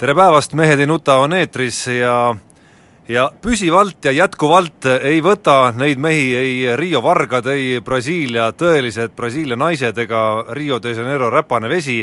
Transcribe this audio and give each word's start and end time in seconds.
tere 0.00 0.14
päevast, 0.16 0.54
Mehed 0.56 0.80
ei 0.80 0.86
nuta 0.88 1.18
on 1.20 1.34
eetris 1.36 1.82
ja 1.92 2.34
ja 3.08 3.26
püsivalt 3.42 4.06
ja 4.08 4.14
jätkuvalt 4.16 4.86
ei 5.02 5.18
võta 5.20 5.74
neid 5.76 6.00
mehi 6.00 6.30
ei 6.36 6.54
Riio 6.76 7.02
vargad, 7.04 7.50
ei 7.52 7.82
Brasiilia 7.84 8.46
tõelised 8.56 9.12
Brasiilia 9.16 9.58
naised 9.60 9.98
ega 10.00 10.22
Rio 10.56 10.78
de 10.80 10.94
Janeiro 10.96 11.28
räpane 11.30 11.68
vesi. 11.68 11.98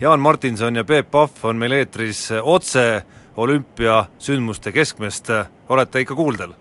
Jaan 0.00 0.20
Martinson 0.20 0.80
ja 0.80 0.84
Peep 0.84 1.10
Pahv 1.10 1.44
on 1.44 1.60
meil 1.60 1.76
eetris 1.76 2.30
otse 2.40 3.02
olümpiasündmuste 3.36 4.72
keskmest, 4.72 5.28
olete 5.68 6.00
ikka 6.00 6.16
kuuldel? 6.16 6.56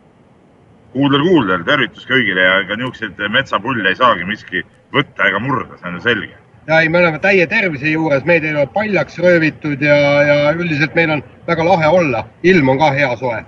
kuuldel, 0.91 1.23
kuuldel, 1.23 1.63
tervitus 1.63 2.03
kõigile 2.03 2.43
ja 2.43 2.59
ega 2.65 2.75
niisuguseid 2.75 3.27
metsapulle 3.31 3.87
ei 3.87 3.95
saagi 3.95 4.27
miski 4.27 4.67
võtta 4.91 5.31
ega 5.31 5.39
murda, 5.39 5.79
see 5.79 5.87
on 5.87 6.01
ju 6.01 6.07
selge 6.09 6.40
ja 6.71 6.79
ei, 6.79 6.89
me 6.89 6.99
oleme 6.99 7.19
täie 7.19 7.47
tervise 7.51 7.91
juures, 7.91 8.23
meid 8.25 8.45
ei 8.47 8.53
ole 8.55 8.67
paljaks 8.71 9.17
röövitud 9.19 9.81
ja, 9.83 9.95
ja 10.23 10.35
üldiselt 10.55 10.95
meil 10.95 11.17
on 11.17 11.23
väga 11.47 11.65
lahe 11.67 11.89
olla, 11.91 12.23
ilm 12.47 12.71
on 12.71 12.79
ka 12.79 12.91
hea 12.95 13.09
soe. 13.19 13.41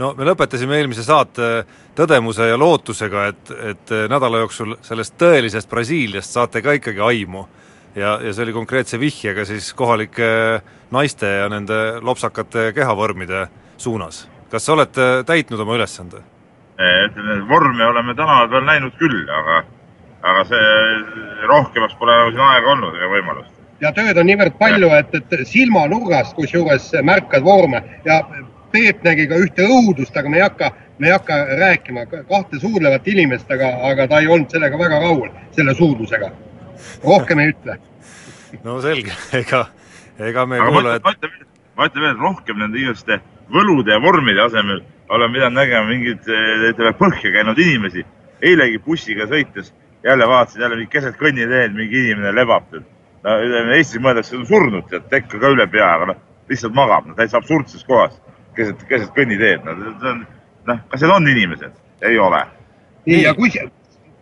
no 0.00 0.12
me 0.18 0.26
lõpetasime 0.28 0.76
eelmise 0.76 1.04
saate 1.06 1.48
tõdemuse 1.96 2.50
ja 2.50 2.58
lootusega, 2.60 3.24
et, 3.32 3.54
et 3.72 3.94
nädala 4.12 4.42
jooksul 4.44 4.76
sellest 4.84 5.16
tõelisest 5.20 5.70
Brasiiliast 5.70 6.36
saate 6.36 6.62
ka 6.62 6.76
ikkagi 6.76 7.00
aimu. 7.00 7.46
ja, 7.94 8.18
ja 8.22 8.32
see 8.32 8.44
oli 8.44 8.52
konkreetse 8.52 9.00
vihjega 9.00 9.44
siis 9.44 9.72
kohalike 9.74 10.60
naiste 10.90 11.26
ja 11.26 11.48
nende 11.48 12.00
lopsakate 12.00 12.72
kehavormide 12.76 13.46
suunas. 13.76 14.28
kas 14.50 14.68
olete 14.68 15.24
täitnud 15.26 15.60
oma 15.60 15.80
ülesande? 15.80 16.22
vorme 17.48 17.86
oleme 17.86 18.14
tänava 18.14 18.48
peal 18.48 18.64
näinud 18.64 18.96
küll, 18.96 19.28
aga 19.28 19.64
aga 20.22 20.44
see 20.44 21.46
rohkemaks 21.48 21.96
pole 21.98 22.16
nagu 22.16 22.34
siin 22.34 22.44
aega 22.46 22.72
olnud 22.74 22.96
ega 22.98 23.10
võimalust. 23.14 23.56
ja 23.80 23.92
tööd 23.96 24.18
on 24.20 24.28
niivõrd 24.28 24.56
palju, 24.60 24.90
et, 24.98 25.14
et 25.16 25.48
silmanurgast 25.48 26.36
kusjuures 26.36 26.90
märkad 27.06 27.44
vorme 27.44 27.82
ja 28.04 28.22
Peep 28.70 29.00
nägi 29.02 29.24
ka 29.26 29.34
ühte 29.42 29.64
õudust, 29.66 30.14
aga 30.14 30.30
me 30.30 30.38
ei 30.38 30.44
hakka, 30.44 30.68
me 31.02 31.08
ei 31.08 31.12
hakka 31.16 31.38
rääkima 31.58 32.04
kahte 32.12 32.60
suudlevat 32.62 33.08
inimest, 33.10 33.48
aga, 33.50 33.70
aga 33.88 34.06
ta 34.12 34.20
ei 34.22 34.28
olnud 34.30 34.52
sellega 34.54 34.78
väga 34.78 35.00
rahul, 35.02 35.26
selle 35.56 35.74
suudlusega. 35.74 36.30
rohkem 37.04 37.42
ei 37.42 37.50
ütle. 37.50 37.76
no 38.62 38.78
selge, 38.84 39.16
ega, 39.40 39.64
ega 40.18 40.46
me 40.46 40.60
aga 40.60 40.70
kuule, 40.76 40.94
et 41.00 41.04
ma 41.08 41.16
ütlen, 41.16 41.34
ma 41.76 41.90
ütlen 41.90 42.06
veel, 42.06 42.16
rohkem 42.28 42.62
nende 42.62 42.78
igasuguste 42.78 43.18
võlude 43.50 43.90
ja 43.90 43.98
vormide 44.02 44.44
asemel 44.44 44.84
olen 45.10 45.34
pidanud 45.34 45.58
nägema 45.58 45.90
mingeid, 45.90 46.30
ütleme, 46.70 46.94
põhja 46.98 47.34
käinud 47.34 47.58
inimesi. 47.58 48.06
eilegi 48.40 48.78
bussiga 48.78 49.26
sõites 49.28 49.74
jälle 50.04 50.28
vaatasin 50.28 50.62
jälle 50.62 50.86
keset 50.86 51.16
kõnniteed, 51.16 51.74
mingi 51.74 52.00
inimene 52.04 52.34
lebab. 52.34 52.72
no 53.22 53.36
ütleme 53.44 53.76
Eestis 53.76 54.00
mõeldakse 54.00 54.38
surnud, 54.48 54.86
tead, 54.88 55.08
tekka 55.12 55.38
ka 55.38 55.48
üle 55.52 55.66
pea, 55.68 55.90
aga 55.94 56.12
noh, 56.12 56.20
lihtsalt 56.48 56.74
magab, 56.74 57.06
no 57.06 57.14
täitsa 57.14 57.36
absurdses 57.36 57.84
kohas, 57.84 58.16
keset, 58.56 58.84
keset 58.88 59.10
kõnniteed, 59.16 59.66
no 59.66 59.74
see 59.76 60.12
on, 60.12 60.22
noh, 60.70 60.78
kas 60.88 61.04
need 61.04 61.12
on 61.16 61.28
inimesed? 61.28 61.76
ei 62.08 62.18
ole. 62.18 62.40
nii, 63.06 63.22
ja 63.26 63.34
kus, 63.36 63.58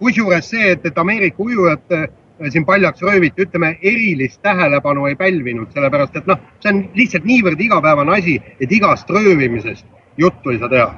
kusjuures 0.03 0.51
see, 0.51 0.73
et, 0.75 0.87
et 0.87 0.99
Ameerika 0.99 1.43
ujujad 1.43 1.95
äh, 1.95 2.09
siin 2.51 2.67
paljaks 2.67 3.03
rööviti, 3.03 3.47
ütleme, 3.47 3.77
erilist 3.83 4.43
tähelepanu 4.43 5.07
ei 5.07 5.15
pälvinud, 5.15 5.71
sellepärast 5.75 6.19
et 6.19 6.27
noh, 6.27 6.43
see 6.63 6.75
on 6.75 6.83
lihtsalt 6.99 7.29
niivõrd 7.29 7.63
igapäevane 7.63 8.19
asi, 8.19 8.41
et 8.59 8.73
igast 8.73 9.11
röövimisest 9.11 9.87
juttu 10.19 10.51
ei 10.51 10.59
saa 10.59 10.75
teha 10.75 10.91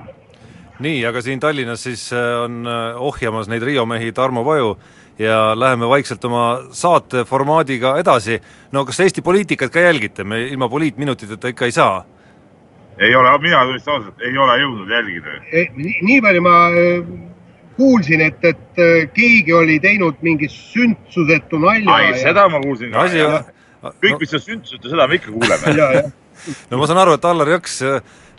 nii, 0.81 1.03
aga 1.07 1.23
siin 1.25 1.41
Tallinnas 1.41 1.83
siis 1.85 2.09
äh, 2.13 2.43
on 2.45 2.65
äh, 2.67 2.97
ohjamas 3.01 3.49
neid 3.51 3.65
Riio 3.67 3.87
mehi 3.87 4.13
Tarmo 4.13 4.45
Paju 4.45 4.75
ja 5.21 5.53
läheme 5.59 5.89
vaikselt 5.89 6.25
oma 6.25 6.45
saate 6.73 7.25
formaadiga 7.29 7.97
edasi. 8.01 8.41
no 8.73 8.85
kas 8.85 9.01
Eesti 9.01 9.23
poliitikat 9.23 9.73
ka 9.73 9.81
jälgite, 9.81 10.25
me 10.25 10.43
ilma 10.49 10.69
poliitminutiteta 10.69 11.49
ikka 11.49 11.65
ei 11.65 11.73
saa? 11.73 12.05
ei 12.99 13.15
ole, 13.15 13.39
mina 13.39 13.65
tunnistan 13.65 13.95
ausalt, 13.95 14.21
ei 14.21 14.39
ole 14.39 14.57
jõudnud 14.61 14.91
jälgida. 14.91 15.37
nii 16.03 16.21
palju 16.21 16.43
ma 16.45 16.57
äh, 16.69 17.11
kuulsin, 17.77 18.21
et, 18.21 18.45
et 18.45 19.13
keegi 19.15 19.53
oli 19.53 19.79
teinud 19.81 20.17
mingi 20.23 20.49
sündsusetu 20.49 21.61
nalja. 21.61 21.93
ai, 21.95 22.17
seda 22.21 22.49
ma 22.49 22.61
kuulsin 22.61 22.93
ka. 22.93 23.45
kõik, 24.01 24.19
mis 24.21 24.35
on 24.35 24.49
sündsusetu, 24.49 24.89
seda 24.93 25.09
me 25.09 25.21
ikka 25.21 25.33
kuuleme 25.37 26.11
no 26.71 26.81
ma 26.81 26.89
saan 26.89 27.01
aru, 27.03 27.17
et 27.19 27.25
Allar 27.28 27.55
Jõks 27.56 27.81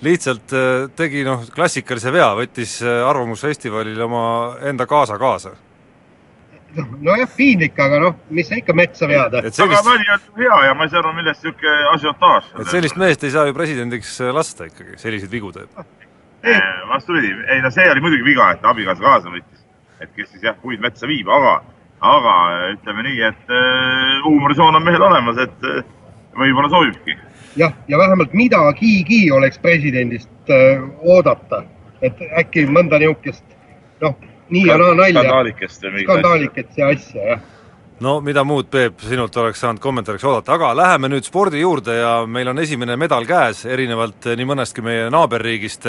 lihtsalt 0.02 0.54
tegi 0.98 1.26
noh, 1.28 1.44
klassikalise 1.54 2.14
vea, 2.14 2.32
võttis 2.38 2.80
Arvamusfestivalil 2.84 4.00
oma 4.02 4.24
enda 4.66 4.88
kaasa 4.90 5.18
kaasa. 5.22 5.54
nojah, 7.04 7.30
piinlik, 7.36 7.76
aga 7.84 8.00
noh, 8.00 8.14
mis 8.32 8.48
sa 8.48 8.56
ikka 8.58 8.74
metsa 8.74 9.08
vead. 9.10 9.36
Sellist... 9.52 9.60
aga 9.66 9.82
nali 9.90 10.14
on 10.14 10.22
hea 10.40 10.60
ja 10.66 10.76
ma 10.78 10.88
ei 10.88 10.94
saa 10.94 11.02
aru, 11.04 11.12
millest 11.18 11.44
niisugune 11.44 11.90
asiotaaž. 11.96 12.54
et 12.64 12.72
sellist 12.72 13.02
meest 13.02 13.26
ei 13.28 13.34
saa 13.36 13.50
ju 13.50 13.58
presidendiks 13.58 14.16
lasta 14.34 14.70
ikkagi, 14.72 14.98
selliseid 15.02 15.32
vigu 15.32 15.52
teeb. 15.56 15.84
vastupidi, 16.90 17.34
ei 17.54 17.62
no 17.62 17.72
see 17.72 17.90
oli 17.92 18.02
muidugi 18.02 18.26
viga, 18.26 18.52
et 18.56 18.66
abikaasa 18.66 19.04
kaasa 19.04 19.34
võttis, 19.34 19.62
et 20.02 20.14
kes 20.16 20.32
siis 20.32 20.48
jah, 20.48 20.58
puid 20.62 20.82
metsa 20.82 21.10
viib, 21.10 21.30
aga, 21.30 21.60
aga 22.02 22.36
ütleme 22.72 23.06
nii, 23.10 23.20
et 23.30 23.54
äh, 23.54 24.22
huumorisoon 24.26 24.80
on 24.80 24.86
mehel 24.86 25.06
olemas, 25.06 25.38
et 25.44 25.68
äh, 25.70 25.84
võib-olla 26.38 26.72
sobibki 26.72 27.18
jah, 27.56 27.74
ja 27.88 27.98
vähemalt 27.98 28.34
midagigi 28.34 29.32
oleks 29.32 29.60
presidendist 29.60 30.50
äh, 30.50 30.84
oodata, 31.02 31.64
et 32.02 32.20
äkki 32.38 32.66
mõnda 32.68 33.00
niisugust 33.02 33.44
noh, 34.02 34.16
nii 34.50 34.68
ja 34.68 34.78
naa 34.78 34.94
nalja. 34.96 35.24
skandaalikest. 35.24 35.90
skandaaliket 36.04 36.78
ja 36.78 36.94
asja, 36.96 37.26
jah 37.34 37.50
no 38.02 38.16
mida 38.26 38.44
muud, 38.48 38.70
Peep, 38.72 39.02
sinult 39.06 39.36
oleks 39.38 39.62
saanud 39.62 39.82
kommentaariks 39.82 40.26
oodata, 40.26 40.56
aga 40.56 40.72
läheme 40.78 41.12
nüüd 41.12 41.28
spordi 41.28 41.62
juurde 41.62 42.00
ja 42.00 42.14
meil 42.28 42.50
on 42.50 42.60
esimene 42.60 42.98
medal 42.98 43.28
käes, 43.30 43.66
erinevalt 43.70 44.32
nii 44.38 44.48
mõnestki 44.54 44.86
meie 44.86 45.10
naaberriigist. 45.14 45.88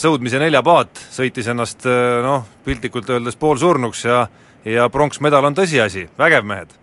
sõudmise 0.00 0.38
neljapaat 0.38 1.00
sõitis 1.12 1.48
ennast 1.50 1.84
noh, 2.22 2.44
piltlikult 2.64 3.10
öeldes 3.10 3.36
poolsurnuks 3.36 4.04
ja, 4.04 4.26
ja 4.64 4.88
pronksmedal 4.88 5.44
on 5.44 5.54
tõsiasi, 5.54 6.08
vägev 6.18 6.44
mehed. 6.44 6.74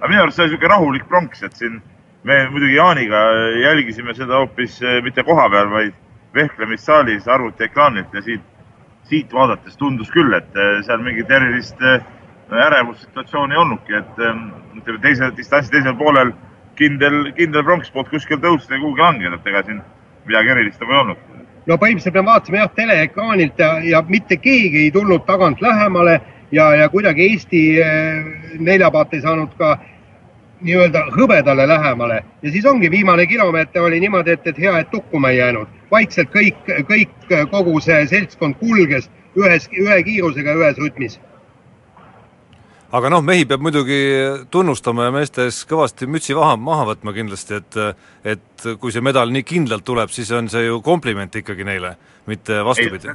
aga 0.00 0.08
minu 0.08 0.22
arust 0.22 0.36
see 0.36 0.44
on 0.44 0.50
niisugune 0.50 0.74
rahulik 0.74 1.08
pronks, 1.08 1.42
et 1.42 1.56
siin 1.56 1.82
me 2.24 2.48
muidugi 2.50 2.74
Jaaniga 2.74 3.20
jälgisime 3.62 4.14
seda 4.14 4.38
hoopis 4.38 4.80
mitte 5.02 5.22
koha 5.22 5.48
peal, 5.50 5.70
vaid 5.70 5.94
vehklemissaalis 6.34 7.28
arvutiekraanilt 7.28 8.14
ja 8.14 8.22
siit, 8.22 8.44
siit 9.10 9.32
vaadates 9.34 9.76
tundus 9.76 10.10
küll, 10.10 10.32
et 10.36 10.54
seal 10.86 11.02
mingit 11.02 11.30
erilist 11.30 11.82
ärevussituatsiooni 12.52 13.54
ei 13.54 13.60
olnudki, 13.60 13.94
et 13.98 14.22
ütleme 14.78 15.00
teise 15.02 15.32
distantsi 15.36 15.72
teisel 15.72 15.96
poolel 15.98 16.32
kindel, 16.78 17.32
kindel 17.36 17.64
pronks 17.66 17.90
polnud 17.92 18.10
kuskil 18.12 18.40
tõusnud 18.40 18.76
ega 18.76 18.84
kuhugi 18.84 19.04
langenud, 19.04 19.40
et 19.40 19.52
ega 19.52 19.62
siin 19.66 19.82
midagi 20.26 20.54
erilist 20.54 20.80
nagu 20.80 20.92
ei 20.92 21.00
olnud. 21.04 21.24
no 21.66 21.78
põhimõtteliselt 21.78 22.18
me 22.18 22.26
vaatasime 22.26 22.58
jah 22.58 22.70
teleekraanilt 22.76 23.58
ja, 23.58 23.72
ja 23.84 24.02
mitte 24.08 24.36
keegi 24.36 24.86
ei 24.86 24.90
tulnud 24.94 25.26
tagant 25.26 25.60
lähemale 25.60 26.20
ja, 26.52 26.74
ja 26.74 26.88
kuidagi 26.88 27.28
Eesti 27.30 27.62
neljapaat 28.58 29.14
ei 29.14 29.20
saanud 29.20 29.54
ka 29.58 29.76
nii-öelda 30.62 31.06
hõbedale 31.16 31.66
lähemale 31.68 32.22
ja 32.42 32.50
siis 32.50 32.66
ongi 32.66 32.90
viimane 32.90 33.26
kilomeeter 33.26 33.82
oli 33.82 34.00
niimoodi, 34.00 34.36
et, 34.36 34.46
et 34.46 34.58
hea, 34.58 34.78
et 34.78 34.90
tukkuma 34.90 35.30
ei 35.30 35.38
jäänud. 35.38 35.68
vaikselt 35.90 36.30
kõik, 36.32 36.62
kõik, 36.88 37.12
kogu 37.50 37.80
see 37.80 38.06
seltskond 38.06 38.56
kulges 38.60 39.10
ühes, 39.36 39.68
ühe 39.72 39.98
kiirusega, 40.06 40.54
ühes 40.60 40.80
rütmis. 40.80 41.18
aga 42.92 43.08
noh, 43.08 43.22
mehi 43.24 43.46
peab 43.48 43.62
muidugi 43.64 43.98
tunnustama 44.52 45.08
ja 45.08 45.14
meeste 45.14 45.46
ees 45.48 45.62
kõvasti 45.68 46.06
mütsi 46.06 46.36
vaha, 46.36 46.56
maha 46.56 46.90
võtma 46.92 47.14
kindlasti, 47.16 47.60
et 47.60 47.78
et 48.36 48.66
kui 48.80 48.92
see 48.92 49.04
medal 49.04 49.32
nii 49.32 49.42
kindlalt 49.48 49.84
tuleb, 49.84 50.12
siis 50.12 50.30
on 50.32 50.48
see 50.52 50.66
ju 50.66 50.80
kompliment 50.84 51.34
ikkagi 51.34 51.64
neile, 51.64 51.96
mitte 52.26 52.64
vastupidi. 52.64 53.14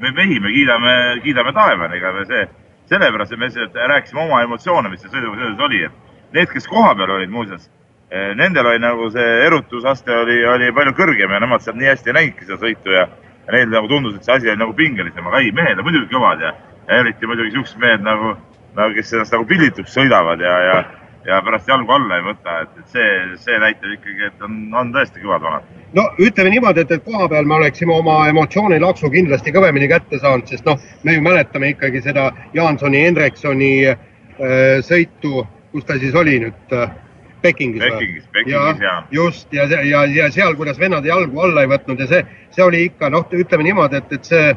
me 0.00 0.12
mehi 0.12 0.40
me 0.40 0.52
kiidame, 0.52 1.20
kiidame 1.22 1.52
taevani, 1.52 1.96
ega 1.96 2.12
me 2.12 2.24
see, 2.26 2.46
sellepärast 2.88 3.36
me 3.36 3.50
rääkisime 3.94 4.20
oma 4.24 4.42
emotsioone, 4.42 4.88
mis 4.88 5.00
see 5.04 5.12
sõiduga 5.12 5.66
oli, 5.68 5.84
et 5.84 6.09
need, 6.32 6.50
kes 6.52 6.68
kohapeal 6.70 7.16
olid 7.16 7.30
muuseas, 7.32 7.68
nendel 8.10 8.66
oli 8.66 8.78
nagu 8.82 9.10
see 9.14 9.26
erutusaste 9.46 10.14
oli, 10.24 10.40
oli 10.46 10.70
palju 10.74 10.94
kõrgem 10.98 11.30
ja 11.30 11.42
nemad 11.42 11.62
sealt 11.62 11.78
nii 11.78 11.90
hästi 11.92 12.10
ei 12.10 12.16
näinudki 12.16 12.46
seda 12.48 12.58
sõitu 12.64 12.94
ja, 12.94 13.04
ja 13.46 13.54
neil 13.54 13.70
nagu 13.70 13.90
tundus, 13.90 14.16
et 14.16 14.26
see 14.26 14.34
asi 14.34 14.50
oli 14.50 14.58
nagu 14.58 14.74
pingelisem, 14.78 15.26
aga 15.26 15.42
ei, 15.42 15.52
mehed 15.54 15.78
on 15.78 15.86
muidugi 15.86 16.10
kõvad 16.10 16.42
ja, 16.42 16.54
ja 16.88 17.02
eriti 17.04 17.30
muidugi 17.30 17.54
siuksed 17.54 17.78
mehed 17.82 18.02
nagu, 18.06 18.34
nagu, 18.78 18.96
kes 18.96 19.12
ennast 19.14 19.36
nagu 19.36 19.46
pillituks 19.46 19.94
sõidavad 19.94 20.42
ja, 20.42 20.56
ja, 20.66 20.80
ja 21.28 21.38
pärast 21.46 21.70
jalgu 21.70 21.94
alla 21.94 22.18
ei 22.18 22.26
võta, 22.26 22.56
et, 22.64 22.80
et 22.82 22.96
see, 22.96 23.12
see 23.44 23.60
näitab 23.62 23.94
ikkagi, 23.94 24.26
et 24.32 24.42
on, 24.46 24.58
on 24.82 24.90
tõesti 24.96 25.22
kõvad 25.22 25.46
vanad. 25.46 25.70
no 25.94 26.08
ütleme 26.18 26.54
niimoodi, 26.56 26.82
et, 26.82 26.96
et 26.96 27.06
koha 27.06 27.28
peal 27.30 27.46
me 27.46 27.58
oleksime 27.60 27.94
oma 27.94 28.24
emotsioonilaksu 28.32 29.12
kindlasti 29.14 29.54
kõvemini 29.54 29.90
kätte 29.92 30.18
saanud, 30.18 30.50
sest 30.50 30.66
noh, 30.66 30.82
me 31.06 31.14
ju 31.14 31.22
mäletame 31.26 31.74
ikkagi 31.76 32.02
seda 32.10 32.30
Jaansoni, 32.58 33.06
Hendriksoni 33.06 33.72
äh, 33.86 34.82
sõitu, 34.86 35.46
kus 35.72 35.84
ta 35.86 35.98
siis 35.98 36.14
oli 36.14 36.38
nüüd 36.42 36.74
äh,, 36.74 36.90
Pekingis? 37.42 37.82
Pekingis, 37.82 38.24
Pekingis 38.32 38.80
ja 38.82 39.02
just 39.10 39.52
ja, 39.52 39.64
ja, 39.64 40.04
ja 40.04 40.30
seal, 40.32 40.54
kuidas 40.54 40.78
vennad 40.78 41.06
jalgu 41.06 41.40
alla 41.40 41.64
ei 41.64 41.70
võtnud 41.70 42.00
ja 42.00 42.08
see, 42.10 42.24
see 42.50 42.64
oli 42.64 42.82
ikka 42.90 43.10
noh, 43.10 43.24
ütleme 43.32 43.64
niimoodi, 43.64 44.00
et, 44.02 44.12
et 44.12 44.28
see, 44.28 44.50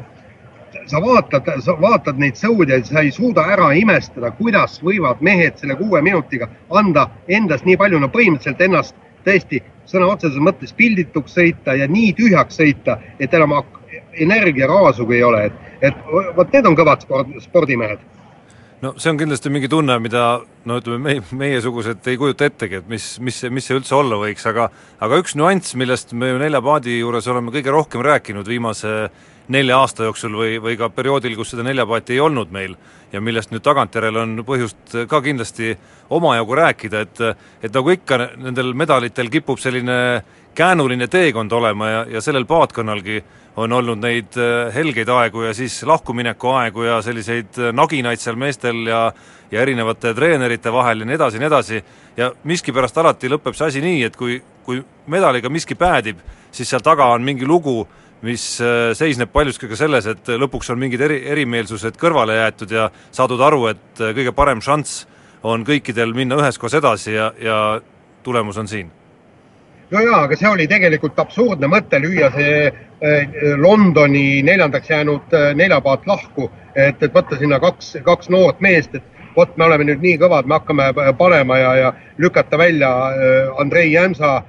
sa 0.91 1.01
vaatad, 1.03 1.47
sa 1.63 1.75
vaatad 1.79 2.19
neid 2.19 2.39
sõudjaid, 2.39 2.89
sa 2.89 3.03
ei 3.03 3.11
suuda 3.15 3.45
ära 3.55 3.71
imestada, 3.77 4.33
kuidas 4.39 4.79
võivad 4.83 5.21
mehed 5.23 5.61
selle 5.61 5.77
kuue 5.79 6.01
minutiga 6.03 6.49
anda 6.69 7.07
endast 7.27 7.67
nii 7.69 7.77
palju, 7.79 8.01
no 8.03 8.11
põhimõtteliselt 8.11 8.65
ennast 8.67 8.97
tõesti 9.23 9.61
sõna 9.87 10.09
otseses 10.11 10.39
mõttes 10.43 10.73
pildituks 10.75 11.37
sõita 11.37 11.77
ja 11.79 11.87
nii 11.87 12.11
tühjaks 12.17 12.59
sõita, 12.59 12.97
et 13.19 13.33
enam 13.33 13.55
energiaraasugi 14.13 15.19
ei 15.19 15.23
ole, 15.23 15.45
et, 15.47 15.61
et 15.89 16.11
vot 16.35 16.51
need 16.53 16.67
on 16.67 16.75
kõvad 16.75 17.05
sport, 17.05 17.31
spordimehed 17.43 18.01
no 18.83 18.93
see 18.99 19.11
on 19.13 19.19
kindlasti 19.19 19.51
mingi 19.53 19.69
tunne, 19.71 19.95
mida 20.03 20.23
no 20.67 20.77
ütleme, 20.81 20.99
meie, 21.07 21.21
meiesugused 21.39 22.07
ei 22.11 22.17
kujuta 22.19 22.49
ettegi, 22.49 22.81
et 22.81 22.89
mis, 22.91 23.05
mis 23.23 23.43
mis 23.53 23.69
see 23.69 23.77
üldse 23.79 23.95
olla 23.95 24.19
võiks, 24.19 24.43
aga 24.49 24.67
aga 25.03 25.19
üks 25.21 25.37
nüanss, 25.39 25.77
millest 25.79 26.11
me 26.17 26.33
ju 26.33 26.41
Nelja 26.41 26.61
Paadi 26.63 26.97
juures 26.99 27.29
oleme 27.31 27.53
kõige 27.55 27.71
rohkem 27.71 28.03
rääkinud 28.03 28.49
viimase 28.49 28.93
nelja 29.53 29.77
aasta 29.83 30.07
jooksul 30.07 30.35
või, 30.39 30.51
või 30.63 30.77
ka 30.79 30.87
perioodil, 30.93 31.35
kus 31.35 31.51
seda 31.51 31.65
neljapaati 31.67 32.15
ei 32.15 32.21
olnud 32.23 32.51
meil 32.55 32.77
ja 33.11 33.19
millest 33.21 33.51
nüüd 33.51 33.63
tagantjärele 33.63 34.21
on 34.21 34.37
põhjust 34.47 34.95
ka 35.11 35.19
kindlasti 35.23 35.73
omajagu 36.15 36.55
rääkida, 36.59 37.03
et 37.03 37.23
et 37.63 37.73
nagu 37.73 37.91
ikka 37.91 38.19
nendel 38.35 38.73
medalitel 38.73 39.31
kipub 39.31 39.59
selline 39.59 40.23
käänuline 40.55 41.07
teekond 41.07 41.51
olema 41.51 41.89
ja, 41.89 42.05
ja 42.17 42.21
sellel 42.21 42.45
paatkonnalgi 42.45 43.23
on 43.55 43.73
olnud 43.73 44.01
neid 44.01 44.37
äh, 44.39 44.73
helgeid 44.73 45.09
aegu 45.13 45.43
ja 45.45 45.53
siis 45.53 45.83
lahkumineku 45.85 46.49
aegu 46.57 46.87
ja 46.87 47.01
selliseid 47.05 47.59
äh, 47.59 47.73
naginaid 47.75 48.21
seal 48.21 48.37
meestel 48.39 48.87
ja 48.87 49.05
ja 49.53 49.61
erinevate 49.61 50.15
treenerite 50.17 50.71
vahel 50.73 51.03
ja 51.03 51.05
nii 51.05 51.15
edasi 51.15 51.37
ja 51.37 51.41
nii 51.43 51.47
edasi, 51.47 51.81
ja 52.17 52.31
miskipärast 52.49 52.97
alati 52.97 53.29
lõpeb 53.29 53.53
see 53.53 53.67
asi 53.67 53.83
nii, 53.83 53.99
et 54.07 54.15
kui, 54.17 54.39
kui 54.65 54.79
medaliga 55.13 55.51
miski 55.53 55.77
päädib, 55.77 56.23
siis 56.51 56.71
seal 56.73 56.81
taga 56.81 57.11
on 57.13 57.21
mingi 57.21 57.45
lugu, 57.45 57.83
mis 58.25 58.47
äh, 58.65 58.95
seisneb 58.97 59.29
paljuski 59.29 59.69
ka 59.69 59.77
selles, 59.77 60.09
et 60.09 60.33
lõpuks 60.41 60.73
on 60.73 60.81
mingid 60.81 61.05
eri, 61.05 61.19
erimeelsused 61.35 62.01
kõrvale 62.01 62.39
jäetud 62.39 62.73
ja 62.73 62.89
saadud 63.11 63.45
aru, 63.45 63.67
et 63.75 64.01
kõige 64.01 64.33
parem 64.33 64.63
šanss 64.63 65.05
on 65.45 65.67
kõikidel 65.67 66.17
minna 66.17 66.41
üheskoos 66.41 66.73
edasi 66.79 67.13
ja, 67.13 67.29
ja 67.37 67.57
tulemus 68.25 68.57
on 68.57 68.71
siin 68.71 68.89
no 69.93 70.01
jaa, 70.01 70.23
aga 70.27 70.37
see 70.39 70.49
oli 70.49 70.67
tegelikult 70.69 71.19
absurdne 71.23 71.69
mõte 71.71 71.99
lüüa 72.01 72.29
see 72.35 72.59
äh, 72.67 73.39
Londoni 73.61 74.41
neljandaks 74.45 74.89
jäänud 74.89 75.33
äh, 75.37 75.49
neljapaat 75.55 76.07
lahku, 76.09 76.49
et, 76.75 77.01
et 77.01 77.13
võtta 77.13 77.39
sinna 77.39 77.59
kaks, 77.63 77.97
kaks 78.05 78.31
noort 78.33 78.61
meest, 78.65 78.95
et 78.97 79.35
vot 79.35 79.57
me 79.57 79.67
oleme 79.69 79.87
nüüd 79.89 80.01
nii 80.03 80.17
kõvad, 80.21 80.49
me 80.49 80.59
hakkame 80.59 80.91
panema 81.17 81.57
ja, 81.57 81.75
ja 81.79 81.93
lükata 82.21 82.57
välja 82.57 82.89
Andrei 83.57 83.89
Jämsa, 83.89 84.43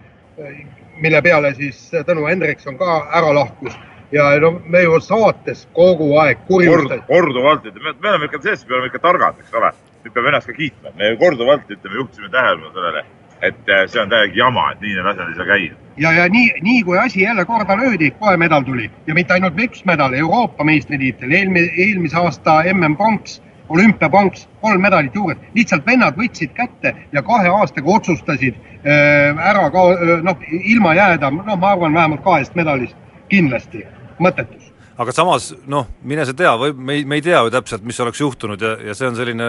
mille 1.01 1.23
peale 1.25 1.55
siis 1.57 1.87
Tõnu 2.05 2.27
Hendrikson 2.29 2.77
ka 2.77 2.99
ära 3.17 3.33
lahkus 3.33 3.73
ja 4.15 4.29
no 4.41 4.51
me 4.67 4.83
ju 4.83 5.01
saates 5.01 5.67
kogu 5.73 6.13
aeg 6.23 6.45
kurjustasime. 6.49 7.07
korduvalt 7.09 7.67
ütleme, 7.67 7.95
me 8.01 8.11
oleme 8.11 8.29
ikka 8.31 8.41
selles, 8.43 8.67
me 8.69 8.77
oleme 8.77 8.91
ikka 8.93 9.03
targad, 9.09 9.41
eks 9.41 9.55
ole. 9.61 9.73
nüüd 10.05 10.13
peab 10.15 10.27
ennast 10.29 10.51
ka 10.51 10.53
kiitma, 10.53 10.93
me 10.99 11.15
korduvalt 11.21 11.71
ütleme, 11.71 11.97
juhtisime 11.97 12.29
tähelepanu 12.31 12.73
sellele, 12.75 13.05
et 13.45 13.69
äh, 13.69 13.87
see 13.91 14.03
on 14.03 14.13
täiega 14.13 14.37
jama, 14.39 14.71
et 14.73 14.85
nii 14.85 14.95
need 14.97 15.09
asjad 15.13 15.31
ei 15.31 15.39
saa 15.39 15.49
käia. 15.49 15.77
ja, 15.97 16.13
ja 16.19 16.29
nii, 16.29 16.51
nii 16.63 16.83
kui 16.83 16.99
asi 16.99 17.23
jälle 17.23 17.45
korda 17.45 17.77
löödi, 17.77 18.11
kohe 18.19 18.37
medal 18.37 18.63
tuli 18.67 18.91
ja 19.07 19.15
mitte 19.15 19.35
ainult 19.35 19.59
üks 19.61 19.85
medal, 19.85 20.15
Euroopa 20.15 20.65
meistritiitel, 20.65 21.33
eelmine, 21.33 21.71
eelmise 21.87 22.19
aasta 22.19 22.63
MM-pronks, 22.73 23.41
olümpiapronks, 23.69 24.49
kolm 24.61 24.83
medalit 24.83 25.15
juures, 25.15 25.39
lihtsalt 25.55 25.87
vennad 25.87 26.19
võtsid 26.21 26.53
kätte 26.57 26.95
ja 27.13 27.23
kahe 27.23 27.49
aastaga 27.49 27.97
otsustasid 27.97 28.59
äh, 28.59 29.47
ära 29.51 29.71
ka 29.75 29.89
äh, 29.95 30.15
noh, 30.27 30.45
ilma 30.75 30.95
jääda, 30.99 31.31
noh, 31.31 31.57
ma 31.57 31.73
arvan 31.73 31.95
vähemalt 31.95 32.25
kahest 32.25 32.55
medalist 32.59 32.97
kindlasti, 33.31 33.85
mõttetus. 34.21 34.71
aga 34.99 35.13
samas 35.13 35.53
noh, 35.67 35.89
mine 36.03 36.27
sa 36.27 36.37
tea, 36.37 36.57
või 36.61 36.77
me 36.77 37.01
ei, 37.01 37.05
me 37.05 37.21
ei 37.21 37.25
tea 37.25 37.43
ju 37.43 37.51
täpselt, 37.55 37.85
mis 37.85 38.01
oleks 38.01 38.21
juhtunud 38.21 38.61
ja, 38.63 38.77
ja 38.91 38.95
see 38.95 39.09
on 39.09 39.17
selline 39.19 39.49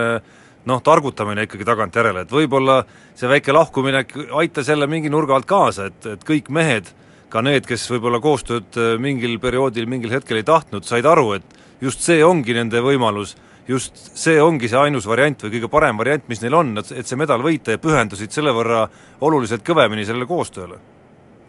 noh, 0.70 0.82
targutamine 0.84 1.46
ikkagi 1.46 1.66
tagantjärele, 1.68 2.26
et 2.26 2.32
võib-olla 2.34 2.82
see 3.18 3.30
väike 3.30 3.54
lahkuminek 3.56 4.14
aitas 4.42 4.70
jälle 4.72 4.88
mingi 4.90 5.12
nurga 5.14 5.38
alt 5.38 5.48
kaasa, 5.50 5.90
et, 5.92 6.08
et 6.16 6.24
kõik 6.28 6.50
mehed, 6.54 6.92
ka 7.30 7.44
need, 7.46 7.68
kes 7.68 7.88
võib-olla 7.92 8.22
koostööd 8.24 8.78
mingil 9.02 9.38
perioodil, 9.44 9.90
mingil 9.90 10.14
hetkel 10.16 10.42
ei 10.42 10.48
tahtnud, 10.48 10.88
said 10.88 11.06
aru, 11.10 11.36
et 11.40 11.60
just 11.84 12.06
see 12.06 12.24
ongi 12.26 12.56
nende 12.58 12.82
võimalus, 12.82 13.36
just 13.68 13.98
see 14.18 14.40
ongi 14.42 14.70
see 14.72 14.80
ainus 14.80 15.08
variant 15.10 15.46
või 15.46 15.58
kõige 15.58 15.70
parem 15.74 16.02
variant, 16.02 16.28
mis 16.30 16.42
neil 16.44 16.58
on, 16.58 16.76
et, 16.82 16.92
et 17.02 17.08
see 17.08 17.20
medal 17.20 17.44
võita 17.46 17.76
ja 17.76 17.82
pühendusid 17.82 18.34
selle 18.34 18.54
võrra 18.56 18.86
oluliselt 19.26 19.66
kõvemini 19.66 20.06
sellele 20.06 20.30
koostööle 20.30 20.82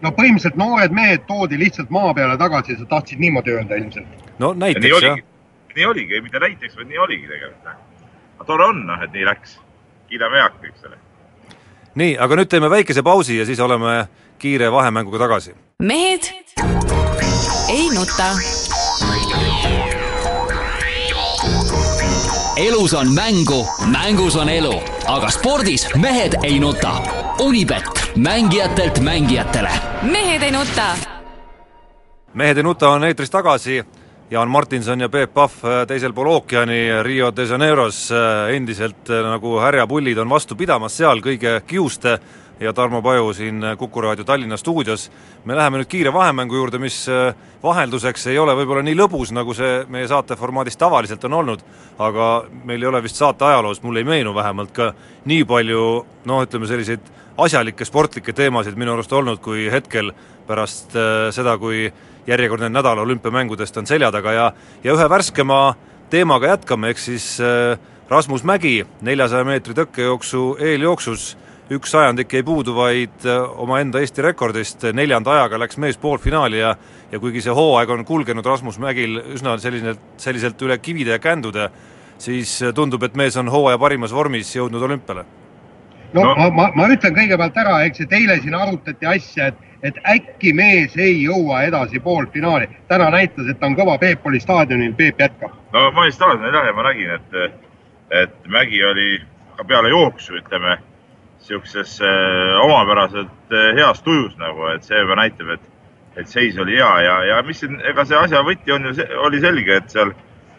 no 0.04 0.12
põhimõtteliselt 0.12 0.58
noored 0.60 0.92
mehed 0.92 1.24
toodi 1.28 1.58
lihtsalt 1.60 1.92
maa 1.94 2.12
peale 2.16 2.36
tagasi, 2.40 2.76
sa 2.76 2.88
tahtsid 2.90 3.20
niimoodi 3.22 3.54
öelda 3.54 3.78
ilmselt. 3.80 4.24
no 4.42 4.52
nii 4.52 4.64
näiteks 4.66 4.92
jah 4.92 5.16
oligi, 5.16 5.26
nii 5.76 5.86
oligi, 5.86 6.20
mitte 6.24 6.40
näiteks, 6.42 6.76
vaid 6.76 6.90
nii 6.90 6.98
oligi 6.98 7.28
tegelikult. 7.30 7.85
Tore 8.46 8.64
on 8.64 8.86
noh, 8.86 9.02
et 9.02 9.12
nii 9.12 9.26
läks. 9.26 9.58
kiidame 10.08 10.42
heaks, 10.42 10.64
eks 10.64 10.88
ole. 10.88 10.98
nii, 11.94 12.18
aga 12.18 12.36
nüüd 12.36 12.48
teeme 12.48 12.70
väikese 12.70 13.02
pausi 13.02 13.38
ja 13.38 13.46
siis 13.46 13.60
oleme 13.60 14.06
kiire 14.38 14.72
vahemänguga 14.72 15.18
tagasi 15.18 15.54
mehed 15.82 16.32
ei 17.68 17.88
nuta. 17.94 18.24
elus 22.56 22.94
on 22.94 23.14
mängu, 23.14 23.66
mängus 23.86 24.36
on 24.36 24.48
elu, 24.48 24.82
aga 25.06 25.30
spordis 25.30 25.88
mehed 25.94 26.32
ei 26.42 26.60
nuta. 26.60 26.94
Unibet, 27.38 28.12
mängijatelt 28.16 28.98
mängijatele 28.98 29.70
mehed 30.02 30.42
ei 30.42 30.50
nuta. 30.50 30.96
mehed 32.34 32.56
ei 32.56 32.62
nuta 32.62 32.88
on 32.88 33.04
eetris 33.04 33.30
tagasi, 33.30 33.84
Jaan 34.30 34.50
Martinson 34.50 35.00
ja 35.00 35.08
Peep 35.08 35.30
Pahv 35.34 35.60
teisel 35.86 36.10
pool 36.12 36.26
ookeani 36.26 37.02
Rio 37.06 37.28
de 37.30 37.44
Janeiros 37.46 38.08
endiselt 38.50 39.06
nagu 39.06 39.52
härjapullid 39.62 40.18
on 40.18 40.32
vastu 40.34 40.56
pidamas 40.58 40.96
seal 40.98 41.22
kõige 41.22 41.60
kiuste 41.66 42.16
ja 42.58 42.72
Tarmo 42.74 42.98
Paju 43.02 43.30
siin 43.36 43.62
Kuku 43.78 44.02
raadio 44.02 44.24
Tallinna 44.24 44.56
stuudios. 44.56 45.10
me 45.44 45.54
läheme 45.56 45.78
nüüd 45.78 45.86
kiire 45.86 46.12
vahemängu 46.12 46.56
juurde, 46.56 46.78
mis 46.78 47.06
vahelduseks 47.62 48.26
ei 48.26 48.38
ole 48.38 48.56
võib-olla 48.58 48.82
nii 48.82 48.96
lõbus, 48.98 49.30
nagu 49.30 49.54
see 49.54 49.84
meie 49.88 50.08
saate 50.08 50.36
formaadis 50.36 50.76
tavaliselt 50.76 51.24
on 51.24 51.32
olnud, 51.32 51.62
aga 51.98 52.44
meil 52.64 52.82
ei 52.82 52.88
ole 52.88 53.02
vist 53.02 53.16
saate 53.16 53.44
ajaloos, 53.44 53.82
mulle 53.82 54.02
ei 54.02 54.10
meenu 54.10 54.34
vähemalt 54.34 54.72
ka 54.72 54.92
nii 55.24 55.44
palju 55.44 55.84
noh, 56.24 56.42
ütleme 56.42 56.66
selliseid 56.66 57.14
asjalikke 57.38 57.84
sportlikke 57.84 58.32
teemasid 58.32 58.74
minu 58.74 58.96
arust 58.96 59.12
olnud, 59.12 59.38
kui 59.38 59.70
hetkel 59.70 60.10
pärast 60.48 60.96
äh, 60.96 61.28
seda, 61.30 61.58
kui 61.58 61.92
järjekordne 62.26 62.68
nädal 62.68 62.98
olümpiamängudest 62.98 63.76
on 63.76 63.86
selja 63.86 64.12
taga 64.12 64.32
ja 64.32 64.52
ja 64.84 64.94
ühe 64.94 65.08
värskema 65.08 65.74
teemaga 66.10 66.46
jätkame, 66.46 66.90
ehk 66.90 66.98
siis 66.98 67.40
äh, 67.40 67.78
Rasmus 68.08 68.44
Mägi 68.44 68.86
neljasaja 69.02 69.44
meetri 69.44 69.74
tõkkejooksu 69.74 70.56
eeljooksus. 70.62 71.36
Üks 71.70 71.90
sajandik 71.90 72.30
jäi 72.30 72.44
puudu 72.46 72.74
vaid 72.76 73.24
äh, 73.26 73.42
omaenda 73.58 73.98
Eesti 73.98 74.22
rekordist, 74.22 74.86
neljanda 74.94 75.34
ajaga 75.34 75.58
läks 75.58 75.80
mees 75.82 75.98
poolfinaali 75.98 76.62
ja 76.62 76.76
ja 77.12 77.18
kuigi 77.22 77.42
see 77.42 77.54
hooaeg 77.54 77.90
on 77.90 78.04
kulgenud 78.04 78.46
Rasmus 78.46 78.78
Mägil 78.82 79.20
üsna 79.34 79.58
selline, 79.62 79.94
selliselt 80.18 80.62
üle 80.62 80.78
kivide 80.78 81.14
ja 81.14 81.18
kändude, 81.22 81.70
siis 82.18 82.58
tundub, 82.74 83.02
et 83.02 83.14
mees 83.14 83.36
on 83.36 83.50
hooaja 83.50 83.78
parimas 83.78 84.14
vormis 84.14 84.54
jõudnud 84.56 84.82
olümpiale 84.82 85.26
no, 86.16 86.24
No. 86.24 86.34
ma, 86.40 86.48
ma, 86.50 86.66
ma 86.74 86.88
ütlen 86.92 87.14
kõigepealt 87.16 87.56
ära, 87.60 87.76
eks, 87.86 88.00
et 88.06 88.12
eile 88.16 88.38
siin 88.40 88.54
arutati 88.56 89.06
asja, 89.06 89.50
et, 89.52 89.62
et 89.90 89.98
äkki 90.08 90.52
mees 90.56 90.96
ei 90.96 91.18
jõua 91.22 91.62
edasi 91.68 92.00
poolfinaali. 92.00 92.68
täna 92.88 93.10
näitas, 93.14 93.46
et 93.52 93.60
ta 93.60 93.68
on 93.70 93.76
kõva, 93.78 93.98
Peep 94.00 94.26
oli 94.26 94.40
staadionil, 94.40 94.94
Peep 94.98 95.20
jätkab. 95.20 95.54
no 95.72 95.86
ma 95.92 96.04
olin 96.06 96.12
staadionil 96.16 96.56
jah 96.56 96.66
ja 96.70 96.74
ma 96.76 96.88
nägin, 96.88 97.14
et, 97.20 97.56
et 98.24 98.36
Mägi 98.48 98.82
oli 98.84 99.08
ka 99.56 99.64
peale 99.64 99.88
jooksu, 99.92 100.36
ütleme, 100.40 100.78
niisuguses 101.40 101.98
äh, 102.02 102.60
omapäraselt 102.64 103.52
äh, 103.54 103.72
heas 103.78 104.02
tujus 104.02 104.36
nagu, 104.40 104.66
et 104.74 104.84
see 104.84 104.98
juba 104.98 105.16
näitab, 105.20 105.52
et, 105.54 105.66
et 106.16 106.28
seis 106.28 106.56
oli 106.58 106.76
hea 106.80 106.92
ja, 107.04 107.16
ja 107.30 107.42
mis 107.46 107.60
siin, 107.60 107.76
ega 107.86 108.04
see 108.08 108.16
asja 108.18 108.40
võti 108.44 108.72
on 108.74 108.88
ju, 108.88 108.94
oli 109.28 109.40
selge, 109.44 109.76
et 109.82 109.92
seal 109.92 110.10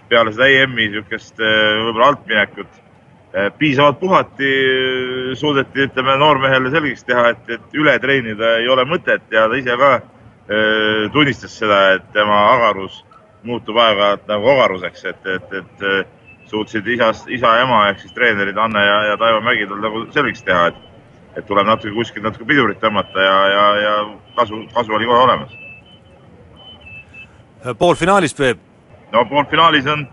peale 0.09 0.31
seda 0.31 0.47
EM-i 0.47 0.85
niisugust 0.87 1.41
äh, 1.41 1.81
võib-olla 1.83 2.13
altminekut 2.13 2.83
piisavalt 3.59 3.99
puhati, 3.99 4.51
suudeti, 5.37 5.87
ütleme 5.87 6.17
noormehele 6.17 6.71
selgeks 6.73 7.03
teha, 7.07 7.29
et, 7.33 7.49
et 7.57 7.77
üle 7.77 7.97
treenida 8.01 8.55
ei 8.61 8.69
ole 8.71 8.85
mõtet 8.89 9.25
ja 9.33 9.47
ta 9.49 9.59
ise 9.59 9.77
ka 9.77 9.91
äh, 9.97 11.07
tunnistas 11.13 11.57
seda, 11.59 11.81
et 11.97 12.07
tema 12.15 12.39
agarus 12.55 13.03
muutub 13.47 13.77
aeg-ajalt 13.79 14.25
nagu 14.31 14.49
ogaruseks, 14.55 15.05
et, 15.11 15.31
et, 15.35 15.53
et 15.61 16.49
suutsid 16.49 16.87
isast, 16.87 17.29
isa 17.29 17.53
ja 17.57 17.67
ema 17.67 17.85
ehk 17.91 18.01
siis 18.01 18.15
treenerid 18.15 18.57
Anne 18.57 18.83
ja, 18.83 18.99
ja 19.11 19.17
Taivo 19.19 19.41
Mägi 19.45 19.67
tal 19.69 19.83
nagu 19.83 20.05
selgeks 20.15 20.45
teha, 20.47 20.67
et 20.71 20.83
et 21.37 21.45
tuleb 21.45 21.67
natuke 21.69 21.93
kuskilt 21.93 22.25
natuke 22.25 22.47
pidurit 22.49 22.79
tõmmata 22.81 23.21
ja, 23.21 23.37
ja, 23.53 23.65
ja 23.83 23.95
kasu, 24.39 24.63
kasu 24.73 24.93
oli 24.97 25.05
kohe 25.05 25.19
olemas. 25.21 25.51
poolfinaalis, 27.77 28.33
Peep? 28.33 28.59
no 29.13 29.25
poolfinaalis 29.29 29.87
on, 29.93 30.07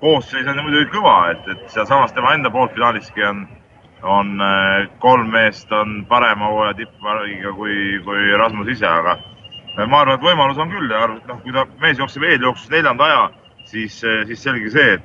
koosseis 0.00 0.46
on 0.46 0.60
muidugi 0.62 0.90
kõva, 0.92 1.16
et, 1.32 1.48
et 1.54 1.64
sealsamas 1.72 2.12
tema 2.16 2.34
enda 2.36 2.50
poolfinaaliski 2.54 3.24
on, 3.28 3.42
on 4.02 4.36
äh, 4.44 4.86
kolm 5.02 5.32
meest 5.34 5.72
on 5.72 6.04
parema 6.08 6.52
hooaja 6.52 6.76
tippmargiga 6.82 7.52
kui, 7.56 7.98
kui 8.04 8.30
Rasmus 8.38 8.70
ise, 8.76 8.86
aga 8.86 9.18
ma 9.86 10.02
arvan, 10.02 10.16
et 10.18 10.24
võimalus 10.24 10.58
on 10.58 10.70
küll 10.72 10.90
ja 10.90 11.06
noh, 11.10 11.42
kui 11.42 11.54
ta, 11.54 11.66
mees 11.82 11.98
jookseb 12.00 12.24
eeljooksus 12.26 12.70
neljanda 12.72 13.06
aja, 13.06 13.26
siis, 13.68 14.00
siis 14.00 14.42
selge 14.42 14.70
see, 14.74 14.96
et, 14.98 15.04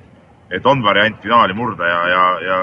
et 0.57 0.65
on 0.69 0.81
variant 0.85 1.19
finaali 1.21 1.53
murda 1.57 1.89
ja, 1.89 1.99
ja, 2.09 2.23
ja, 2.47 2.61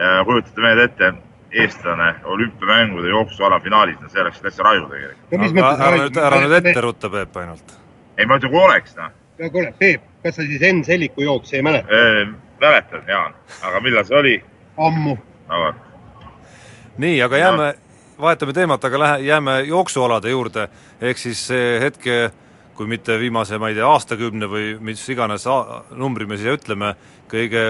ja 0.00 0.24
kujutate 0.28 0.64
meelde 0.64 0.88
ette, 0.90 1.12
eestlane 1.56 2.14
olümpiamängude 2.24 3.08
jooksuala 3.08 3.60
finaalis, 3.60 4.00
no 4.00 4.10
see 4.12 4.20
oleks 4.20 4.40
täitsa 4.44 4.64
raju 4.66 4.88
tegelikult. 4.90 5.60
ära 5.62 5.92
nüüd, 5.96 6.18
ära 6.20 6.40
nüüd 6.42 6.56
ette 6.58 6.82
rutta, 6.84 7.10
Peep, 7.12 7.36
ainult. 7.40 7.76
ei, 8.18 8.26
ma 8.26 8.36
ütlen, 8.40 8.52
kui 8.52 8.62
oleks, 8.64 8.96
noh. 8.98 9.14
No 9.38 9.50
kuule, 9.50 9.72
Peep, 9.78 10.02
kas 10.22 10.36
sa 10.36 10.42
siis 10.42 10.62
Enn 10.62 10.84
Selliku 10.84 11.22
jooksu 11.22 11.56
ei 11.56 11.62
mäleta? 11.62 11.88
mäletan, 12.60 13.02
Jaan, 13.08 13.34
aga 13.62 13.80
millal 13.80 14.04
see 14.04 14.18
oli? 14.18 14.36
ammu. 14.76 15.16
no 15.48 15.60
vot. 15.64 15.82
nii, 16.98 17.20
aga 17.22 17.36
jääme 17.36 17.74
vahetame 18.20 18.52
teemat, 18.52 18.84
aga 18.84 18.98
lähe, 18.98 19.20
jääme 19.28 19.60
jooksualade 19.68 20.30
juurde, 20.30 20.68
ehk 21.00 21.18
siis 21.20 21.46
see 21.50 21.80
hetke, 21.80 22.30
kui 22.76 22.88
mitte 22.88 23.18
viimase, 23.20 23.58
ma 23.58 23.70
ei 23.72 23.76
tea, 23.76 23.88
aastakümne 23.88 24.48
või 24.52 24.74
mis 24.84 25.00
iganes 25.08 25.46
numbri 25.96 26.26
me 26.28 26.36
siia 26.36 26.56
ütleme, 26.56 26.94
kõige 27.28 27.62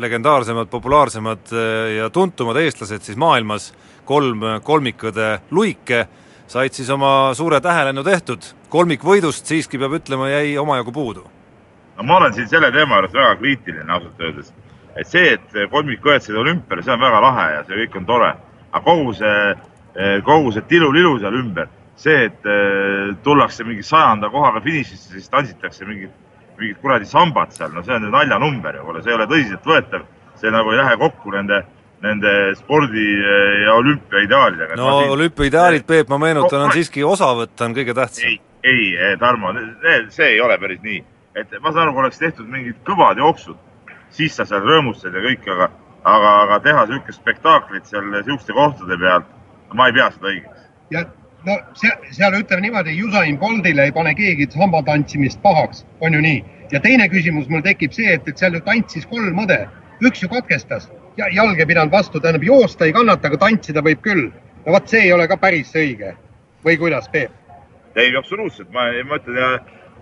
legendaarsemad, 0.00 0.68
populaarsemad 0.72 1.52
eh, 1.52 1.96
ja 1.98 2.10
tuntumad 2.10 2.56
eestlased 2.60 3.04
siis 3.04 3.18
maailmas, 3.20 3.72
kolm 4.04 4.42
kolmikõde 4.64 5.38
luike, 5.50 6.06
said 6.46 6.72
siis 6.72 6.90
oma 6.90 7.32
suure 7.34 7.60
tähelennu 7.60 8.04
tehtud, 8.04 8.44
kolmikvõidust 8.68 9.46
siiski 9.46 9.78
peab 9.78 9.98
ütlema, 10.00 10.28
jäi 10.28 10.58
omajagu 10.58 10.92
puudu. 10.92 11.26
no 11.96 12.02
ma 12.02 12.16
olen 12.16 12.34
siin 12.34 12.48
selle 12.48 12.72
teema 12.72 13.00
juures 13.00 13.12
väga 13.12 13.36
kriitiline 13.36 13.92
ausalt 13.92 14.20
öeldes. 14.20 14.52
et 14.96 15.06
see, 15.06 15.32
et 15.32 15.70
kolmikõed 15.70 16.22
said 16.22 16.36
olümpiale, 16.36 16.82
see 16.82 16.92
on 16.92 17.00
väga 17.00 17.20
lahe 17.20 17.52
ja 17.52 17.64
see 17.64 17.84
kõik 17.84 17.96
on 17.96 18.06
tore, 18.06 18.34
aga 18.72 18.84
kogu 18.84 19.14
see 19.14 19.54
Eh, 19.94 20.18
kogu 20.26 20.50
see 20.50 20.64
tilulilu 20.66 21.20
seal 21.22 21.36
ümber, 21.38 21.68
see, 21.94 22.24
et 22.26 22.46
eh, 22.50 23.12
tullakse 23.22 23.62
mingi 23.62 23.84
sajanda 23.86 24.26
kohaga 24.32 24.58
finišisse, 24.64 25.12
siis 25.12 25.30
tantsitakse 25.30 25.86
mingit, 25.86 26.10
mingit 26.58 26.80
kuradi 26.82 27.06
sambat 27.06 27.54
seal, 27.54 27.70
no 27.70 27.84
see 27.86 27.94
on 27.94 28.08
naljanumber 28.10 28.80
ju, 28.80 28.96
see 28.96 29.12
ei 29.12 29.18
ole 29.20 29.28
tõsiseltvõetav. 29.30 30.08
see 30.34 30.50
nagu 30.50 30.72
ei 30.72 30.80
lähe 30.80 30.96
kokku 30.98 31.30
nende, 31.30 31.60
nende 32.04 32.32
spordi 32.58 33.04
eh, 33.16 33.62
ja 33.64 33.74
olümpia 33.80 34.24
ideaalidega. 34.26 34.76
no 34.76 34.98
siin... 34.98 35.12
olümpia 35.16 35.48
ideaalid, 35.50 35.86
Peep, 35.88 36.10
ma 36.12 36.18
meenutan, 36.20 36.66
on 36.66 36.74
siiski 36.76 37.04
osavõtt 37.04 37.64
on 37.64 37.76
kõige 37.76 37.96
tähtsam. 37.96 38.28
ei, 38.28 38.38
ei, 38.64 39.16
Tarmo, 39.20 39.52
see 40.12 40.34
ei 40.34 40.40
ole 40.44 40.58
päris 40.60 40.82
nii. 40.84 41.00
et 41.34 41.56
ma 41.60 41.72
saan 41.72 41.86
aru, 41.86 41.96
kui 41.96 42.04
oleks 42.04 42.20
tehtud 42.20 42.50
mingid 42.50 42.80
kõvad 42.86 43.20
jooksud, 43.22 43.58
siis 44.14 44.36
sa 44.36 44.46
seal 44.48 44.62
rõõmustad 44.66 45.16
ja 45.16 45.24
kõik, 45.24 45.48
aga, 45.56 45.70
aga, 46.04 46.34
aga 46.46 46.60
teha 46.68 46.86
niisugust 46.90 47.22
spektaaklit 47.22 47.90
seal 47.90 48.06
niisuguste 48.12 48.56
kohtade 48.56 48.98
pealt 49.00 49.30
ma 49.74 49.88
ei 49.88 49.96
pea 49.96 50.10
seda 50.14 50.32
õigeks. 50.32 50.66
ja 50.94 51.04
no 51.48 51.56
seal, 51.78 52.10
seal 52.16 52.36
ütleme 52.40 52.66
niimoodi, 52.68 52.98
Usain 53.04 53.38
Boltile 53.38 53.88
ei 53.88 53.94
pane 53.96 54.14
keegi 54.18 54.50
samba 54.52 54.82
tantsimist 54.86 55.40
pahaks, 55.42 55.86
on 56.00 56.14
ju 56.14 56.20
nii. 56.24 56.44
ja 56.72 56.80
teine 56.84 57.08
küsimus 57.08 57.48
mul 57.48 57.64
tekib 57.64 57.96
see, 57.96 58.12
et, 58.18 58.28
et 58.28 58.38
seal 58.38 58.58
ju 58.58 58.62
tantsis 58.68 59.08
kolm 59.08 59.40
õde, 59.46 59.64
üks 60.04 60.22
ju 60.22 60.30
katkestas 60.32 60.90
ja 61.16 61.28
jalg 61.32 61.60
ei 61.60 61.66
pidanud 61.66 61.92
vastu, 61.92 62.20
tähendab 62.20 62.42
joosta 62.46 62.84
ei 62.84 62.92
kannata, 62.92 63.28
aga 63.28 63.38
tantsida 63.46 63.82
võib 63.84 64.02
küll. 64.02 64.30
no 64.66 64.72
vot, 64.72 64.88
see 64.88 65.06
ei 65.06 65.12
ole 65.12 65.28
ka 65.28 65.36
päris 65.36 65.74
õige 65.76 66.14
või 66.64 66.78
kuidas, 66.78 67.08
Peep? 67.08 67.30
ei, 67.96 68.16
absoluutselt, 68.16 68.70
ma, 68.72 68.88
ma 69.06 69.20
ütlen 69.20 69.38
ja, 69.38 69.50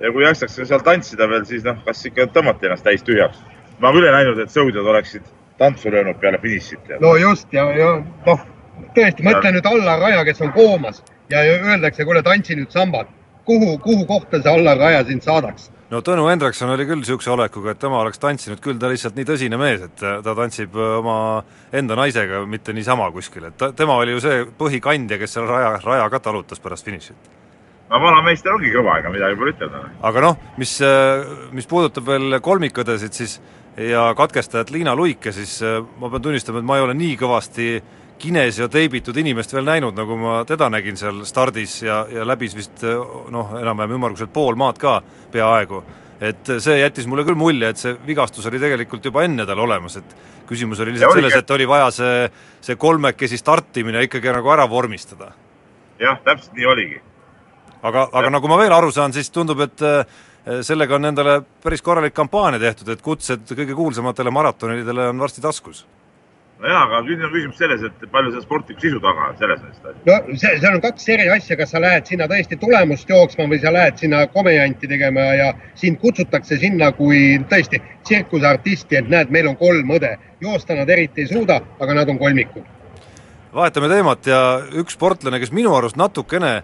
ja 0.01 0.13
kui 0.13 0.25
jaksaks 0.25 0.61
seal 0.63 0.85
tantsida 0.87 1.29
veel, 1.29 1.45
siis 1.49 1.65
noh, 1.65 1.79
kas 1.85 2.07
ikka 2.07 2.31
tõmmati 2.33 2.69
ennast 2.69 2.87
täis 2.87 3.05
tühjaks. 3.07 3.43
ma 3.81 3.93
küll 3.93 4.07
ei 4.07 4.17
näinud, 4.17 4.39
et 4.39 4.51
sõudjad 4.55 4.87
oleksid 4.95 5.29
tantsu 5.59 5.91
löönud 5.93 6.21
peale 6.21 6.39
finišit. 6.39 6.97
no 7.01 7.17
just 7.17 7.53
ja, 7.53 7.69
ja 7.77 7.95
noh 8.27 8.47
tõesti, 8.97 9.25
mõtle 9.27 9.53
nüüd 9.53 9.67
Allar 9.69 10.01
Raja, 10.01 10.25
kes 10.25 10.41
on 10.45 10.53
koomas 10.53 11.03
ja 11.31 11.43
öeldakse, 11.43 12.05
kuule, 12.05 12.23
tantsi 12.23 12.57
nüüd 12.57 12.71
sambat. 12.71 13.09
kuhu, 13.45 13.79
kuhu 13.79 14.07
kohta 14.07 14.39
see 14.43 14.51
Allar 14.51 14.79
Raja 14.79 15.05
sind 15.05 15.23
saadaks? 15.23 15.72
No 15.93 16.01
Tõnu 16.05 16.25
Hendrikson 16.31 16.73
oli 16.73 16.87
küll 16.89 17.03
niisuguse 17.03 17.33
olekuga, 17.35 17.75
et 17.75 17.81
tema 17.83 18.01
oleks 18.01 18.21
tantsinud 18.23 18.63
küll, 18.65 18.79
ta 18.81 18.91
lihtsalt 18.91 19.19
nii 19.19 19.29
tõsine 19.29 19.59
mees, 19.61 19.85
et 19.85 20.01
ta 20.01 20.35
tantsib 20.39 20.77
äh, 20.79 20.97
oma 21.03 21.17
enda 21.75 21.99
naisega, 21.99 22.43
mitte 22.49 22.75
niisama 22.77 23.11
kuskil, 23.15 23.51
et 23.51 23.59
ta, 23.61 23.73
tema 23.77 23.99
oli 24.01 24.17
ju 24.17 24.25
see 24.25 24.43
põhikandja, 24.59 25.21
kes 25.21 25.37
seal 25.37 25.49
raja, 25.51 25.77
raja 25.85 26.09
ka 26.13 26.23
talutas 26.25 26.63
pärast 26.65 26.89
finišit. 26.89 27.31
no 27.93 28.01
vanameister 28.01 28.55
ongi 28.55 28.73
kõva, 28.73 28.99
ega 29.03 29.13
midagi 29.13 29.41
pole 29.41 29.53
ütelda. 29.53 29.83
aga 30.11 30.27
noh, 30.29 30.39
mis, 30.61 30.79
äh, 30.87 31.27
mis 31.53 31.69
puudutab 31.69 32.09
veel 32.09 32.41
kolmikõdesid, 32.41 33.13
siis 33.13 33.41
ja 33.77 34.11
katkestajat 34.17 34.71
Liina 34.71 34.97
Luike, 34.97 35.33
siis 35.33 35.59
äh, 35.63 35.83
ma 36.01 36.11
pean 36.13 36.25
tunnistama, 36.29 36.61
et 36.63 36.69
ma 36.69 36.81
ei 36.81 36.87
ole 36.87 36.97
nii 36.97 37.19
kõvasti 37.21 37.69
äh, 37.77 37.99
kines 38.23 38.59
ja 38.61 38.69
teibitud 38.71 39.17
inimest 39.19 39.53
veel 39.55 39.67
näinud, 39.67 39.97
nagu 39.99 40.17
ma 40.19 40.37
teda 40.49 40.69
nägin 40.73 40.99
seal 40.99 41.23
stardis 41.29 41.81
ja, 41.83 42.03
ja 42.11 42.27
läbis 42.29 42.55
vist 42.57 42.85
noh, 42.85 43.57
enam-vähem 43.59 43.97
ümmarguselt 43.99 44.33
pool 44.35 44.59
maad 44.59 44.79
ka 44.81 45.01
peaaegu. 45.33 45.83
et 46.23 46.53
see 46.63 46.77
jättis 46.79 47.09
mulle 47.11 47.25
küll 47.27 47.39
mulje, 47.39 47.73
et 47.73 47.81
see 47.81 47.97
vigastus 48.07 48.47
oli 48.47 48.61
tegelikult 48.63 49.05
juba 49.05 49.25
enne 49.27 49.47
tal 49.47 49.59
olemas, 49.59 49.97
et 49.99 50.13
küsimus 50.47 50.81
oli 50.85 50.95
lihtsalt 50.95 51.19
selles, 51.19 51.39
et 51.39 51.55
oli 51.57 51.67
vaja 51.67 51.89
see, 51.91 52.29
see 52.63 52.77
kolmekesi 52.79 53.41
startimine 53.41 54.05
ikkagi 54.07 54.31
nagu 54.37 54.53
ära 54.55 54.69
vormistada. 54.71 55.33
jah, 55.99 56.21
täpselt 56.25 56.55
nii 56.59 56.69
oligi. 56.75 57.01
aga, 57.83 58.07
aga 58.13 58.31
nagu 58.31 58.53
ma 58.53 58.61
veel 58.61 58.77
aru 58.77 58.93
saan, 58.95 59.13
siis 59.13 59.31
tundub, 59.35 59.65
et 59.67 59.83
eh, 59.83 60.05
sellega 60.63 60.95
on 60.95 61.11
endale 61.11 61.41
päris 61.63 61.83
korralik 61.83 62.15
kampaania 62.15 62.63
tehtud, 62.63 62.95
et 62.95 63.03
kutsed 63.03 63.51
kõige 63.51 63.75
kuulsamatele 63.75 64.31
maratonidele 64.31 65.11
on 65.11 65.27
varsti 65.27 65.43
taskus 65.43 65.83
nojaa, 66.63 66.83
aga 66.87 67.01
nüüd 67.07 67.23
on 67.27 67.33
küsimus 67.33 67.59
selles, 67.61 67.83
et 67.87 68.05
palju 68.13 68.33
seda 68.33 68.43
sportlikku 68.45 68.85
sisu 68.85 69.01
taga 69.03 69.29
on, 69.29 69.39
selles 69.41 69.63
on 69.67 69.73
seda. 69.77 69.95
no 70.09 70.37
see, 70.41 70.53
seal 70.63 70.77
on 70.77 70.83
kaks 70.85 71.09
eri 71.15 71.29
asja, 71.35 71.57
kas 71.61 71.73
sa 71.75 71.83
lähed 71.83 72.11
sinna 72.11 72.29
tõesti 72.31 72.59
tulemust 72.63 73.11
jooksma 73.11 73.49
või 73.51 73.61
sa 73.63 73.73
lähed 73.75 73.99
sinna 74.03 74.23
komedianti 74.35 74.91
tegema 74.91 75.27
ja 75.39 75.49
sind 75.79 75.99
kutsutakse 76.03 76.59
sinna 76.63 76.93
kui 76.97 77.23
tõesti 77.51 77.83
tsirkuseartisti, 78.07 79.01
et 79.01 79.11
näed, 79.13 79.33
meil 79.35 79.51
on 79.51 79.59
kolm 79.61 79.97
õde. 79.99 80.17
joosta 80.43 80.75
nad 80.75 80.91
eriti 80.91 81.23
ei 81.23 81.31
suuda, 81.31 81.61
aga 81.81 81.95
nad 81.95 82.09
on 82.09 82.19
kolmikud. 82.19 82.63
vahetame 83.55 83.89
teemat 83.89 84.27
ja 84.27 84.41
üks 84.81 84.95
sportlane, 84.99 85.39
kes 85.39 85.53
minu 85.53 85.75
arust 85.77 85.97
natukene 85.97 86.63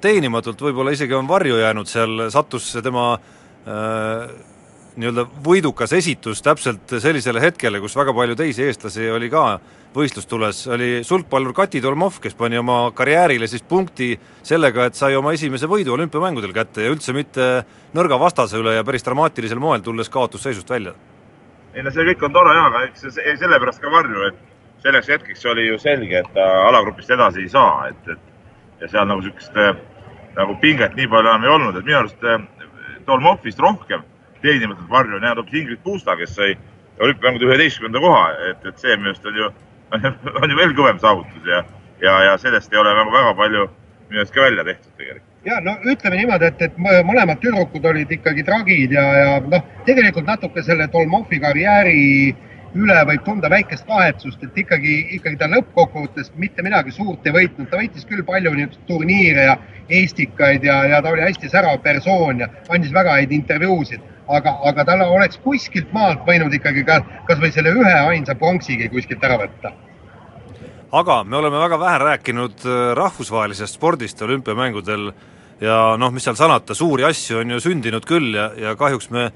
teenimatult 0.00 0.60
võib-olla 0.60 0.92
isegi 0.92 1.14
on 1.14 1.28
varju 1.28 1.58
jäänud 1.60 1.88
seal, 1.88 2.28
sattus 2.32 2.72
tema 2.82 3.12
äh, 3.14 4.30
nii-öelda 4.98 5.24
võidukas 5.44 5.92
esitus 5.96 6.42
täpselt 6.42 6.96
sellisele 7.00 7.40
hetkele, 7.42 7.80
kus 7.80 7.94
väga 7.96 8.14
palju 8.14 8.36
teisi 8.38 8.64
eestlasi 8.66 9.08
oli 9.14 9.30
ka 9.30 9.44
võistlustules, 9.94 10.64
oli 10.74 10.88
sulgpallur 11.06 11.54
Kati 11.56 11.80
Tolmov, 11.82 12.18
kes 12.22 12.34
pani 12.38 12.58
oma 12.58 12.80
karjäärile 12.96 13.48
siis 13.50 13.62
punkti 13.66 14.10
sellega, 14.46 14.88
et 14.88 14.98
sai 14.98 15.16
oma 15.16 15.32
esimese 15.36 15.70
võidu 15.70 15.94
olümpiamängudel 15.94 16.52
kätte 16.56 16.84
ja 16.84 16.92
üldse 16.92 17.14
mitte 17.16 17.48
nõrga 17.96 18.18
vastase 18.20 18.58
üle 18.60 18.74
ja 18.76 18.84
päris 18.84 19.06
dramaatilisel 19.06 19.62
moel, 19.62 19.84
tulles 19.86 20.10
kaotusseisust 20.12 20.70
välja. 20.70 20.94
ei 21.74 21.82
no 21.82 21.90
see 21.94 22.04
kõik 22.10 22.24
on 22.26 22.34
tore 22.34 22.54
jaa, 22.56 22.66
aga 22.66 22.84
eks 22.88 23.06
see 23.14 23.36
sellepärast 23.38 23.80
ka 23.80 23.90
varju, 23.92 24.28
et 24.28 24.82
selleks 24.82 25.08
hetkeks 25.14 25.46
oli 25.46 25.68
ju 25.68 25.78
selge, 25.78 26.24
et 26.24 26.34
ta 26.34 26.46
alagrupist 26.68 27.10
edasi 27.10 27.46
ei 27.46 27.48
saa, 27.48 27.88
et, 27.88 28.12
et 28.12 28.82
ja 28.82 28.88
seal 28.88 29.06
nagu 29.06 29.22
niisugust 29.22 29.56
nagu 30.36 30.54
pinget 30.60 30.94
nii 30.96 31.08
palju 31.10 31.30
enam 31.30 31.44
ei 31.44 31.54
olnud, 31.56 31.76
et 31.76 31.86
minu 31.86 32.02
arust 32.02 32.30
Tolmovist 33.08 33.60
rohkem 33.64 34.02
teenimatult 34.42 34.90
varju 34.90 35.16
on 35.16 35.22
jäänud 35.22 35.42
hoopis 35.42 35.60
Ingrid 35.60 35.80
Puusta, 35.84 36.16
kes 36.16 36.34
sai 36.34 36.56
olümpiamängude 37.00 37.46
üheteistkümnenda 37.50 38.00
koha, 38.00 38.22
et, 38.50 38.66
et 38.66 38.78
see 38.78 38.96
minu 38.96 39.12
arust 39.12 39.26
on 39.26 39.36
ju, 39.38 39.50
on 40.42 40.50
ju 40.50 40.58
veel 40.58 40.74
kõvem 40.78 40.98
saavutus 41.02 41.46
ja, 41.46 41.62
ja, 42.02 42.16
ja 42.30 42.38
sellest 42.42 42.72
ei 42.72 42.80
ole 42.80 42.94
nagu 42.96 43.14
väga 43.14 43.34
palju 43.38 43.68
minu 44.08 44.22
arust 44.22 44.34
ka 44.34 44.44
välja 44.46 44.64
tehtud 44.64 44.92
tegelikult. 44.96 45.24
ja 45.46 45.60
no 45.64 45.76
ütleme 45.84 46.20
niimoodi, 46.20 46.50
et, 46.50 46.66
et 46.68 46.82
mõlemad 46.82 47.40
tüdrukud 47.44 47.86
olid 47.92 48.12
ikkagi 48.18 48.44
tragid 48.44 48.92
ja, 48.92 49.06
ja 49.22 49.40
noh, 49.46 49.64
tegelikult 49.86 50.26
natuke 50.26 50.62
selle 50.66 50.88
Tolmovi 50.92 51.40
karjääri 51.42 52.02
üle 52.76 52.98
võib 53.08 53.22
tunda 53.24 53.48
väikest 53.48 53.86
kahetsust, 53.88 54.42
et 54.44 54.58
ikkagi, 54.60 54.98
ikkagi 55.16 55.38
ta 55.40 55.48
lõppkokkuvõttes 55.48 56.34
mitte 56.36 56.62
midagi 56.62 56.92
suurt 56.92 57.24
ei 57.26 57.32
võitnud, 57.32 57.70
ta 57.70 57.80
võitis 57.80 58.04
küll 58.08 58.24
palju 58.26 58.52
niisuguseid 58.54 58.90
turniire 58.90 59.46
ja 59.48 59.56
Eestikaid 59.88 60.66
ja, 60.68 60.82
ja 60.84 61.00
ta 61.00 61.14
oli 61.14 61.24
hästi 61.24 61.48
särav 61.48 61.78
persoon 61.84 62.44
ja 62.44 62.50
andis 62.68 62.92
väga 62.92 63.16
häid 63.16 63.32
intervjuusid 63.32 64.04
aga, 64.28 64.54
aga 64.70 64.84
tal 64.84 65.04
oleks 65.06 65.40
kuskilt 65.44 65.92
maalt 65.96 66.24
võinud 66.28 66.54
ikkagi 66.54 66.84
ka 66.86 67.00
kasvõi 67.28 67.50
selle 67.54 67.72
ühe 67.76 67.94
ainsa 67.98 68.36
pronksigi 68.38 68.90
kuskilt 68.92 69.24
ära 69.24 69.38
võtta. 69.40 69.72
aga 70.92 71.24
me 71.24 71.36
oleme 71.36 71.58
väga 71.58 71.80
vähe 71.80 71.98
rääkinud 72.04 72.64
äh, 72.64 72.94
rahvusvahelisest 72.96 73.74
spordist 73.74 74.22
olümpiamängudel 74.22 75.12
ja 75.60 75.96
noh, 75.98 76.12
mis 76.12 76.24
seal 76.24 76.36
salata, 76.36 76.74
suuri 76.74 77.04
asju 77.04 77.42
on 77.42 77.50
ju 77.56 77.60
sündinud 77.60 78.06
küll 78.08 78.34
ja, 78.34 78.50
ja 78.56 78.76
kahjuks 78.76 79.10
me 79.10 79.30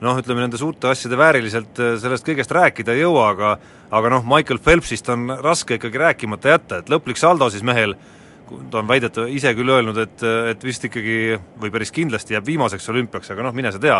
noh, 0.00 0.18
ütleme 0.20 0.44
nende 0.44 0.60
suurte 0.60 0.90
asjade 0.92 1.18
vääriliselt 1.18 1.80
äh, 1.80 1.96
sellest 2.00 2.26
kõigest 2.28 2.52
rääkida 2.52 2.94
ei 2.94 3.04
jõua, 3.04 3.32
aga 3.32 3.56
aga 3.90 4.12
noh, 4.12 4.24
Michael 4.28 4.60
Phelpsist 4.60 5.08
on 5.08 5.32
raske 5.42 5.78
ikkagi 5.78 5.98
rääkimata 5.98 6.56
jätta, 6.56 6.80
et 6.82 6.92
lõplik 6.92 7.20
saldo 7.20 7.48
siis 7.50 7.64
mehel 7.64 7.96
ta 8.70 8.80
on 8.80 8.88
väidetav 8.88 9.28
ise 9.32 9.52
küll 9.56 9.70
öelnud, 9.72 9.98
et, 10.00 10.24
et 10.52 10.64
vist 10.64 10.84
ikkagi 10.88 11.38
või 11.60 11.72
päris 11.72 11.92
kindlasti 11.94 12.36
jääb 12.36 12.46
viimaseks 12.48 12.88
olümpiaks, 12.92 13.32
aga 13.34 13.48
noh, 13.48 13.56
mine 13.56 13.72
sa 13.74 13.80
tea, 13.82 13.98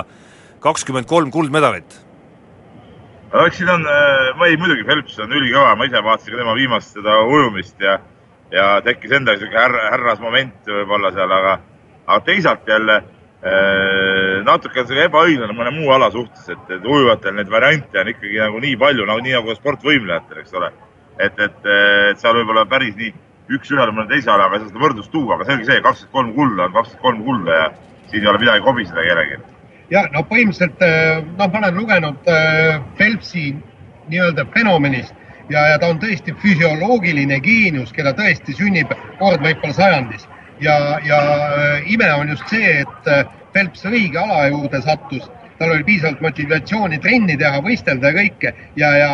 kakskümmend 0.60 1.08
kolm 1.08 1.30
kuldmedalit. 1.30 1.98
eks 3.46 3.58
siin 3.60 3.68
on, 3.68 3.84
äh, 3.86 4.36
ma 4.38 4.46
ei, 4.46 4.56
muidugi 4.56 4.86
Phelps 4.88 5.18
on 5.18 5.32
ülikõva, 5.32 5.76
ma 5.76 5.84
ise 5.84 6.02
vaatasin 6.04 6.34
ka 6.34 6.40
tema 6.40 6.54
viimast 6.56 6.96
seda 6.96 7.20
ujumist 7.28 7.80
ja 7.80 7.98
ja 8.52 8.80
tekkis 8.84 9.12
endal 9.12 9.36
niisugune 9.36 9.60
härra, 9.60 9.84
härrasmoment 9.92 10.68
võib-olla 10.70 11.12
seal, 11.12 11.32
aga, 11.32 11.54
aga 12.06 12.20
teisalt 12.24 12.68
jälle 12.68 12.96
äh, 12.96 14.38
natuke 14.46 14.80
on 14.82 14.88
see 14.88 15.04
ebaõiglane 15.04 15.56
mõne 15.56 15.74
muu 15.76 15.92
ala 15.92 16.10
suhtes, 16.14 16.48
et, 16.48 16.70
et 16.72 16.84
ujuvatel 16.84 17.36
neid 17.36 17.50
variante 17.52 18.00
on 18.00 18.12
ikkagi 18.14 18.40
nagu 18.40 18.62
nii 18.64 18.76
palju, 18.80 19.08
nagu 19.08 19.24
nii 19.24 19.36
nagu 19.36 19.56
sportvõimlejatel, 19.60 20.42
eks 20.42 20.56
ole. 20.60 20.72
et, 21.18 21.40
et, 21.42 21.66
et 21.66 22.20
seal 22.22 22.40
võib-olla 22.40 22.64
päris 22.70 22.96
nii 22.96 23.12
üks-ühele 23.56 23.92
mõne 23.92 24.08
teise 24.10 24.30
alaga 24.32 24.56
ei 24.56 24.62
saa 24.62 24.72
seda 24.72 24.82
võrdlust 24.82 25.12
tuua, 25.12 25.36
aga 25.36 25.46
selge 25.48 25.68
see, 25.68 25.84
kakskümmend 25.84 26.16
kolm 26.16 26.34
kulda 26.36 26.66
on 26.68 26.74
kakskümmend 26.76 27.04
kolm 27.04 27.22
kulda 27.28 27.60
ja 27.60 27.68
siin 28.10 28.22
ei 28.22 28.30
ole 28.32 28.42
midagi 28.42 28.64
kobiseda 28.64 29.04
kellelgi. 29.06 29.38
Ja 29.90 30.04
no 30.12 30.24
põhimõtteliselt 30.28 30.82
noh, 31.38 31.48
ma 31.48 31.62
olen 31.62 31.78
lugenud 31.78 32.28
äh, 32.30 32.80
Phelpsi 32.98 33.52
nii-öelda 34.08 34.46
fenomenist 34.54 35.14
ja, 35.52 35.64
ja 35.72 35.78
ta 35.80 35.90
on 35.92 36.00
tõesti 36.02 36.34
füsioloogiline 36.42 37.40
geenius, 37.44 37.92
keda 37.96 38.12
tõesti 38.16 38.56
sünnib 38.56 38.92
kord 39.18 39.44
võib-olla 39.44 39.74
sajandis. 39.76 40.28
Ja, 40.60 40.98
ja 41.06 41.18
äh, 41.18 41.90
ime 41.92 42.10
on 42.14 42.32
just 42.34 42.48
see, 42.50 42.80
et 42.82 43.12
Phelps 43.54 43.84
õige 43.88 44.18
ala 44.20 44.48
juurde 44.50 44.80
sattus, 44.84 45.28
tal 45.58 45.72
oli 45.74 45.86
piisavalt 45.86 46.20
motivatsiooni 46.22 46.98
trenni 47.02 47.36
teha, 47.38 47.62
võistelda 47.64 48.12
ja 48.12 48.18
kõike. 48.18 48.52
Ja, 48.76 48.90
ja 48.98 49.10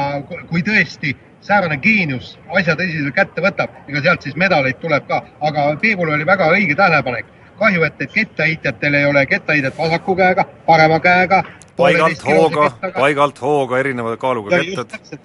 kui 0.50 0.64
tõesti 0.66 1.14
säärane 1.44 1.76
geenius 1.76 2.34
asja 2.56 2.76
tõsiselt 2.78 3.14
kätte 3.16 3.44
võtab, 3.44 3.72
ega 3.88 4.02
sealt 4.04 4.24
siis 4.24 4.36
medaleid 4.40 4.80
tuleb 4.80 5.06
ka, 5.08 5.20
aga 5.44 5.70
Peebul 5.80 6.12
oli 6.16 6.26
väga 6.28 6.48
õige 6.56 6.76
tähelepanek. 6.78 7.30
Kahju, 7.58 7.82
et, 7.86 8.00
et 8.00 8.12
kettaheitjatel 8.12 8.94
ei 8.94 9.06
ole 9.06 9.26
kettaheidet 9.26 9.78
vasaku 9.78 10.16
käega, 10.16 10.44
parema 10.66 11.00
käega. 11.00 11.42
paigalt 11.76 12.24
hooga, 12.26 12.70
paigalt 12.98 13.40
hooga 13.42 13.78
erineva 13.78 14.16
kaaluga 14.16 14.58
kettad. 14.58 15.18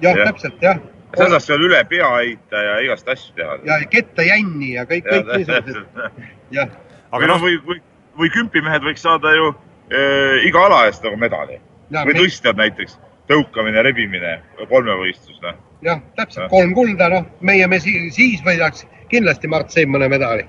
jah 0.00 0.16
ja., 0.16 0.24
täpselt 0.30 0.62
jah. 0.62 0.80
sedasi 1.16 1.46
seal 1.46 1.66
üle 1.68 1.82
pea 1.88 2.10
heita 2.16 2.62
ja 2.68 2.78
igast 2.86 3.08
asju 3.08 3.34
teha. 3.36 3.58
ja 3.64 3.80
ketta 3.90 4.22
jänni 4.22 4.74
ja 4.74 4.86
kõik, 4.88 5.08
kõik 5.08 5.34
niisugused, 5.36 6.24
jah. 6.56 6.72
aga 7.12 7.32
noh, 7.34 7.42
või, 7.42 7.58
või, 7.66 7.82
või 8.18 8.32
kümpimehed 8.36 8.86
võiks 8.86 9.04
saada 9.06 9.34
ju 9.36 9.52
äh, 9.52 10.46
iga 10.48 10.66
ala 10.68 10.86
eest 10.88 11.04
nagu 11.04 11.16
medali. 11.20 11.60
või 11.90 12.18
tõstjad 12.18 12.56
näiteks 12.60 12.98
tõukamine, 13.30 13.82
rebimine, 13.86 14.38
kolmevõistlus, 14.68 15.38
noh. 15.44 15.58
jah, 15.86 16.00
täpselt, 16.18 16.48
kolm 16.50 16.72
kulda, 16.74 17.08
noh, 17.12 17.28
meie 17.46 17.66
me 17.70 17.78
siis, 17.82 18.10
siis 18.16 18.42
võidaks 18.46 18.86
kindlasti 19.10 19.50
Mart 19.50 19.70
Seim 19.74 19.92
mõne 19.94 20.08
medali. 20.10 20.46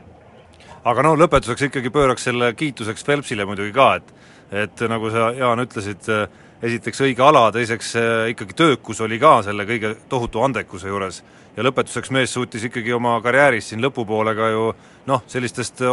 Aga 0.83 1.03
no 1.05 1.15
lõpetuseks 1.19 1.67
ikkagi 1.69 1.91
pööraks 1.93 2.29
selle 2.29 2.53
kiituseks 2.57 3.05
Phelpsile 3.05 3.45
muidugi 3.45 3.73
ka, 3.75 3.95
et 4.01 4.13
et 4.51 4.81
nagu 4.91 5.07
sa, 5.07 5.29
Jaan, 5.31 5.61
ütlesid, 5.63 6.07
esiteks 6.61 6.99
õige 7.05 7.23
ala, 7.23 7.45
teiseks 7.55 7.93
ikkagi 8.33 8.57
töökus 8.59 8.99
oli 9.01 9.19
ka 9.19 9.37
selle 9.45 9.63
kõige 9.69 9.93
tohutu 10.11 10.41
andekuse 10.43 10.91
juures 10.91 11.21
ja 11.55 11.63
lõpetuseks 11.63 12.11
mees 12.11 12.33
suutis 12.33 12.65
ikkagi 12.67 12.91
oma 12.93 13.13
karjääris 13.23 13.69
siin 13.71 13.83
lõpupoole 13.83 14.33
ka 14.35 14.49
ju 14.51 14.65
noh, 15.07 15.23
sellistest 15.31 15.83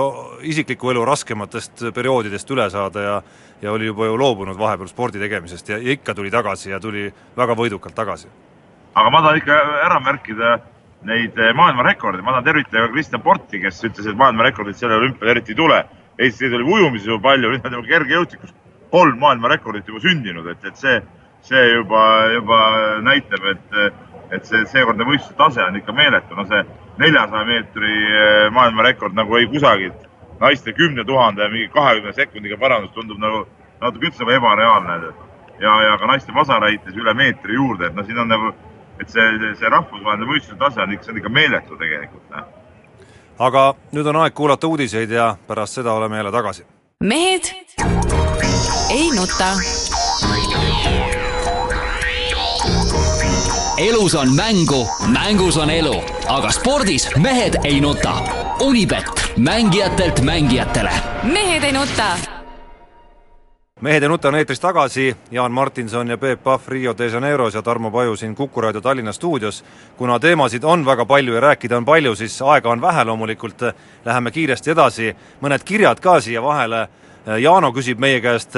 isikliku 0.42 0.90
elu 0.90 1.04
raskematest 1.06 1.86
perioodidest 1.94 2.50
üle 2.54 2.66
saada 2.70 3.04
ja 3.04 3.20
ja 3.62 3.72
oli 3.72 3.86
juba 3.86 4.06
ju 4.06 4.18
loobunud 4.18 4.58
vahepeal 4.58 4.88
spordi 4.88 5.18
tegemisest 5.18 5.68
ja, 5.68 5.78
ja 5.78 5.94
ikka 5.96 6.14
tuli 6.14 6.30
tagasi 6.30 6.70
ja 6.70 6.80
tuli 6.80 7.08
väga 7.36 7.56
võidukalt 7.58 7.94
tagasi. 7.94 8.28
aga 8.94 9.10
ma 9.10 9.22
tahan 9.22 9.38
ikka 9.38 9.56
ära 9.86 10.00
märkida 10.00 10.58
neid 11.08 11.38
eh, 11.38 11.52
maailmarekordi, 11.56 12.22
ma 12.22 12.36
tahan 12.36 12.48
tervitada 12.48 12.88
Kristjan 12.92 13.22
Porti, 13.24 13.60
kes 13.62 13.80
ütles, 13.88 14.08
et 14.08 14.18
maailmarekordit 14.18 14.78
sellel 14.78 15.02
olümpial 15.02 15.34
eriti 15.34 15.54
ei 15.54 15.60
tule. 15.60 15.84
Eestis 16.18 16.54
oli 16.54 16.66
ujumises 16.66 17.06
juba 17.08 17.30
palju, 17.30 17.52
nüüd 17.54 17.66
on 17.70 17.86
kergejõustikus 17.86 18.54
kolm 18.92 19.20
maailmarekordit 19.22 19.88
juba 19.88 20.02
sündinud, 20.02 20.48
et, 20.50 20.64
et 20.66 20.80
see, 20.80 20.98
see 21.46 21.64
juba, 21.70 22.02
juba 22.34 22.60
näitab, 23.06 23.50
et 23.54 23.80
et 24.34 24.44
see 24.44 24.64
seekordne 24.68 25.06
võistluse 25.08 25.36
tase 25.38 25.62
on 25.64 25.76
ikka 25.78 25.94
meeletu, 25.96 26.36
no 26.36 26.44
see 26.48 26.60
neljasaja 27.00 27.46
meetri 27.48 27.94
eh, 28.08 28.48
maailmarekord 28.52 29.16
nagu 29.16 29.38
ei 29.38 29.48
kusagilt, 29.48 30.02
naiste 30.40 30.74
kümne 30.76 31.04
tuhande 31.08 31.48
mingi 31.52 31.70
kahekümne 31.72 32.12
sekundiga 32.16 32.58
parandus 32.60 32.92
tundub 32.96 33.20
nagu 33.22 33.46
natuke 33.80 34.10
üldse 34.10 34.28
ebareaalne. 34.36 35.12
ja, 35.60 35.82
ja 35.82 35.96
ka 35.98 36.06
naiste 36.06 36.34
vasaraites 36.34 36.94
üle 36.94 37.14
meetri 37.14 37.54
juurde, 37.54 37.86
et 37.86 37.94
noh, 37.94 38.04
siin 38.06 38.18
on 38.18 38.28
nagu, 38.28 38.52
et 39.00 39.08
see, 39.10 39.54
see, 39.58 39.68
rahvusvaheline 39.70 40.30
võistluse 40.30 40.58
tase 40.58 40.82
on 40.82 40.92
ikka, 40.92 41.04
see 41.04 41.14
on 41.14 41.20
ikka 41.22 41.34
meeletu 41.34 41.76
tegelikult. 41.80 42.30
Noh. 42.30 42.46
aga 43.38 43.68
nüüd 43.94 44.06
on 44.10 44.22
aeg 44.24 44.34
kuulata 44.34 44.66
uudiseid 44.66 45.10
ja 45.10 45.36
pärast 45.46 45.80
seda 45.80 45.92
oleme 45.92 46.16
jälle 46.16 46.32
tagasi. 46.32 46.66
mehed 47.00 47.52
ei 48.90 49.10
nuta 49.16 49.54
elus 53.78 54.14
on 54.14 54.34
mängu, 54.34 54.88
mängus 55.06 55.56
on 55.56 55.70
elu, 55.70 55.94
aga 56.28 56.50
spordis 56.50 57.08
mehed 57.16 57.60
ei 57.64 57.80
nuta. 57.80 58.14
Unibet, 58.60 59.32
mängijatelt 59.36 60.20
mängijatele. 60.20 60.90
mehed 61.22 61.62
ei 61.62 61.72
nuta. 61.72 62.37
Mehed 63.80 64.02
ei 64.02 64.08
nuta 64.08 64.28
on 64.28 64.34
eetris 64.34 64.60
tagasi, 64.60 65.16
Jaan 65.30 65.52
Martinson 65.52 66.08
ja 66.08 66.18
Peep 66.18 66.42
Pahv 66.42 66.68
Rio 66.68 66.94
de 66.98 67.06
Janeiros 67.06 67.54
ja 67.54 67.62
Tarmo 67.62 67.90
Paju 67.90 68.16
siin 68.16 68.34
Kuku 68.34 68.60
raadio 68.60 68.80
Tallinna 68.80 69.12
stuudios. 69.12 69.64
kuna 69.96 70.18
teemasid 70.18 70.64
on 70.64 70.86
väga 70.86 71.04
palju 71.04 71.34
ja 71.34 71.40
rääkida 71.40 71.76
on 71.76 71.84
palju, 71.84 72.14
siis 72.14 72.42
aega 72.42 72.70
on 72.70 72.80
vähe 72.80 73.04
loomulikult, 73.04 73.62
läheme 74.04 74.30
kiiresti 74.30 74.70
edasi, 74.70 75.16
mõned 75.40 75.64
kirjad 75.64 76.00
ka 76.00 76.20
siia 76.20 76.42
vahele, 76.42 76.88
Jaano 77.38 77.70
küsib 77.72 77.98
meie 77.98 78.20
käest 78.20 78.56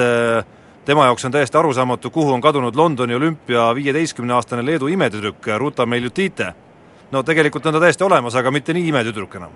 tema 0.84 1.04
jaoks 1.04 1.24
on 1.24 1.32
täiesti 1.32 1.58
arusaamatu, 1.58 2.10
kuhu 2.10 2.32
on 2.32 2.40
kadunud 2.40 2.76
Londoni 2.76 3.14
olümpia 3.14 3.74
viieteistkümneaastane 3.74 4.66
Leedu 4.66 4.86
imetüdruk 4.86 5.46
Ruta 5.58 5.86
Meljutite. 5.86 6.54
no 7.12 7.22
tegelikult 7.22 7.66
on 7.66 7.72
ta 7.72 7.80
täiesti 7.80 8.04
olemas, 8.04 8.34
aga 8.34 8.50
mitte 8.50 8.72
nii 8.72 8.88
imetüdruk 8.88 9.34
enam. 9.34 9.50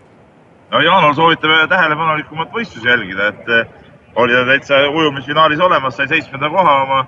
no 0.71 0.81
Jaanol 0.81 1.15
soovitame 1.15 1.67
tähelepanelikumat 1.69 2.53
võistlusi 2.53 2.89
jälgida, 2.89 3.29
et 3.29 3.84
oli 4.17 4.33
ta 4.33 4.45
täitsa 4.47 4.81
ujumisfinaalis 4.91 5.61
olemas, 5.61 5.97
sai 5.97 6.09
seitsmenda 6.09 6.51
koha 6.51 6.75
oma, 6.83 7.07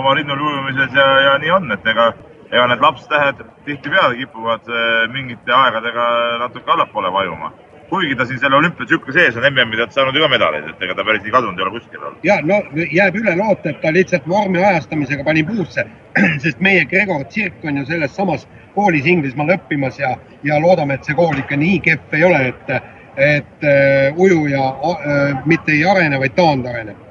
oma 0.00 0.14
linnul 0.14 0.40
ujumises 0.40 0.94
ja, 0.94 1.06
ja 1.20 1.38
nii 1.38 1.50
on, 1.50 1.72
et 1.72 1.86
ega, 1.86 2.12
ega 2.50 2.66
need 2.72 2.84
lapstähed 2.84 3.44
tihtipeale 3.64 4.16
kipuvad 4.16 4.68
eh, 4.68 5.08
mingite 5.12 5.52
aegadega 5.52 6.10
natuke 6.44 6.72
allapoole 6.72 7.12
vajuma 7.12 7.52
kuigi 7.88 8.16
ta 8.16 8.26
siin 8.26 8.38
selle 8.40 8.56
olümpiatsükli 8.56 9.12
sees 9.12 9.36
on 9.36 9.46
MM-idelt 9.48 9.92
saanud 9.92 10.16
ju 10.16 10.22
ka 10.22 10.28
medaleid, 10.28 10.66
et 10.68 10.82
ega 10.84 10.94
ta 10.96 11.04
päris 11.08 11.22
nii 11.24 11.32
kadunud 11.32 11.58
ei 11.58 11.64
ole 11.64 11.72
kuskil 11.78 12.02
olnud. 12.02 12.18
ja 12.24 12.36
no 12.44 12.58
jääb 12.92 13.16
üle 13.20 13.36
loota, 13.38 13.70
et 13.70 13.80
ta 13.80 13.92
lihtsalt 13.96 14.28
vormi 14.28 14.60
ajastamisega 14.64 15.24
pani 15.24 15.44
puusse, 15.48 15.86
sest 16.44 16.60
meie 16.64 16.84
Gregor 16.90 17.24
Tsirk 17.32 17.64
on 17.64 17.80
ju 17.80 17.86
selles 17.88 18.16
samas 18.16 18.44
koolis 18.74 19.06
Inglismaal 19.06 19.54
õppimas 19.56 20.00
ja, 20.00 20.14
ja 20.44 20.60
loodame, 20.62 20.98
et 20.98 21.08
see 21.08 21.16
kool 21.16 21.40
ikka 21.40 21.56
nii 21.56 21.80
kehv 21.88 22.18
ei 22.20 22.24
ole, 22.28 22.42
et, 22.52 22.74
et 23.18 23.66
uh, 23.66 24.22
ujuja 24.22 24.62
uh, 24.70 25.42
mitte 25.46 25.74
ei 25.74 25.84
arene, 25.84 26.20
vaid 26.22 26.36
taandareneb 26.36 27.04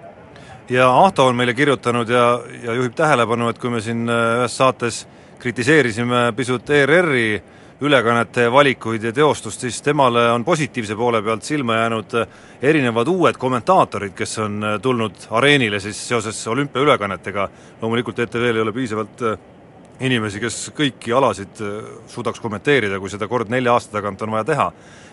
ja 0.70 0.88
Ahto 1.04 1.28
on 1.28 1.36
meile 1.36 1.54
kirjutanud 1.54 2.10
ja, 2.10 2.42
ja 2.64 2.74
juhib 2.74 2.96
tähelepanu, 2.96 3.50
et 3.50 3.60
kui 3.60 3.72
me 3.72 3.82
siin 3.84 4.08
äh, 4.10 4.42
ühes 4.42 4.58
saates 4.58 5.06
kritiseerisime 5.40 6.32
pisut 6.36 6.70
ERR-i 6.70 7.30
äh, 7.36 7.54
ülekannete 7.82 8.52
valikuid 8.52 9.04
ja 9.04 9.12
teostust, 9.14 9.62
siis 9.62 9.82
temale 9.82 10.32
on 10.32 10.46
positiivse 10.46 10.96
poole 10.96 11.22
pealt 11.22 11.44
silma 11.44 11.76
jäänud 11.76 12.16
äh, 12.18 12.28
erinevad 12.62 13.08
uued 13.08 13.38
kommentaatorid, 13.38 14.16
kes 14.18 14.40
on 14.42 14.64
äh, 14.64 14.80
tulnud 14.82 15.28
areenile 15.30 15.80
siis 15.80 16.00
seoses 16.08 16.40
olümpiaülekannetega, 16.48 17.50
loomulikult 17.82 18.20
ETV-l 18.20 18.58
ei 18.58 18.66
ole 18.66 18.74
piisavalt 18.74 19.22
äh, 19.22 19.38
inimesi, 20.00 20.42
kes 20.42 20.58
kõiki 20.78 21.14
alasid 21.14 21.62
suudaks 22.10 22.42
kommenteerida, 22.42 23.00
kui 23.02 23.10
seda 23.10 23.28
kord 23.30 23.50
nelja 23.50 23.74
aasta 23.74 23.98
tagant 23.98 24.22
on 24.22 24.34
vaja 24.36 24.46
teha. 24.46 24.68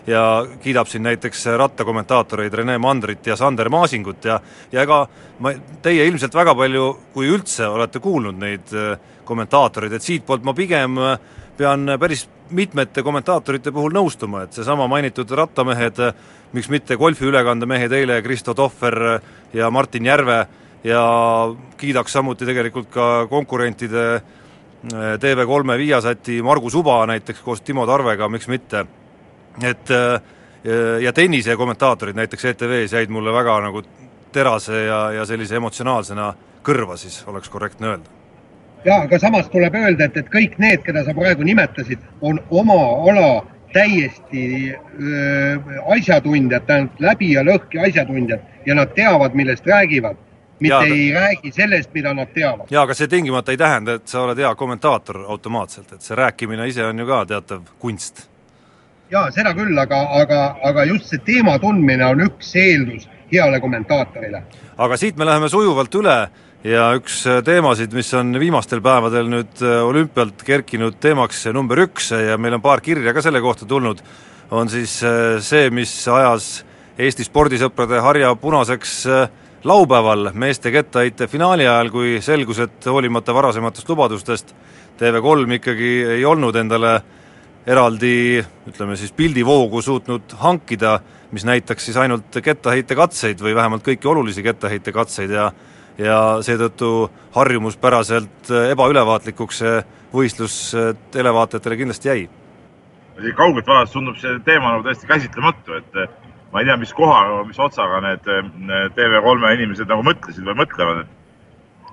Ja 0.07 0.45
kiidab 0.61 0.87
siin 0.87 1.03
näiteks 1.03 1.45
rattakommentaatoreid 1.57 2.53
Rene 2.53 2.77
Mandrit 2.77 3.27
ja 3.27 3.35
Sander 3.35 3.69
Maasingut 3.69 4.25
ja 4.25 4.39
ja 4.71 4.83
ega 4.83 5.05
ma, 5.39 5.53
teie 5.81 6.05
ilmselt 6.05 6.33
väga 6.35 6.55
palju, 6.55 6.91
kui 7.13 7.29
üldse, 7.31 7.67
olete 7.67 7.99
kuulnud 7.99 8.37
neid 8.39 8.73
kommentaatoreid, 9.25 9.93
et 9.93 10.05
siitpoolt 10.05 10.43
ma 10.45 10.53
pigem 10.53 10.99
pean 11.57 11.95
päris 11.99 12.27
mitmete 12.49 13.03
kommentaatorite 13.03 13.71
puhul 13.73 13.95
nõustuma, 13.95 14.43
et 14.45 14.53
seesama 14.53 14.87
mainitud 14.91 15.31
rattamehed, 15.31 16.01
miks 16.53 16.69
mitte 16.69 16.97
golfiülekandemehed 16.99 17.95
eile, 17.97 18.19
Kristo 18.21 18.53
Tohver 18.53 18.99
ja 19.53 19.71
Martin 19.73 20.05
Järve, 20.05 20.45
ja 20.85 21.01
kiidaks 21.77 22.13
samuti 22.13 22.45
tegelikult 22.45 22.91
ka 22.93 23.25
konkurentide 23.29 24.03
eh, 24.15 25.15
TV3 25.21 25.77
Viasati 25.81 26.41
Margus 26.45 26.75
Uba 26.77 26.99
näiteks 27.09 27.41
koos 27.41 27.61
Timo 27.61 27.87
Tarvega, 27.89 28.29
miks 28.29 28.47
mitte. 28.47 28.85
Et 29.63 29.91
eh, 29.91 30.19
ja 31.03 31.13
tennise 31.13 31.55
kommentaatorid 31.55 32.17
näiteks 32.17 32.45
ETV-s 32.45 32.93
jäid 32.93 33.09
mulle 33.09 33.33
väga 33.33 33.59
nagu 33.67 33.83
terase 34.31 34.85
ja, 34.85 34.99
ja 35.11 35.25
sellise 35.25 35.55
emotsionaalsena 35.55 36.33
kõrva 36.65 36.97
siis, 36.97 37.23
oleks 37.27 37.49
korrektne 37.49 37.87
öelda. 37.87 38.09
ja 38.85 39.01
aga 39.01 39.19
samas 39.19 39.49
tuleb 39.49 39.75
öelda, 39.75 40.09
et, 40.09 40.17
et 40.17 40.31
kõik 40.33 40.57
need, 40.57 40.83
keda 40.85 41.05
sa 41.05 41.13
praegu 41.13 41.43
nimetasid, 41.43 42.01
on 42.21 42.39
oma 42.49 42.81
ala 43.11 43.29
täiesti 43.75 44.71
öö, 44.71 45.57
asjatundjad, 45.97 46.63
tähendab 46.67 47.01
läbi 47.03 47.33
ja 47.33 47.43
lõhki 47.43 47.81
asjatundjad 47.89 48.39
ja 48.65 48.75
nad 48.75 48.93
teavad, 48.95 49.33
millest 49.35 49.67
räägivad, 49.67 50.15
mitte 50.59 50.75
Jaa, 50.75 50.85
ja, 50.85 50.95
ei 50.95 51.11
räägi 51.13 51.51
sellest, 51.51 51.89
mida 51.93 52.13
nad 52.13 52.31
teavad. 52.33 52.71
jaa, 52.71 52.83
aga 52.83 52.95
see 52.95 53.07
tingimata 53.11 53.51
ei 53.51 53.57
tähenda, 53.57 53.97
et 53.99 54.07
sa 54.07 54.21
oled 54.23 54.39
hea 54.39 54.53
kommentaator 54.55 55.25
automaatselt, 55.27 55.91
et 55.91 56.01
see 56.01 56.15
rääkimine 56.15 56.67
ise 56.71 56.85
on 56.85 56.99
ju 56.99 57.07
ka 57.07 57.25
teatav 57.25 57.67
kunst. 57.79 58.29
Ja 59.11 59.27
seda 59.35 59.53
küll, 59.57 59.77
aga, 59.77 60.01
aga, 60.21 60.41
aga 60.63 60.85
just 60.89 61.11
see 61.11 61.21
teema 61.25 61.57
tundmine 61.61 62.05
on 62.07 62.25
üks 62.25 62.55
eeldus 62.59 63.07
heale 63.31 63.59
kommentaatorile. 63.61 64.43
aga 64.77 64.97
siit 64.97 65.17
me 65.17 65.25
läheme 65.25 65.49
sujuvalt 65.49 65.95
üle 66.01 66.17
ja 66.65 66.85
üks 66.97 67.23
teemasid, 67.45 67.93
mis 67.93 68.13
on 68.17 68.33
viimastel 68.39 68.81
päevadel 68.85 69.29
nüüd 69.29 69.61
olümpialt 69.61 70.43
kerkinud 70.45 70.97
teemaks 71.01 71.45
number 71.53 71.85
üks 71.85 72.11
ja 72.11 72.37
meil 72.37 72.57
on 72.57 72.63
paar 72.65 72.81
kirja 72.81 73.13
ka 73.13 73.21
selle 73.21 73.41
kohta 73.41 73.67
tulnud, 73.69 74.01
on 74.51 74.69
siis 74.69 75.01
äh, 75.03 75.37
see, 75.41 75.69
mis 75.69 75.93
ajas 76.07 76.63
Eesti 76.95 77.25
spordisõprade 77.27 77.99
harja 77.99 78.29
punaseks 78.39 78.91
äh, 79.11 79.25
laupäeval 79.67 80.29
meeste 80.33 80.71
kettaheite 80.71 81.27
finaali 81.27 81.65
ajal, 81.67 81.89
kui 81.91 82.21
selgus, 82.23 82.61
et 82.63 82.87
hoolimata 82.87 83.33
varasematest 83.35 83.89
lubadustest 83.89 84.53
TV3 84.99 85.57
ikkagi 85.59 85.91
ei 86.15 86.25
olnud 86.25 86.55
endale 86.55 86.93
eraldi 87.67 88.43
ütleme 88.69 88.95
siis 88.99 89.13
pildivoogu 89.15 89.81
suutnud 89.81 90.35
hankida, 90.41 90.99
mis 91.31 91.45
näitaks 91.45 91.87
siis 91.89 91.97
ainult 91.97 92.37
kettaheitekatseid 92.43 93.41
või 93.41 93.55
vähemalt 93.57 93.85
kõiki 93.85 94.09
olulisi 94.11 94.43
kettaheitekatseid 94.45 95.33
ja 95.33 95.51
ja 95.97 96.41
seetõttu 96.43 97.09
harjumuspäraselt 97.35 98.49
ebaülevaatlikuks 98.71 99.61
see 99.61 99.75
võistlus 100.11 100.55
televaatajatele 101.11 101.77
kindlasti 101.77 102.09
jäi. 102.09 102.29
kaugelt 103.35 103.67
vaadates 103.67 103.93
tundub 103.93 104.17
see 104.19 104.39
teema 104.45 104.73
nagu 104.73 104.83
täiesti 104.83 105.07
käsitlematu, 105.07 105.73
et 105.73 105.95
eh, 105.95 106.09
ma 106.51 106.59
ei 106.59 106.65
tea, 106.65 106.77
mis 106.77 106.93
koha, 106.93 107.43
mis 107.47 107.59
otsaga 107.59 108.01
need 108.03 108.27
eh, 108.27 108.49
TV3 108.97 109.53
inimesed 109.55 109.87
nagu 109.87 110.03
mõtlesid 110.03 110.43
või 110.43 110.59
mõtlevad, 110.63 111.05
et 111.05 111.21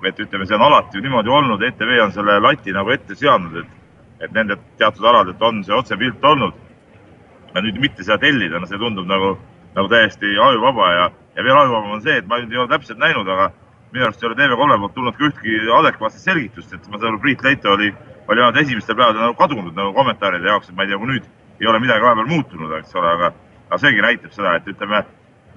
et 0.03 0.17
ütleme, 0.19 0.43
see 0.43 0.55
on 0.57 0.65
alati 0.65 0.99
niimoodi 0.99 1.31
olnud, 1.31 1.61
ETV 1.63 1.91
on 2.03 2.11
selle 2.11 2.33
lati 2.43 2.73
nagu 2.75 2.91
ette 2.91 3.15
seadnud, 3.15 3.61
et 3.61 3.82
et 4.23 4.31
nende 4.35 4.57
teatud 4.79 5.05
aladelt 5.05 5.41
on 5.41 5.63
see 5.63 5.75
otsepilt 5.75 6.23
olnud. 6.23 6.53
ja 7.53 7.61
nüüd 7.61 7.77
mitte 7.77 8.01
seda 8.03 8.17
tellida, 8.17 8.59
no 8.59 8.65
see 8.65 8.79
tundub 8.81 9.05
nagu, 9.05 9.35
nagu 9.75 9.89
täiesti 9.91 10.31
ajuvaba 10.41 10.87
ja, 10.93 11.03
ja 11.35 11.43
veel 11.45 11.57
ajuvabam 11.57 11.99
on 11.99 12.01
see, 12.01 12.15
et 12.17 12.27
ma 12.27 12.39
nüüd 12.41 12.55
ei 12.55 12.61
ole 12.63 12.71
täpselt 12.71 12.97
näinud, 12.97 13.27
aga 13.29 13.51
minu 13.93 14.07
arust 14.07 14.23
ei 14.23 14.29
ole 14.29 14.37
TV3 14.39 14.79
poolt 14.81 14.95
tulnud 14.95 15.17
ka 15.19 15.27
ühtki 15.29 15.59
adekvaatset 15.79 16.25
selgitust, 16.25 16.73
et 16.73 16.87
ma 16.89 16.97
saan 16.97 17.11
aru, 17.11 17.19
Priit 17.21 17.43
Leito 17.45 17.75
oli, 17.75 17.91
oli 18.27 18.41
ainult 18.41 18.57
esimestel 18.63 18.97
päevadel 18.97 19.27
nagu 19.27 19.37
kadunud 19.37 19.75
nagu 19.77 19.93
kommentaaride 19.93 20.49
jaoks, 20.49 20.71
et 20.71 20.77
ma 20.77 20.87
ei 20.87 20.89
tea, 20.89 20.97
kui 20.97 21.11
nüüd 21.11 21.27
ei 21.61 21.69
ole 21.69 21.81
midagi 21.83 22.05
vahepeal 22.07 22.31
muutunud, 22.31 22.73
eks 22.79 22.95
ole, 22.97 23.11
aga, 23.11 23.29
aga 23.69 23.79
seegi 23.83 24.01
näitab 24.01 24.33
seda, 24.33 24.55
et 24.57 24.71
ütleme, 24.73 25.03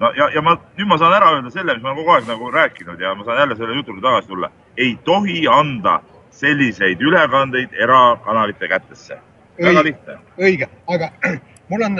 no 0.03 0.11
ja, 0.19 0.29
ja 0.35 0.43
ma 0.45 0.53
nüüd 0.77 0.91
ma 0.91 0.99
saan 1.01 1.17
ära 1.17 1.31
öelda 1.33 1.49
selle, 1.55 1.73
mis 1.73 1.85
ma 1.85 1.95
olen 1.95 2.03
kogu 2.03 2.13
aeg 2.13 2.29
nagu 2.29 2.51
rääkinud 2.53 3.01
ja 3.01 3.15
ma 3.17 3.25
saan 3.25 3.41
jälle 3.41 3.57
selle 3.57 3.79
jutule 3.79 4.05
tagasi 4.05 4.29
tulla. 4.29 4.51
ei 4.77 4.93
tohi 5.05 5.39
anda 5.49 5.97
selliseid 6.37 7.01
ülekandeid 7.01 7.73
erakanalite 7.73 8.69
kätesse. 8.69 9.17
väga 9.57 9.83
lihtne. 9.83 10.19
õige, 10.37 10.69
aga 10.87 11.11
mul 11.69 11.83
on, 11.89 11.99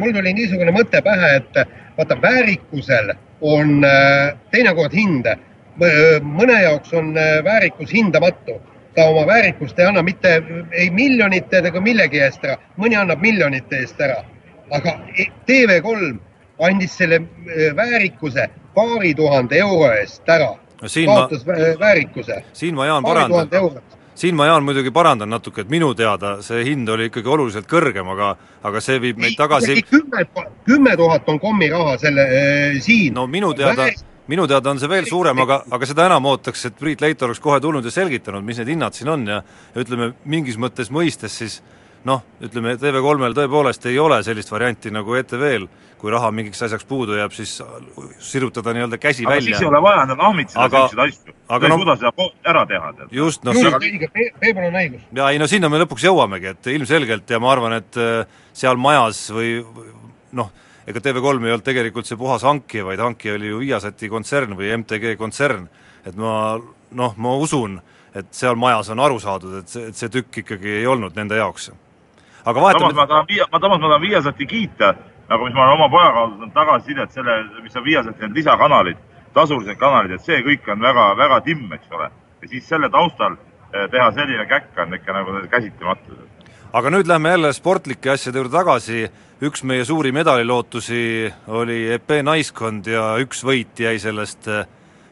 mul 0.00 0.12
tuli 0.16 0.32
niisugune 0.32 0.72
mõte 0.72 1.02
pähe, 1.04 1.34
et 1.36 1.58
vaata, 1.98 2.16
väärikusel 2.22 3.12
on 3.40 3.84
äh, 3.84 4.36
teinekord 4.50 4.92
hinde. 4.92 5.38
mõne 6.22 6.56
jaoks 6.62 6.92
on 6.92 7.12
äh, 7.16 7.44
väärikus 7.44 7.92
hindamatu. 7.92 8.60
ta 8.94 9.04
oma 9.04 9.26
väärikust 9.26 9.78
ei 9.78 9.86
anna 9.86 10.02
mitte 10.02 10.42
ei 10.72 10.90
miljonite 10.90 11.58
ega 11.58 11.80
millegi 11.80 12.18
eest 12.18 12.44
ära, 12.44 12.56
mõni 12.76 12.96
annab 12.98 13.20
miljonite 13.22 13.76
eest 13.76 14.00
ära. 14.00 14.24
aga 14.70 14.98
e- 15.16 15.30
TV3 15.46 16.16
andis 16.58 16.96
selle 16.96 17.20
äh, 17.20 17.76
väärikuse 17.76 18.48
paari 18.74 19.14
tuhande 19.14 19.58
euro 19.58 19.92
eest 19.92 20.28
ära. 20.28 20.56
Siin 20.86 21.08
ma- 21.10 21.14
kaotas 21.14 21.46
vä- 21.46 21.78
väärikuse. 21.80 22.42
siin 22.52 22.74
ma, 22.74 22.86
Jaan, 22.86 23.02
parandan 23.02 23.48
siin 24.18 24.34
ma, 24.34 24.46
Jaan, 24.46 24.64
muidugi 24.66 24.90
parandan 24.90 25.30
natuke, 25.30 25.60
et 25.60 25.70
minu 25.70 25.92
teada 25.94 26.36
see 26.42 26.64
hind 26.66 26.88
oli 26.88 27.08
ikkagi 27.10 27.28
oluliselt 27.28 27.66
kõrgem, 27.70 28.08
aga 28.14 28.34
aga 28.66 28.80
see 28.82 28.98
viib 29.02 29.18
meid 29.22 29.36
tagasi 29.38 29.82
kümme, 29.86 30.26
kümme 30.66 30.96
tuhat 30.96 31.28
on 31.28 31.40
kommiraha 31.40 31.96
selle 31.98 32.26
äh, 32.26 32.78
siin. 32.82 33.14
no 33.14 33.26
minu 33.26 33.52
teada 33.54 33.86
Väär-, 33.86 34.04
minu 34.28 34.46
teada 34.50 34.70
on 34.70 34.78
see 34.82 34.90
veel 34.90 35.06
suurem, 35.08 35.38
aga, 35.44 35.62
aga 35.70 35.86
seda 35.86 36.06
enam 36.06 36.26
ootaks, 36.32 36.66
et 36.68 36.78
Priit 36.78 37.00
Leito 37.00 37.26
oleks 37.26 37.40
kohe 37.40 37.60
tulnud 37.60 37.84
ja 37.84 37.90
selgitanud, 37.94 38.44
mis 38.44 38.58
need 38.58 38.74
hinnad 38.74 38.94
siin 38.98 39.08
on 39.14 39.26
ja 39.26 39.42
ja 39.74 39.82
ütleme, 39.84 40.12
mingis 40.24 40.58
mõttes 40.60 40.90
mõistes 40.94 41.38
siis 41.42 41.60
noh, 42.08 42.22
ütleme 42.42 42.76
TV3-l 42.78 43.34
tõepoolest 43.36 43.86
ei 43.90 43.98
ole 43.98 44.22
sellist 44.26 44.50
varianti 44.52 44.90
nagu 44.94 45.14
ETV-l, 45.18 45.66
kui 45.98 46.12
raha 46.14 46.30
mingiks 46.30 46.62
asjaks 46.62 46.84
puudu 46.86 47.16
jääb, 47.18 47.32
siis 47.34 47.56
sirutada 48.22 48.72
nii-öelda 48.76 48.98
käsi 49.02 49.26
aga 49.26 49.40
siis 49.40 49.48
ei 49.48 49.54
välja. 49.58 49.68
ole 49.68 49.82
vaja 49.82 50.02
endale 50.06 50.22
ahmitseda 50.28 50.64
Aga- 50.64 50.84
selliseid 50.88 51.08
asju. 51.08 51.34
aga 51.48 51.58
ta 51.60 51.66
ei 51.66 51.70
no- 51.72 51.78
suuda 51.82 51.96
seda 51.96 52.28
ära 52.52 52.62
teha, 52.66 52.92
tead. 52.92 53.08
just, 53.12 53.44
noh, 53.44 53.54
Peepul 53.54 54.62
on 54.68 54.78
õigus. 54.82 55.00
ja 55.12 55.28
ei 55.30 55.38
no 55.38 55.46
sinna 55.50 55.68
me 55.68 55.80
lõpuks 55.82 56.04
jõuamegi, 56.06 56.52
et 56.54 56.66
ilmselgelt 56.66 57.30
ja 57.30 57.40
ma 57.42 57.52
arvan, 57.52 57.72
et 57.80 57.96
äh, 57.96 58.24
seal 58.52 58.76
majas 58.76 59.24
või 59.34 59.64
noh, 60.32 60.50
ega 60.86 61.00
TV3 61.00 61.44
ei 61.46 61.52
olnud 61.52 61.64
tegelikult 61.66 62.06
see 62.06 62.16
puhas 62.16 62.42
hankija, 62.46 62.84
vaid 62.86 62.98
hankija 63.02 63.34
oli 63.34 63.50
ju 63.50 63.58
Viasati 63.60 64.08
kontsern 64.08 64.54
või 64.56 64.70
MTG 64.78 65.16
kontsern. 65.18 65.68
et 66.06 66.16
ma 66.16 66.58
noh, 66.90 67.14
ma 67.16 67.34
usun, 67.36 67.80
et 68.14 68.26
seal 68.32 68.54
majas 68.56 68.88
on 68.94 69.00
aru 69.00 69.18
saadud, 69.20 69.58
et 69.60 69.68
see, 69.68 69.88
et 69.90 69.96
see 69.96 70.08
tükk 70.08 70.38
ikkagi 70.44 70.78
ei 70.80 70.86
olnud 70.86 71.16
nende 71.16 71.36
jaoks. 71.36 71.70
aga 72.44 72.60
samas 72.60 72.64
vahetame 72.80 72.94
ma 72.94 73.06
tahan 73.06 73.26
Viia-, 73.28 73.48
ma 73.52 73.58
samas 73.60 73.80
ma 73.80 73.88
tahan 73.88 74.02
Viasati 74.02 74.46
kiita, 74.46 74.94
nagu 75.28 75.44
mis 75.44 75.54
ma 75.54 75.64
olen 75.64 75.74
oma 75.76 75.88
pojaga 75.92 76.24
saanud 76.24 76.54
tagasisidet 76.54 77.12
selle, 77.12 77.36
mis 77.62 77.76
on 77.76 77.84
Viasati 77.84 78.24
need 78.24 78.40
lisakanalid, 78.40 79.00
tasulised 79.36 79.76
kanalid, 79.80 80.16
et 80.16 80.24
see 80.24 80.40
kõik 80.44 80.68
on 80.72 80.80
väga, 80.82 81.10
väga 81.18 81.40
timm, 81.44 81.72
eks 81.76 81.92
ole. 81.92 82.10
ja 82.42 82.48
siis 82.48 82.68
selle 82.68 82.88
taustal 82.90 83.34
eh, 83.34 83.88
teha 83.90 84.10
selline 84.14 84.46
käkk 84.46 84.78
on 84.78 84.94
ikka 84.94 85.12
nagu 85.12 85.40
käsitamatu. 85.50 86.18
aga 86.72 86.90
nüüd 86.90 87.08
lähme 87.08 87.34
jälle 87.34 87.52
sportlike 87.52 88.10
asjade 88.10 88.38
juurde 88.38 88.56
tagasi, 88.56 89.10
üks 89.42 89.64
meie 89.64 89.84
suuri 89.84 90.12
medalilootusi 90.12 91.32
oli 91.46 91.92
EP 91.92 92.10
naiskond 92.22 92.86
ja 92.86 93.16
üks 93.20 93.44
võit 93.44 93.78
jäi 93.78 93.98
sellest, 93.98 94.48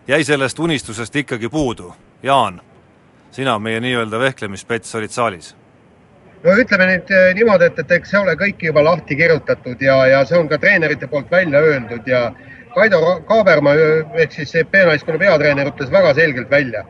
jäi 0.09 0.25
sellest 0.25 0.59
unistusest 0.59 1.17
ikkagi 1.17 1.49
puudu. 1.49 1.95
Jaan, 2.23 2.61
sina, 3.31 3.59
meie 3.59 3.81
nii-öelda 3.81 4.19
vehklemisspets, 4.19 4.95
olid 4.95 5.13
saalis 5.13 5.55
no 6.45 6.57
ütleme 6.61 6.87
nüüd 6.91 7.11
eh, 7.15 7.31
niimoodi, 7.39 7.71
et, 7.71 7.79
et 7.79 7.97
eks 7.99 8.13
see 8.13 8.21
ole 8.21 8.37
kõik 8.41 8.63
juba 8.69 8.85
lahti 8.85 9.17
kirjutatud 9.19 9.83
ja, 9.83 9.97
ja 10.11 10.25
see 10.29 10.39
on 10.39 10.51
ka 10.51 10.59
treenerite 10.63 11.09
poolt 11.13 11.31
välja 11.33 11.63
öeldud 11.63 12.07
ja 12.11 12.29
Kaido 12.75 13.01
Ka- 13.01 13.21
Kaaberma 13.29 13.73
ehk 14.21 14.37
siis 14.37 14.53
B-naiskonna 14.73 15.19
peatreener 15.23 15.73
ütles 15.73 15.93
väga 15.93 16.15
selgelt 16.15 16.51
välja. 16.51 16.85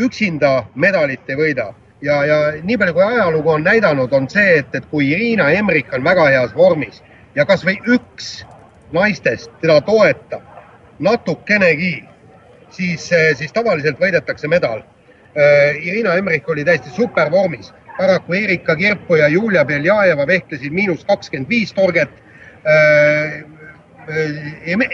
üksinda 0.00 0.64
medalit 0.74 1.28
ei 1.28 1.36
võida 1.36 1.72
ja, 2.02 2.22
ja 2.24 2.38
nii 2.62 2.78
palju 2.78 2.94
kui 2.94 3.02
ajalugu 3.04 3.50
on 3.50 3.64
näidanud, 3.64 4.12
on 4.12 4.28
see, 4.30 4.58
et, 4.58 4.74
et 4.74 4.86
kui 4.90 5.10
Irina 5.12 5.50
Emrik 5.52 5.92
on 5.92 6.04
väga 6.04 6.30
heas 6.32 6.54
vormis 6.56 7.02
ja 7.36 7.44
kasvõi 7.44 7.76
üks 7.96 8.46
naistest 8.92 9.50
teda 9.60 9.80
toetab 9.84 10.42
natukenegi, 11.02 12.04
siis, 12.70 13.08
siis 13.36 13.52
tavaliselt 13.52 14.00
võidetakse 14.00 14.48
medal. 14.48 14.82
Irina 15.82 16.14
Emrik 16.20 16.48
oli 16.48 16.64
täiesti 16.64 16.92
supervormis, 16.94 17.72
paraku 17.96 18.34
Erika 18.34 18.76
Kirpu 18.76 19.16
ja 19.16 19.28
Julia 19.28 19.64
Beljajeva 19.64 20.26
vehklesid 20.26 20.72
miinus 20.72 21.04
kakskümmend 21.04 21.48
viis 21.48 21.72
torget. 21.72 22.10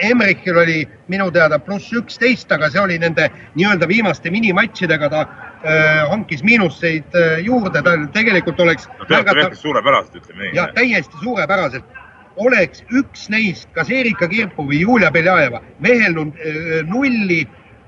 Emrikil 0.09 0.57
oli 0.57 0.83
minu 1.07 1.31
teada 1.33 1.59
pluss 1.59 1.93
üksteist, 1.93 2.51
aga 2.51 2.69
see 2.69 2.81
oli 2.81 2.97
nende 3.01 3.29
nii-öelda 3.57 3.87
viimaste 3.89 4.29
minimatšidega, 4.29 5.09
ta 5.09 5.21
äh, 5.23 6.03
hankis 6.11 6.43
miinuseid 6.45 7.17
äh, 7.17 7.39
juurde, 7.45 7.81
ta 7.81 7.95
tegelikult 8.13 8.59
oleks 8.61 8.85
Peatreener 8.99 9.41
tehti 9.49 9.61
suurepäraselt, 9.63 10.19
ütleme 10.21 10.43
nii 10.43 10.59
ja. 10.59 10.67
täiesti 10.75 11.23
suurepäraselt. 11.23 11.97
oleks 12.39 12.83
üks 12.95 13.25
neist, 13.29 13.67
kas 13.73 13.89
Erika 13.91 14.27
Kirpu 14.31 14.63
või 14.69 14.83
Julia 14.85 15.09
Beljajeva 15.11 15.59
vehelnud 15.83 16.37
öö, 16.39 16.83
nulli, 16.87 17.41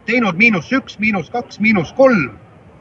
teinud 0.06 0.36
miinus 0.36 0.72
üks, 0.76 0.98
miinus 1.00 1.30
kaks, 1.32 1.60
miinus 1.60 1.94
kolm, 1.94 2.34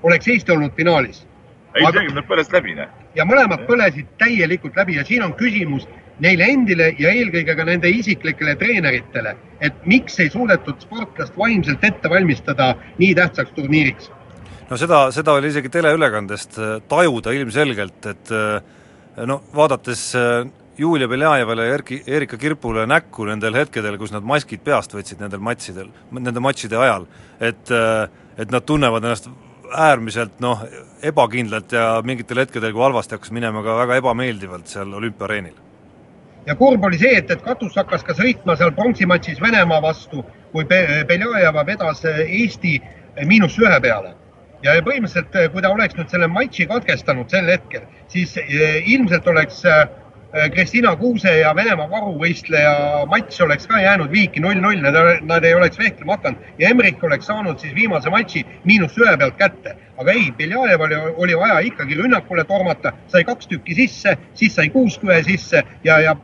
oleks 0.03 0.29
Eesti 0.29 0.53
olnud 0.53 0.73
finaalis. 0.75 1.27
ei, 1.75 1.85
Aga- 1.87 2.05
see 2.05 2.15
nad 2.15 2.29
põles 2.29 2.53
läbi, 2.53 2.77
noh. 2.79 2.93
ja 3.15 3.27
mõlemad 3.29 3.67
põlesid 3.69 4.09
täielikult 4.19 4.77
läbi 4.77 4.99
ja 4.99 5.05
siin 5.07 5.23
on 5.27 5.35
küsimus 5.39 5.87
neile 6.21 6.51
endile 6.53 6.91
ja 6.99 7.13
eelkõige 7.17 7.57
ka 7.57 7.65
nende 7.65 7.91
isiklikele 7.91 8.57
treeneritele, 8.61 9.37
et 9.61 9.85
miks 9.89 10.19
ei 10.21 10.31
suudetud 10.33 10.81
sportlast 10.85 11.37
vaimselt 11.39 11.85
ette 11.85 12.11
valmistada 12.11 12.75
nii 12.99 13.15
tähtsaks 13.19 13.55
turniiriks 13.57 14.11
no 14.71 14.79
seda, 14.79 15.03
seda 15.15 15.35
oli 15.39 15.51
isegi 15.51 15.73
teleülekandest 15.73 16.59
äh, 16.59 16.79
tajuda 16.91 17.35
ilmselgelt, 17.37 18.07
et 18.13 18.33
äh, 18.35 19.27
no 19.27 19.41
vaadates 19.57 20.11
äh, 20.19 20.47
Julia 20.81 21.09
Beljajevale 21.11 21.67
ja 21.67 21.77
Erki, 21.77 21.99
Erika 22.07 22.39
Kirpule 22.41 22.87
näkku 22.89 23.27
nendel 23.29 23.59
hetkedel, 23.59 23.99
kus 24.01 24.15
nad 24.15 24.25
maskid 24.25 24.63
peast 24.65 24.95
võtsid 24.97 25.21
nendel 25.21 25.43
matšidel, 25.45 25.91
nende 26.17 26.41
matšide 26.41 26.79
ajal, 26.81 27.07
et 27.41 27.75
et 28.41 28.53
nad 28.55 28.65
tunnevad 28.65 29.05
ennast 29.05 29.27
äärmiselt 29.77 30.41
noh, 30.41 30.63
ebakindlalt 31.03 31.73
ja 31.73 32.01
mingitel 32.05 32.43
hetkedel, 32.43 32.73
kui 32.73 32.83
halvasti 32.83 33.17
hakkas 33.17 33.33
minema, 33.35 33.63
ka 33.63 33.77
väga 33.83 33.99
ebameeldivalt 34.01 34.71
seal 34.71 34.95
olümpiareenil. 34.95 35.55
ja 36.47 36.57
kurb 36.57 36.85
oli 36.85 36.99
see, 36.99 37.17
et, 37.19 37.31
et 37.31 37.43
katus 37.43 37.77
hakkas 37.77 38.05
ka 38.05 38.17
sõitma 38.17 38.57
seal 38.57 38.73
pronksimatšis 38.73 39.41
Venemaa 39.43 39.83
vastu, 39.83 40.25
kui 40.53 40.65
Beljajeva 40.65 41.67
vedas 41.67 42.05
Eesti 42.05 42.81
miinus 43.27 43.59
ühe 43.59 43.81
peale 43.81 44.15
ja 44.63 44.77
põhimõtteliselt, 44.85 45.53
kui 45.53 45.63
ta 45.63 45.73
oleks 45.73 45.97
nüüd 45.97 46.13
selle 46.13 46.29
matši 46.29 46.67
katkestanud 46.71 47.33
sel 47.33 47.49
hetkel, 47.49 47.87
siis 48.13 48.37
eh, 48.41 48.81
ilmselt 48.95 49.29
oleks 49.29 49.65
Kristina 50.55 50.97
Kuuse 50.97 51.33
ja 51.40 51.51
Venemaa 51.57 51.88
varuvõistleja 51.90 53.05
matš 53.11 53.40
oleks 53.43 53.66
ka 53.66 53.81
jäänud 53.83 54.12
viiki 54.12 54.40
null-null, 54.40 54.79
nad, 54.85 54.99
nad 55.27 55.45
ei 55.45 55.55
oleks 55.59 55.79
vehklema 55.79 56.14
hakanud 56.14 56.61
ja 56.61 56.71
Emrik 56.71 57.03
oleks 57.05 57.27
saanud 57.27 57.59
siis 57.59 57.75
viimase 57.75 58.11
matši 58.14 58.45
miinus 58.64 58.95
ühe 58.99 59.16
pealt 59.19 59.37
kätte. 59.40 59.75
aga 60.01 60.12
ei, 60.12 60.31
Beljajev 60.38 60.81
oli, 60.81 61.01
oli 61.16 61.35
vaja 61.37 61.59
ikkagi 61.66 61.99
rünnakule 61.99 62.45
tormata, 62.49 62.93
sai 63.12 63.25
kaks 63.25 63.51
tükki 63.51 63.75
sisse, 63.75 64.16
siis 64.35 64.55
sai 64.55 64.71
kuuskühe 64.71 65.19
sisse 65.27 65.64
ja, 65.85 65.99
ja 66.01 66.16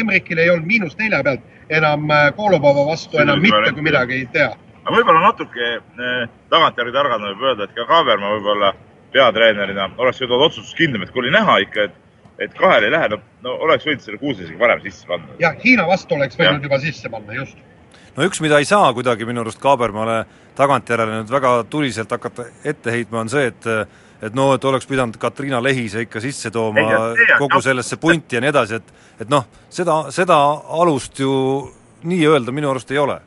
Emrikil 0.00 0.38
ei 0.38 0.50
olnud 0.50 0.66
miinus 0.66 0.96
nelja 0.98 1.22
pealt 1.22 1.44
enam 1.68 2.10
äh, 2.10 2.32
Kolobova 2.36 2.88
vastu 2.88 3.20
enam 3.20 3.42
mitte 3.44 3.72
kui 3.76 3.84
midagi 3.84 4.22
ei 4.22 4.26
tea. 4.32 4.50
aga 4.84 4.96
võib-olla 4.96 5.20
natuke 5.28 5.70
eh, 5.76 6.28
tagantjärgi 6.50 6.96
targana 6.96 7.32
võib 7.34 7.48
öelda, 7.50 7.68
et 7.68 7.76
ka 7.76 7.86
Kaaberma 7.92 8.32
võib-olla 8.38 8.72
peatreenerina 9.12 9.90
oleks 9.98 10.22
võinud 10.22 10.48
otsustuskindlam, 10.48 11.04
et 11.04 11.12
kui 11.12 11.26
oli 11.26 11.32
näha 11.34 11.58
ikka, 11.64 11.90
et 11.90 12.04
et 12.38 12.54
kahele 12.54 12.86
ei 12.86 12.94
lähe, 12.94 13.08
no, 13.12 13.18
no 13.42 13.54
oleks 13.66 13.86
võinud 13.86 14.04
selle 14.04 14.18
kuuse 14.20 14.44
isegi 14.44 14.58
varem 14.60 14.82
sisse 14.84 15.08
panna. 15.08 15.38
jah, 15.42 15.56
Hiina 15.64 15.86
vastu 15.88 16.14
oleks 16.14 16.38
võinud 16.38 16.62
ja. 16.62 16.68
juba 16.68 16.80
sisse 16.82 17.10
panna, 17.12 17.38
just. 17.38 17.56
no 18.16 18.26
üks, 18.26 18.42
mida 18.44 18.60
ei 18.62 18.68
saa 18.68 18.92
kuidagi 18.94 19.26
minu 19.28 19.42
arust 19.42 19.60
Kaabermaale 19.62 20.20
tagantjärele 20.58 21.22
nüüd 21.22 21.32
väga 21.32 21.54
tuliselt 21.70 22.12
hakata 22.14 22.46
ette 22.64 22.94
heitma, 22.94 23.24
on 23.24 23.32
see, 23.32 23.50
et 23.50 23.72
et 24.18 24.34
no, 24.34 24.48
et 24.54 24.64
oleks 24.66 24.86
pidanud 24.90 25.14
Katriina 25.22 25.60
Lehise 25.62 26.02
ikka 26.02 26.20
sisse 26.20 26.50
tooma 26.50 26.82
ei, 26.82 27.26
kogu 27.38 27.60
sellesse 27.62 28.00
punti 28.02 28.34
ja 28.34 28.42
nii 28.42 28.50
edasi, 28.50 28.80
et 28.80 29.22
et 29.22 29.30
noh, 29.30 29.46
seda, 29.70 30.00
seda 30.14 30.38
alust 30.78 31.18
ju 31.22 31.32
nii-öelda 32.06 32.54
minu 32.54 32.70
arust 32.70 32.90
ei 32.90 32.98
ole. 32.98 33.20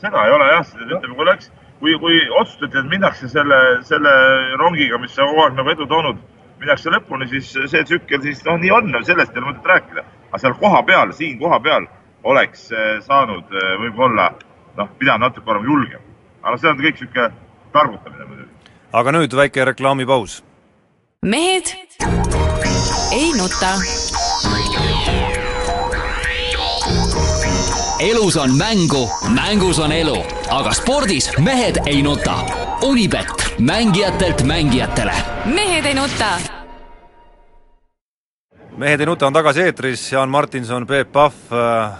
seda 0.00 0.24
ei 0.24 0.32
ole 0.32 0.48
jah, 0.52 0.72
ütleme, 0.86 1.14
kui 1.14 1.26
läks, 1.28 1.52
kui, 1.80 1.94
kui 2.00 2.18
otsustati, 2.40 2.80
et 2.80 2.88
minnakse 2.88 3.28
selle, 3.28 3.60
selle 3.88 4.12
rongiga, 4.60 5.00
mis 5.00 5.16
on 5.18 5.32
kogu 5.32 5.44
aeg 5.44 5.56
nagu 5.60 5.72
edu 5.76 5.88
toonud 5.88 6.26
minnakse 6.60 6.90
lõpuni, 6.92 7.28
siis 7.30 7.52
see 7.70 7.84
tsükkel 7.84 8.22
siis 8.24 8.42
noh, 8.46 8.58
nii 8.60 8.70
on, 8.74 8.92
sellest 9.06 9.34
ei 9.34 9.42
ole 9.42 9.52
mõtet 9.52 9.70
rääkida. 9.72 10.04
aga 10.28 10.38
seal 10.42 10.54
kohapeal, 10.60 11.12
siin 11.16 11.38
kohapeal 11.38 11.86
oleks 12.24 12.70
eh, 12.72 12.98
saanud 13.06 13.54
eh, 13.54 13.74
võib-olla 13.84 14.30
noh, 14.76 14.90
pidanud 14.98 15.28
natuke 15.28 15.50
olema 15.50 15.70
julgem. 15.70 16.02
aga 16.42 16.56
see 16.58 16.70
on 16.70 16.80
kõik 16.82 17.00
niisugune 17.00 17.30
targutamine 17.72 18.28
muidugi. 18.28 18.72
aga 18.92 19.16
nüüd 19.16 19.36
väike 19.42 19.64
reklaamipaus. 19.72 20.42
mehed 21.22 21.74
ei 23.12 23.32
nuta. 23.38 23.74
elus 28.00 28.36
on 28.36 28.54
mängu, 28.56 29.08
mängus 29.34 29.78
on 29.78 29.92
elu, 29.92 30.16
aga 30.50 30.72
spordis 30.72 31.32
mehed 31.38 31.82
ei 31.86 32.02
nuta. 32.02 32.38
Unibet 32.86 33.47
mängijatelt 33.58 34.42
mängijatele. 34.42 35.12
mehed 35.44 35.84
ei 35.84 35.94
nuta. 35.94 36.24
mehed 38.76 39.00
ei 39.00 39.06
nuta 39.06 39.26
on 39.26 39.32
tagasi 39.32 39.62
eetris, 39.62 40.12
Jaan 40.12 40.28
Martinson, 40.28 40.86
Peep 40.86 41.12
Pahv, 41.12 41.34
äh, 41.52 41.90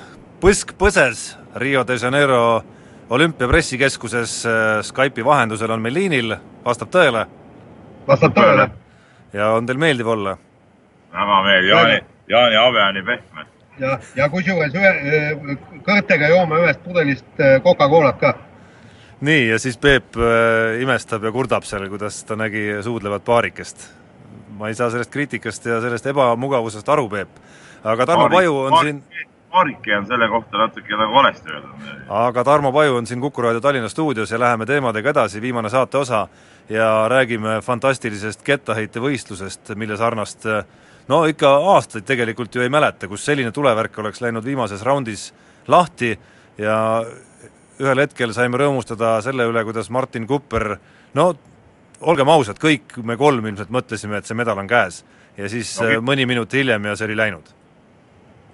põsk 0.41 0.73
põses 0.79 1.39
Rio 1.55 1.85
de 1.87 1.97
Janeiro 2.03 2.63
olümpiapressikeskuses 3.11 4.47
äh, 4.47 4.53
Skype'i 4.83 5.25
vahendusel 5.25 5.71
on 5.71 5.83
meil 5.83 5.95
liinil, 5.95 6.37
vastab 6.65 6.89
tõele? 6.95 7.27
vastab 8.07 8.37
tõele. 8.37 8.71
ja 9.33 9.51
on 9.51 9.67
teil 9.67 9.79
meeldiv 9.79 10.07
olla? 10.07 10.37
väga 11.13 11.43
meeldiv, 11.43 11.71
Jaani, 11.71 12.01
Jaani 12.29 12.57
habe 12.57 12.83
on 12.83 12.95
nii 12.95 13.03
pehme. 13.03 13.47
ja, 13.79 13.99
ja 14.17 14.29
kusjuures 14.29 14.75
ühe, 14.75 15.57
kõrtega 15.83 16.29
joome 16.29 16.63
ühest 16.63 16.85
pudelist 16.85 17.41
äh, 17.41 17.59
Coca-Colat 17.63 18.21
ka 18.21 18.35
nii, 19.21 19.49
ja 19.49 19.59
siis 19.59 19.79
Peep 19.79 20.17
äh, 20.17 20.81
imestab 20.83 21.25
ja 21.25 21.33
kurdab 21.33 21.67
seal, 21.67 21.89
kuidas 21.89 22.23
ta 22.25 22.37
nägi 22.37 22.83
suudlevat 22.83 23.25
paarikest. 23.25 23.89
ma 24.59 24.69
ei 24.69 24.75
saa 24.75 24.91
sellest 24.91 25.11
kriitikast 25.11 25.67
ja 25.67 25.81
sellest 25.81 26.07
ebamugavusest 26.07 26.89
aru, 26.89 27.09
Peep. 27.09 27.29
aga 27.85 28.07
Tarmo 28.07 28.29
Paju 28.31 28.57
on 28.59 28.71
paarik, 28.71 29.03
siin 29.03 29.29
paarike 29.51 29.97
on 29.97 30.07
selle 30.07 30.29
kohta 30.29 30.59
natuke 30.59 30.97
nagu 30.97 31.15
valesti 31.15 31.51
öeldud. 31.51 31.87
aga 32.09 32.45
Tarmo 32.45 32.73
Paju 32.73 32.97
on 32.97 33.07
siin 33.07 33.21
Kuku 33.21 33.43
raadio 33.43 33.61
Tallinna 33.61 33.89
stuudios 33.89 34.31
ja 34.31 34.41
läheme 34.41 34.67
teemadega 34.67 35.11
edasi, 35.11 35.43
viimane 35.43 35.71
saate 35.71 35.99
osa, 35.99 36.29
ja 36.69 37.09
räägime 37.09 37.61
fantastilisest 37.63 38.43
kettaheitevõistlusest, 38.43 39.75
mille 39.75 39.97
sarnast 39.97 40.47
no 41.09 41.25
ikka 41.27 41.55
aastaid 41.75 42.05
tegelikult 42.09 42.55
ju 42.55 42.63
ei 42.63 42.73
mäleta, 42.73 43.09
kus 43.09 43.25
selline 43.25 43.53
tulevärk 43.53 43.99
oleks 43.99 44.21
läinud 44.21 44.45
viimases 44.45 44.83
raundis 44.83 45.33
lahti 45.69 46.19
ja 46.59 47.05
ühel 47.83 48.03
hetkel 48.03 48.33
saime 48.35 48.59
rõõmustada 48.61 49.19
selle 49.25 49.47
üle, 49.49 49.63
kuidas 49.67 49.91
Martin 49.95 50.27
Kupper 50.27 50.77
no 51.19 51.29
olgem 52.01 52.31
ausad, 52.31 52.59
kõik 52.63 52.99
me 53.07 53.17
kolm 53.19 53.47
ilmselt 53.51 53.71
mõtlesime, 53.75 54.19
et 54.19 54.27
see 54.27 54.39
medal 54.39 54.59
on 54.59 54.69
käes. 54.71 55.05
ja 55.37 55.49
siis 55.49 55.71
no, 55.81 55.87
äh, 55.87 56.03
mõni 56.03 56.27
minut 56.27 56.53
hiljem 56.53 56.85
ja 56.85 56.97
see 56.97 57.07
oli 57.07 57.17
läinud. 57.17 57.55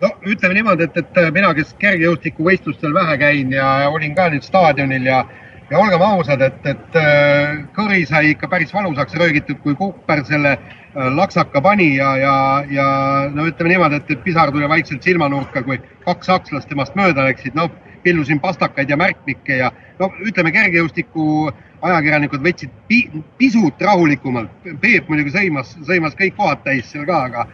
no 0.02 0.10
ütleme 0.26 0.54
niimoodi, 0.54 0.84
et, 0.84 0.96
et 0.96 1.32
mina, 1.32 1.54
kes 1.54 1.74
kergejõustikuvõistlustel 1.78 2.94
vähe 2.94 3.18
käin 3.18 3.52
ja 3.52 3.88
olin 3.88 4.14
ka 4.14 4.28
nüüd 4.32 4.44
staadionil 4.44 5.06
ja 5.06 5.24
ja 5.70 5.78
olgem 5.80 6.02
ausad, 6.04 6.42
et, 6.44 6.66
et 6.66 6.96
äh, 7.00 7.64
kõri 7.76 8.04
sai 8.06 8.34
ikka 8.34 8.48
päris 8.52 8.74
valusaks 8.74 9.14
röögitud, 9.16 9.58
kui 9.62 9.74
Kupper 9.74 10.20
selle 10.28 10.58
äh, 10.58 11.08
laksaka 11.16 11.62
pani 11.64 11.94
ja, 11.96 12.16
ja, 12.20 12.34
ja 12.70 12.88
no 13.32 13.46
ütleme 13.48 13.72
niimoodi, 13.72 14.02
et 14.02 14.24
pisar 14.24 14.52
tuli 14.52 14.68
vaikselt 14.68 15.02
silmanurka, 15.02 15.64
kui 15.64 15.80
kaks 16.04 16.28
sakslast 16.28 16.68
temast 16.68 16.94
mööda 17.00 17.24
läksid, 17.24 17.56
noh 17.56 17.72
pillusin 18.04 18.40
pastakaid 18.40 18.90
ja 18.90 18.96
märkmikke 19.00 19.56
ja 19.58 19.70
no 19.98 20.10
ütleme, 20.22 20.52
kergejõustiku 20.54 21.50
ajakirjanikud 21.84 22.42
võtsid 22.44 22.72
pi 22.88 23.02
pisut 23.38 23.82
rahulikumalt. 23.82 24.52
Peep 24.80 25.10
muidugi 25.10 25.34
sõimas, 25.34 25.74
sõimas 25.88 26.16
kõik 26.18 26.36
kohad 26.38 26.64
täis 26.64 26.88
seal 26.92 27.04
ka, 27.08 27.20
aga, 27.28 27.44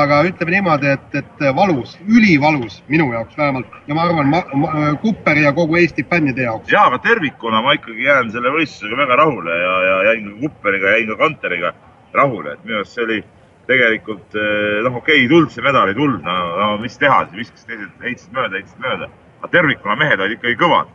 aga 0.00 0.20
ütleme 0.28 0.56
niimoodi, 0.56 0.92
et, 0.96 1.16
et 1.22 1.46
valus, 1.56 1.96
ülivalus 2.08 2.82
minu 2.92 3.08
jaoks 3.14 3.38
vähemalt 3.38 3.78
ja 3.88 3.96
ma 3.96 4.04
arvan 4.08 4.98
Kupperi 5.02 5.46
ja 5.46 5.54
kogu 5.56 5.78
Eesti 5.80 6.04
fännide 6.10 6.44
jaoks. 6.48 6.72
ja, 6.72 6.84
aga 6.90 7.00
tervikuna 7.04 7.62
ma 7.64 7.76
ikkagi 7.78 8.04
jään 8.04 8.32
selle 8.34 8.52
võistlusega 8.56 9.02
väga 9.04 9.20
rahule 9.22 9.56
ja, 9.62 9.74
ja 9.88 9.98
jäin 10.10 10.30
ka 10.30 10.38
Kupperiga, 10.44 10.94
jäin 10.96 11.12
ka 11.12 11.18
Kanteriga 11.24 11.74
rahule, 12.12 12.56
et 12.56 12.64
minu 12.64 12.82
arust 12.82 12.96
see 12.96 13.04
oli 13.04 13.22
tegelikult 13.68 14.36
eh, 14.36 14.82
noh, 14.84 15.00
okei 15.00 15.16
okay,, 15.16 15.22
ei 15.24 15.28
tulnud 15.28 15.52
see 15.52 15.64
medal, 15.64 15.88
ei 15.88 15.96
tulnud, 15.96 16.24
no, 16.24 16.68
mis 16.82 16.96
teha 17.00 17.24
viskasid 17.32 17.72
teised, 17.72 17.96
heitsid 18.04 18.36
mööda, 18.36 18.60
heitsid 18.60 18.84
mööda 18.84 19.08
aga 19.38 19.50
tervikuna 19.52 19.96
mehed 19.98 20.20
olid 20.20 20.38
ikkagi 20.38 20.58
kõvad. 20.58 20.94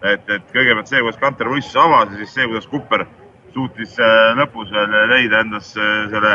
et, 0.00 0.28
et 0.32 0.52
kõigepealt 0.54 0.88
see, 0.88 1.00
kuidas 1.04 1.20
Kanter 1.20 1.50
võistluse 1.50 1.80
avas 1.82 2.12
ja 2.14 2.22
siis 2.22 2.32
see, 2.32 2.46
kuidas 2.48 2.68
Kupper 2.70 3.04
suutis 3.52 3.98
äh, 4.00 4.30
lõpus 4.38 4.70
veel 4.72 4.94
leida 5.10 5.42
endas 5.44 5.74
äh, 5.76 6.06
selle, 6.12 6.30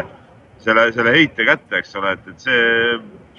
selle, 0.62 0.84
selle 0.94 1.16
heite 1.16 1.48
kätte, 1.48 1.80
eks 1.80 1.96
ole, 1.98 2.14
et, 2.14 2.28
et 2.30 2.46
see, 2.46 2.60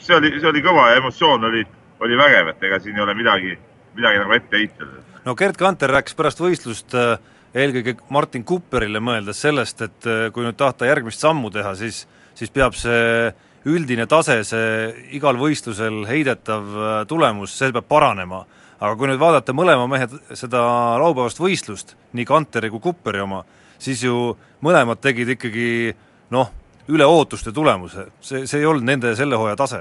see 0.03 0.17
oli, 0.17 0.33
see 0.41 0.51
oli 0.51 0.65
kõva 0.65 0.89
ja 0.91 0.99
emotsioon 0.99 1.47
oli, 1.51 1.63
oli 2.03 2.19
vägev, 2.19 2.51
et 2.53 2.67
ega 2.67 2.81
siin 2.83 2.99
ei 2.99 3.05
ole 3.05 3.15
midagi, 3.19 3.55
midagi 3.95 4.23
nagu 4.25 4.37
ette 4.39 4.59
heitel. 4.59 4.93
no 5.29 5.37
Gerd 5.39 5.61
Kanter 5.61 5.95
rääkis 5.95 6.19
pärast 6.19 6.43
võistlust 6.43 6.97
äh, 6.99 7.15
eelkõige 7.55 7.99
Martin 8.11 8.45
Kupperile 8.45 8.99
mõeldes 9.01 9.39
sellest, 9.47 9.87
et 9.87 10.09
kui 10.35 10.45
nüüd 10.45 10.59
tahta 10.59 10.89
järgmist 10.89 11.23
sammu 11.23 11.49
teha, 11.55 11.71
siis, 11.79 12.03
siis 12.37 12.51
peab 12.53 12.75
see 12.77 13.31
üldine 13.67 14.07
tase, 14.07 14.41
see 14.47 15.07
igal 15.19 15.39
võistlusel 15.41 16.05
heidetav 16.09 16.77
äh, 16.77 17.01
tulemus, 17.11 17.57
see 17.59 17.75
peab 17.75 17.89
paranema. 17.91 18.45
aga 18.77 18.93
kui 18.97 19.09
nüüd 19.09 19.21
vaadata 19.21 19.55
mõlema 19.57 19.87
mehe 19.89 20.07
seda 20.37 20.61
laupäevast 21.01 21.39
võistlust, 21.41 21.95
nii 22.13 22.27
Kanteri 22.29 22.69
kui 22.71 22.81
Kupperi 22.81 23.23
oma, 23.25 23.43
siis 23.79 24.03
ju 24.05 24.37
mõlemad 24.61 25.01
tegid 25.01 25.31
ikkagi 25.33 25.95
noh, 26.31 26.51
üle 26.89 27.07
ootuste 27.09 27.53
tulemuse, 27.53 28.11
see, 28.21 28.47
see 28.47 28.61
ei 28.61 28.67
olnud 28.67 28.85
nende 28.85 29.15
selle 29.17 29.37
hooaja 29.41 29.57
tase 29.57 29.81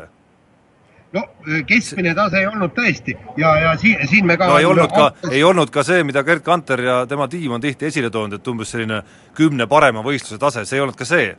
no 1.16 1.24
keskmine 1.68 2.14
tase 2.16 2.42
ei 2.42 2.48
olnud 2.50 2.74
tõesti 2.76 3.16
ja, 3.38 3.52
ja 3.62 3.74
siin, 3.80 4.00
siin 4.10 4.26
me 4.28 4.38
ka 4.40 4.48
no 4.50 4.60
ei 4.60 4.68
olnud 4.68 4.92
ka, 4.92 5.10
ei 5.32 5.44
olnud 5.44 5.72
ka 5.74 5.84
see, 5.88 6.04
mida 6.08 6.24
Gerd 6.28 6.44
Kanter 6.46 6.82
ja 6.84 6.96
tema 7.10 7.28
tiim 7.32 7.56
on 7.56 7.64
tihti 7.64 7.90
esile 7.90 8.10
toonud, 8.12 8.40
et 8.40 8.48
umbes 8.52 8.72
selline 8.72 9.02
kümne 9.38 9.68
parema 9.72 10.04
võistluse 10.06 10.40
tase, 10.42 10.66
see 10.66 10.80
ei 10.80 10.86
olnud 10.86 10.98
ka 11.00 11.08
see. 11.08 11.36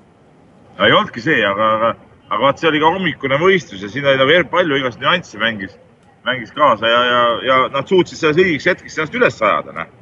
ei 0.77 0.93
olnudki 0.93 1.25
see, 1.25 1.41
aga, 1.45 1.73
aga 1.79 1.95
aga 2.31 2.41
vaat 2.43 2.61
see 2.61 2.71
oli 2.71 2.81
ka 2.83 2.91
hommikune 2.97 3.39
võistlus 3.41 3.85
ja 3.85 3.91
siin 3.93 4.07
oli 4.07 4.19
nagu 4.21 4.51
palju 4.51 4.81
igast 4.81 5.01
nüansse 5.03 5.39
mängis, 5.39 5.77
mängis 6.27 6.53
kaasa 6.57 6.91
ja, 6.91 7.05
ja, 7.11 7.23
ja 7.47 7.61
nad 7.75 7.87
suutsid 7.89 8.19
selles 8.19 8.41
õigeks 8.43 8.67
hetkeks 8.73 8.99
ennast 8.99 9.17
üles 9.19 9.39
ajada, 9.43 9.75
noh. 9.77 9.95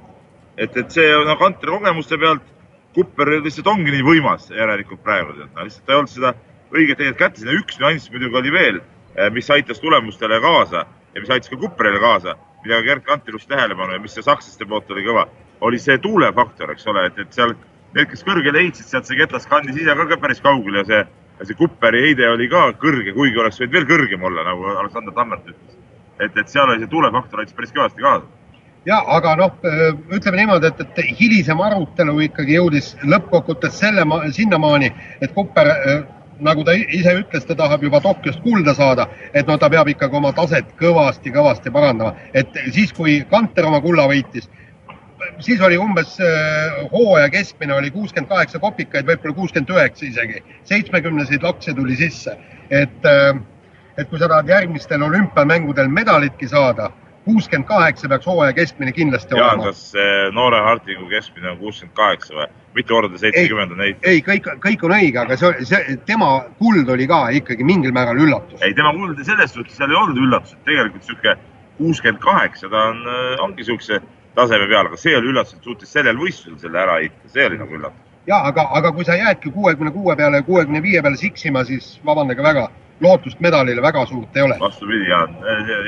et, 0.57 0.77
et 0.77 0.91
see 0.97 1.13
no 1.29 1.37
Kantri 1.41 1.73
kogemuste 1.73 2.21
pealt 2.21 2.51
Kupper 2.95 3.33
lihtsalt 3.43 3.67
ongi 3.67 3.91
nii 3.91 4.05
võimas 4.07 4.51
järelikult 4.55 5.03
praegu, 5.03 5.35
no 5.35 5.67
lihtsalt 5.67 5.87
ta 5.87 5.95
ei 5.95 5.99
olnud 5.99 6.13
seda 6.13 6.35
õiget 6.75 7.01
tegelikult 7.01 7.23
kätte. 7.23 7.43
sinna 7.43 7.57
üks 7.59 7.81
nüanss 7.81 8.11
muidugi 8.11 8.39
oli 8.39 8.53
veel, 8.55 8.81
mis 9.35 9.51
aitas 9.51 9.83
tulemustele 9.83 10.41
kaasa 10.43 10.85
ja 11.15 11.23
mis 11.23 11.31
aitas 11.31 11.51
ka 11.51 11.59
Kuprile 11.61 12.01
kaasa, 12.03 12.37
mida 12.65 12.79
ka 12.79 12.87
Gerd 12.89 13.05
Kanter 13.07 13.37
just 13.37 13.49
tähelepanu 13.51 13.93
ja 13.93 14.03
mis 14.03 14.17
sakslaste 14.17 14.67
poolt 14.67 14.91
oli 14.91 15.05
kõva, 15.07 15.27
oli 15.61 15.79
see 15.79 15.99
tuulefaktor, 15.99 16.73
eks 16.75 16.87
ole, 16.91 17.07
et, 17.11 17.19
et 17.19 17.37
seal 17.37 17.55
need, 17.95 18.09
kes 18.11 18.25
kõrgele 18.27 18.65
heitsid, 18.65 18.89
sealt 18.91 19.11
see 19.11 19.19
ketas 19.19 19.47
kandis 19.51 19.79
ise 19.79 19.95
ka 19.95 20.19
päris 20.21 20.43
kaugele 20.43 20.83
ja 20.83 20.89
see, 20.89 21.03
see 21.43 21.59
Kupperi 21.59 22.05
heide 22.07 22.29
oli 22.31 22.49
ka 22.49 22.69
kõrge, 22.81 23.13
kuigi 23.17 23.41
oleks 23.43 23.59
võinud 23.61 23.75
veel 23.75 23.91
kõrgem 23.91 24.23
olla, 24.31 24.47
nagu 24.47 24.71
Aleksander 24.77 25.17
Tammert 25.17 25.51
ütles. 25.51 25.77
et, 26.21 26.37
et 26.37 26.49
seal 26.49 26.71
oli 26.71 26.85
see 26.85 26.93
tuulefaktor 26.93 27.43
aitas 27.43 27.57
päris 27.59 27.75
kõvasti 27.75 28.07
kaasa 28.07 28.27
ja 28.87 29.01
aga 29.17 29.37
noh, 29.41 29.55
ütleme 30.13 30.43
niimoodi, 30.43 30.71
et, 30.71 30.81
et 30.81 31.21
hilisem 31.21 31.61
arutelu 31.61 32.19
ikkagi 32.29 32.59
jõudis 32.59 32.93
lõppkokkuvõttes 33.03 33.79
selle, 33.81 34.05
sinnamaani, 34.37 34.93
et 35.21 35.33
Kupper 35.35 35.71
nagu 36.45 36.65
ta 36.67 36.75
ise 36.75 37.15
ütles, 37.21 37.47
ta 37.47 37.57
tahab 37.59 37.83
juba 37.87 38.01
Tokyost 38.05 38.43
kulda 38.43 38.75
saada, 38.75 39.07
et 39.33 39.47
no 39.47 39.57
ta 39.59 39.71
peab 39.71 39.89
ikkagi 39.93 40.19
oma 40.19 40.33
taset 40.37 40.75
kõvasti-kõvasti 40.81 41.73
parandama, 41.73 42.15
et 42.35 42.51
siis, 42.73 42.93
kui 42.93 43.21
Kanter 43.31 43.69
oma 43.71 43.81
kulla 43.85 44.09
võitis, 44.11 44.49
siis 45.45 45.61
oli 45.61 45.79
umbes 45.79 46.19
äh, 46.21 46.91
hooaja 46.93 47.31
keskmine 47.31 47.75
oli 47.75 47.91
kuuskümmend 47.91 48.29
kaheksa 48.29 48.59
kopikaid, 48.59 49.07
võib-olla 49.09 49.35
kuuskümmend 49.35 49.71
üheksa 49.75 50.07
isegi, 50.07 50.43
seitsmekümneseid 50.71 51.43
lakse 51.43 51.75
tuli 51.75 51.97
sisse, 51.97 52.37
et, 52.71 53.09
äh, 53.09 53.39
et 53.99 54.11
kui 54.11 54.19
sa 54.19 54.29
tahad 54.29 54.49
järgmistel 54.49 55.03
olümpiamängudel 55.03 55.89
medalitki 55.89 56.49
saada 56.49 56.91
kuuskümmend 57.25 57.69
kaheksa 57.69 58.09
peaks 58.09 58.27
hooaja 58.27 58.53
keskmine 58.53 58.93
kindlasti 58.93 59.37
Jaan, 59.37 59.59
olema. 59.59 59.73
kas 59.73 59.93
noore 60.33 60.61
Hartingu 60.61 61.09
keskmine 61.09 61.51
on 61.55 61.59
kuuskümmend 61.59 61.97
kaheksa 61.97 62.35
või? 62.35 62.51
mitu 62.75 62.95
korda 62.95 63.19
seitsekümmend 63.19 63.73
on 63.73 63.81
neid? 63.81 64.03
ei, 64.03 64.21
kõik, 64.27 64.49
kõik 64.63 64.85
on 64.87 64.95
õige, 64.97 65.21
aga 65.23 65.39
see, 65.41 65.67
see, 65.69 65.97
tema 66.09 66.31
kuld 66.59 66.91
oli 66.91 67.07
ka 67.11 67.29
ikkagi 67.39 67.65
mingil 67.65 67.95
määral 67.97 68.21
üllatus. 68.21 68.61
ei, 68.63 68.75
tema 68.75 68.93
kuld 68.97 69.23
selles 69.25 69.55
suhtes 69.55 69.79
seal 69.79 69.93
ei 69.93 70.01
olnud 70.01 70.21
üllatus, 70.27 70.57
et 70.57 70.69
tegelikult 70.69 71.09
sihuke 71.09 71.37
kuuskümmend 71.79 72.23
kaheksa, 72.23 72.69
ta 72.71 72.85
on, 72.91 73.01
äh, 73.09 73.45
ongi 73.45 73.67
siukse 73.67 74.01
taseme 74.35 74.69
peal, 74.69 74.87
aga 74.87 74.97
see 75.01 75.17
oli 75.17 75.33
üllatus, 75.33 75.57
et 75.59 75.69
suutis 75.69 75.93
sellel 75.93 76.19
võistlusel 76.19 76.61
selle 76.61 76.81
ära 76.81 77.01
heita, 77.01 77.33
see 77.33 77.47
oli 77.47 77.59
nagu 77.59 77.79
üllatus. 77.79 78.15
ja 78.27 78.41
aga, 78.51 78.69
aga 78.79 78.93
kui 78.93 79.05
sa 79.05 79.17
jäädki 79.19 79.51
kuuekümne 79.51 79.91
kuue 79.91 80.17
peale 80.17 80.43
ja 80.43 80.47
kuuekümne 80.47 80.83
viie 80.83 81.03
peale 81.03 81.17
siksima, 81.17 81.65
siis 81.65 82.01
vabandage 82.07 82.43
väga 82.43 82.69
lootust 83.01 83.41
medalile 83.41 83.83
väga 83.83 84.07
suurt 84.07 84.37
ei 84.37 84.43
ole. 84.43 84.57
vastupidi, 84.61 85.09
Jaan, 85.09 85.37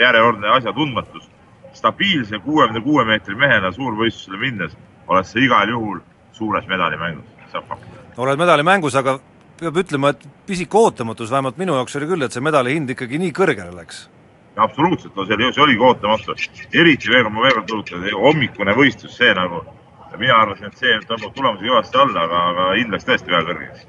järjekordne 0.01 0.49
asjatundmatus. 0.49 1.31
stabiilse 1.73 2.39
kuuekümne 2.39 2.81
kuue 2.81 3.05
meetri 3.05 3.35
mehena 3.35 3.69
suurvõistlusele 3.73 4.39
minnes 4.41 4.77
oled 5.09 5.27
sa 5.29 5.39
igal 5.39 5.69
juhul 5.69 6.01
suures 6.33 6.67
medalimängus, 6.69 7.25
see 7.51 7.61
on 7.61 7.67
fakt. 7.69 7.89
oled 8.17 8.39
medalimängus, 8.41 8.97
aga 8.97 9.19
peab 9.61 9.79
ütlema, 9.81 10.13
et 10.13 10.27
pisik 10.47 10.75
ootamatus 10.75 11.31
vähemalt 11.31 11.59
minu 11.61 11.77
jaoks 11.79 11.97
oli 11.97 12.09
küll, 12.11 12.27
et 12.27 12.33
see 12.33 12.45
medali 12.45 12.75
hind 12.77 12.93
ikkagi 12.93 13.21
nii 13.23 13.33
kõrgele 13.37 13.75
läks. 13.77 14.07
Absoluutselt, 14.57 15.15
no 15.17 15.27
see 15.27 15.53
see 15.53 15.63
oligi 15.63 15.85
ootamatu. 15.85 16.37
eriti 16.73 17.11
veel, 17.13 17.29
ma 17.31 17.45
veel 17.45 17.59
kord 17.59 17.75
rõhutan, 17.75 18.07
hommikune 18.15 18.77
võistlus, 18.77 19.17
see 19.17 19.35
nagu, 19.37 19.63
mina 20.17 20.41
arvasin, 20.43 20.71
et 20.71 20.81
see 20.81 20.97
tõmbab 21.09 21.35
tulemusi 21.37 21.69
kõvasti 21.69 22.01
alla, 22.01 22.25
aga, 22.25 22.43
aga 22.53 22.73
hind 22.81 22.97
läks 22.97 23.09
tõesti 23.09 23.33
väga 23.33 23.53
kõrgeks 23.53 23.87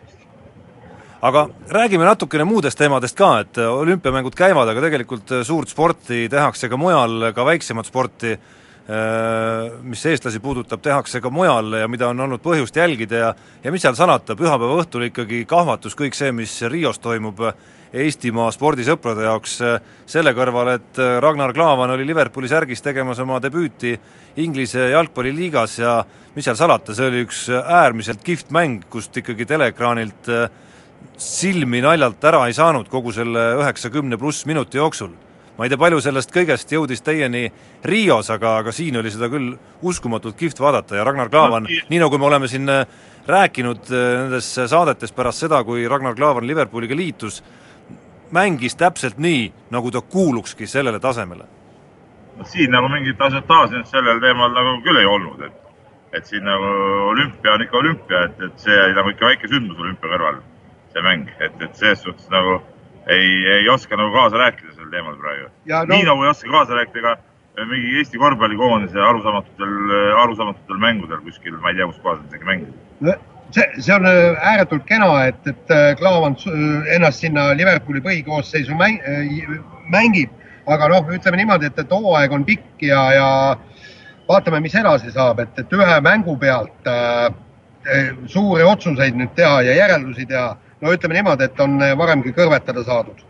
aga 1.27 1.47
räägime 1.73 2.05
natukene 2.05 2.45
muudest 2.45 2.77
teemadest 2.77 3.17
ka, 3.17 3.31
et 3.41 3.57
olümpiamängud 3.57 4.35
käivad, 4.37 4.69
aga 4.69 4.83
tegelikult 4.85 5.33
suurt 5.47 5.71
sporti 5.73 6.27
tehakse 6.29 6.69
ka 6.69 6.77
mujal, 6.77 7.31
ka 7.33 7.45
väiksemat 7.45 7.89
sporti, 7.89 8.35
mis 9.83 10.05
eestlasi 10.07 10.39
puudutab, 10.39 10.81
tehakse 10.83 11.19
ka 11.21 11.31
mujal 11.33 11.73
ja 11.81 11.87
mida 11.91 12.11
on 12.13 12.21
olnud 12.23 12.43
põhjust 12.43 12.77
jälgida 12.77 13.23
ja 13.23 13.33
ja 13.63 13.73
mis 13.73 13.81
seal 13.83 13.97
salata, 13.97 14.37
pühapäeva 14.37 14.77
õhtul 14.83 15.09
ikkagi 15.09 15.43
kahvatus 15.49 15.97
kõik 15.97 16.15
see, 16.15 16.31
mis 16.31 16.53
Rios 16.69 16.99
toimub 16.99 17.41
Eestimaa 17.93 18.51
spordisõprade 18.51 19.23
jaoks, 19.23 19.57
selle 20.05 20.33
kõrval, 20.35 20.73
et 20.75 20.99
Ragnar 21.23 21.53
Klavan 21.55 21.93
oli 21.95 22.03
Liverpooli 22.07 22.49
särgis 22.51 22.83
tegemas 22.83 23.19
oma 23.23 23.39
debüüti 23.39 23.93
Inglise 24.43 24.89
jalgpalliliigas 24.91 25.77
ja 25.79 25.93
mis 26.35 26.45
seal 26.45 26.57
salata, 26.59 26.93
see 26.93 27.07
oli 27.09 27.23
üks 27.25 27.47
äärmiselt 27.49 28.21
kihvt 28.25 28.51
mäng, 28.53 28.83
kust 28.91 29.15
ikkagi 29.17 29.47
teleekraanilt 29.49 30.27
äh, 30.29 30.49
silmi 31.17 31.81
naljalt 31.81 32.23
ära 32.29 32.43
ei 32.45 32.53
saanud 32.53 32.89
kogu 32.91 33.13
selle 33.15 33.53
üheksakümne 33.57 34.19
pluss 34.21 34.45
minuti 34.45 34.77
jooksul. 34.77 35.15
ma 35.57 35.65
ei 35.65 35.71
tea, 35.73 35.79
palju 35.81 35.97
sellest 36.05 36.29
kõigest 36.29 36.69
jõudis 36.69 37.01
teieni 37.01 37.47
Rios, 37.89 38.29
aga, 38.29 38.59
aga 38.61 38.71
siin 38.71 38.99
oli 38.99 39.09
seda 39.09 39.25
küll 39.33 39.55
uskumatult 39.81 40.37
kihvt 40.37 40.59
vaadata 40.61 40.99
ja 40.99 41.03
Ragnar 41.07 41.31
Klavan 41.33 41.65
no,, 41.65 41.79
nii 41.89 42.01
nagu 42.03 42.19
me 42.21 42.27
oleme 42.29 42.47
siin 42.47 42.69
äh, 42.69 42.85
rääkinud 43.25 43.89
äh, 43.89 44.03
nendes 44.21 44.51
saadetes 44.53 45.15
pärast 45.17 45.41
seda, 45.47 45.63
kui 45.65 45.87
Ragnar 45.89 46.13
Klavan 46.15 46.45
Liverpooliga 46.45 46.95
liitus, 46.95 47.41
mängis 48.31 48.75
täpselt 48.75 49.17
nii, 49.17 49.51
nagu 49.71 49.91
ta 49.91 50.01
kuulukski 50.01 50.67
sellele 50.67 50.99
tasemele. 50.99 51.45
no 52.37 52.45
siin 52.45 52.71
nagu 52.71 52.89
mingit 52.89 53.21
asiotaaži 53.21 53.83
sellel 53.85 54.19
teemal 54.21 54.53
nagu 54.53 54.81
küll 54.85 54.99
ei 55.01 55.05
olnud, 55.05 55.41
et 55.41 55.63
et 56.17 56.25
siin 56.25 56.43
nagu 56.43 56.65
olümpia 57.11 57.53
on 57.53 57.61
ikka 57.61 57.77
olümpia, 57.77 58.23
et, 58.23 58.41
et 58.41 58.59
see 58.59 58.77
oli 58.83 58.93
nagu 58.95 59.09
ikka 59.09 59.25
väike 59.25 59.49
sündmus 59.51 59.79
olümpia 59.79 60.11
kõrval 60.13 60.41
see 60.93 61.03
mäng, 61.05 61.31
et, 61.39 61.55
et 61.61 61.75
selles 61.75 62.03
suhtes 62.03 62.29
nagu 62.33 62.59
ei, 63.07 63.45
ei 63.57 63.69
oska 63.69 63.97
nagu 63.97 64.13
kaasa 64.13 64.37
rääkida 64.37 64.75
sel 64.75 64.91
teemal 64.91 65.17
praegu. 65.21 65.49
No... 65.65 65.83
nii 65.93 66.05
nagu 66.07 66.23
ei 66.23 66.29
oska 66.29 66.51
kaasa 66.51 66.77
rääkida 66.79 67.15
ka 67.57 67.65
mingi 67.65 67.97
Eesti 67.97 68.19
korvpallikoondise 68.21 69.01
arusaamatutel, 69.01 69.73
arusaamatutel 70.23 70.77
mängudel 70.77 71.23
kuskil, 71.25 71.57
ma 71.61 71.73
ei 71.73 71.79
tea, 71.79 71.89
kus 71.89 71.99
kohas 72.03 72.21
nad 72.21 72.29
isegi 72.29 72.49
mängisid 72.51 72.87
no 73.07 73.13
see, 73.51 73.81
see 73.81 73.93
on 73.93 74.05
äh, 74.05 74.35
ääretult 74.51 74.85
kena, 74.87 75.09
et, 75.27 75.39
et 75.47 75.71
äh, 75.73 75.95
Klaavan 75.99 76.35
ennast 76.95 77.23
sinna 77.23 77.49
Liverpooli 77.57 78.01
põhikoosseisu 78.05 78.75
mäng, 78.77 78.99
äh, 79.07 79.57
mängib, 79.91 80.33
aga 80.67 80.89
noh, 80.91 81.11
ütleme 81.15 81.41
niimoodi, 81.41 81.69
et, 81.71 81.79
et 81.79 81.91
hooaeg 81.91 82.33
on 82.35 82.45
pikk 82.47 82.87
ja, 82.89 83.03
ja 83.15 83.29
vaatame, 84.27 84.61
mis 84.63 84.75
edasi 84.75 85.13
saab, 85.15 85.41
et, 85.43 85.59
et 85.59 85.77
ühe 85.77 85.99
mängu 86.05 86.37
pealt 86.39 86.91
äh, 86.91 87.29
suuri 88.27 88.65
otsuseid 88.67 89.15
nüüd 89.15 89.31
teha 89.37 89.61
ja 89.63 89.77
järeldusi 89.83 90.27
teha. 90.27 90.49
No 90.81 90.91
ütleme 90.93 91.15
niimoodi, 91.17 91.47
et 91.47 91.61
on 91.63 91.79
varemgi 91.97 92.35
kõrvetada 92.35 92.83
saadud. 92.85 93.23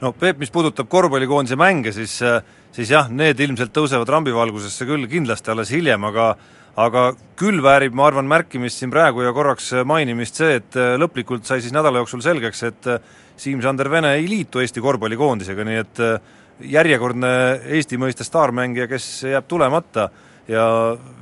no 0.00 0.12
Peep, 0.16 0.38
mis 0.38 0.50
puudutab 0.50 0.88
korvpallikoondise 0.88 1.58
mänge, 1.60 1.92
siis, 1.92 2.14
siis 2.72 2.92
jah, 2.94 3.10
need 3.10 3.40
ilmselt 3.40 3.74
tõusevad 3.74 4.08
rambivalgusesse 4.08 4.86
küll 4.88 5.04
kindlasti 5.10 5.50
alles 5.52 5.74
hiljem, 5.74 6.06
aga 6.08 6.30
aga 6.78 7.08
küll 7.38 7.62
väärib, 7.64 7.94
ma 7.96 8.06
arvan, 8.06 8.28
märkimist 8.30 8.78
siin 8.78 8.92
praegu 8.94 9.24
ja 9.24 9.32
korraks 9.34 9.72
mainimist 9.88 10.38
see, 10.38 10.58
et 10.60 10.78
lõplikult 11.00 11.46
sai 11.48 11.62
siis 11.64 11.74
nädala 11.74 12.02
jooksul 12.04 12.22
selgeks, 12.22 12.62
et 12.68 12.88
Siim-Sander 13.38 13.90
Vene 13.90 14.14
ei 14.18 14.28
liitu 14.30 14.62
Eesti 14.62 14.82
korvpallikoondisega, 14.82 15.66
nii 15.66 15.80
et 15.82 16.02
järjekordne 16.70 17.30
Eesti 17.78 17.98
mõiste 17.98 18.26
staarmängija, 18.26 18.88
kes 18.90 19.06
jääb 19.32 19.46
tulemata 19.50 20.08
ja 20.48 20.64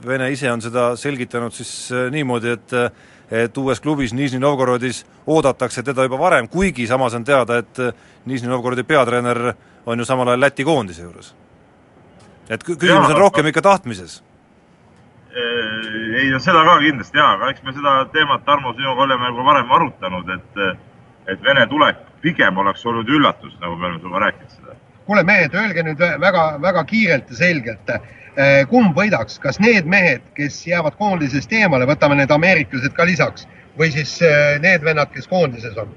Vene 0.06 0.30
ise 0.32 0.50
on 0.52 0.64
seda 0.64 0.90
selgitanud 1.00 1.56
siis 1.56 1.92
niimoodi, 2.12 2.56
et 2.56 2.80
et 3.26 3.56
uues 3.58 3.80
klubis 3.82 4.12
Nižni 4.14 4.38
Novgorodis 4.38 5.00
oodatakse 5.26 5.82
teda 5.82 6.04
juba 6.06 6.18
varem, 6.20 6.46
kuigi 6.48 6.86
samas 6.86 7.14
on 7.18 7.24
teada, 7.26 7.58
et 7.58 7.80
Nižni 8.26 8.46
Novgorodi 8.46 8.84
peatreener 8.86 9.48
on 9.86 9.98
ju 9.98 10.06
samal 10.06 10.28
ajal 10.28 10.40
Läti 10.40 10.64
koondise 10.64 11.02
juures. 11.02 11.34
et 12.48 12.62
küsimus 12.62 13.10
on 13.10 13.18
rohkem 13.18 13.46
ikka 13.46 13.62
tahtmises. 13.62 14.22
Ei 15.36 16.30
no 16.32 16.38
seda 16.40 16.64
ka 16.64 16.78
kindlasti 16.80 17.18
jaa, 17.18 17.32
aga 17.36 17.52
eks 17.52 17.62
me 17.62 17.74
seda 17.76 17.94
teemat, 18.12 18.44
Tarmo, 18.44 18.72
sinuga 18.76 19.04
oleme 19.04 19.32
juba 19.32 19.48
varem 19.52 19.72
arutanud, 19.78 20.34
et 20.36 20.60
et 21.26 21.42
Vene 21.42 21.66
tulek 21.66 21.98
pigem 22.22 22.58
oleks 22.58 22.84
olnud 22.86 23.08
üllatus, 23.10 23.56
nagu 23.60 23.76
me 23.76 23.86
oleme 23.86 23.98
sinuga 23.98 24.26
rääkinud 24.26 24.50
seda. 24.50 24.76
kuule 25.06 25.22
mehed, 25.22 25.54
öelge 25.54 25.82
nüüd 25.86 25.98
väga, 26.20 26.44
väga 26.62 26.84
kiirelt 26.84 27.30
ja 27.30 27.36
selgelt, 27.36 27.90
Eh, 28.36 28.66
kumb 28.68 28.92
võidaks, 28.92 29.38
kas 29.40 29.56
need 29.64 29.86
mehed, 29.88 30.24
kes 30.36 30.58
jäävad 30.68 30.98
koondisest 30.98 31.52
eemale, 31.56 31.86
võtame 31.88 32.18
need 32.18 32.32
ameeriklased 32.34 32.92
ka 32.92 33.06
lisaks, 33.08 33.46
või 33.80 33.88
siis 33.94 34.10
eh, 34.20 34.58
need 34.60 34.84
vennad, 34.84 35.08
kes 35.14 35.28
koondises 35.30 35.78
on? 35.80 35.94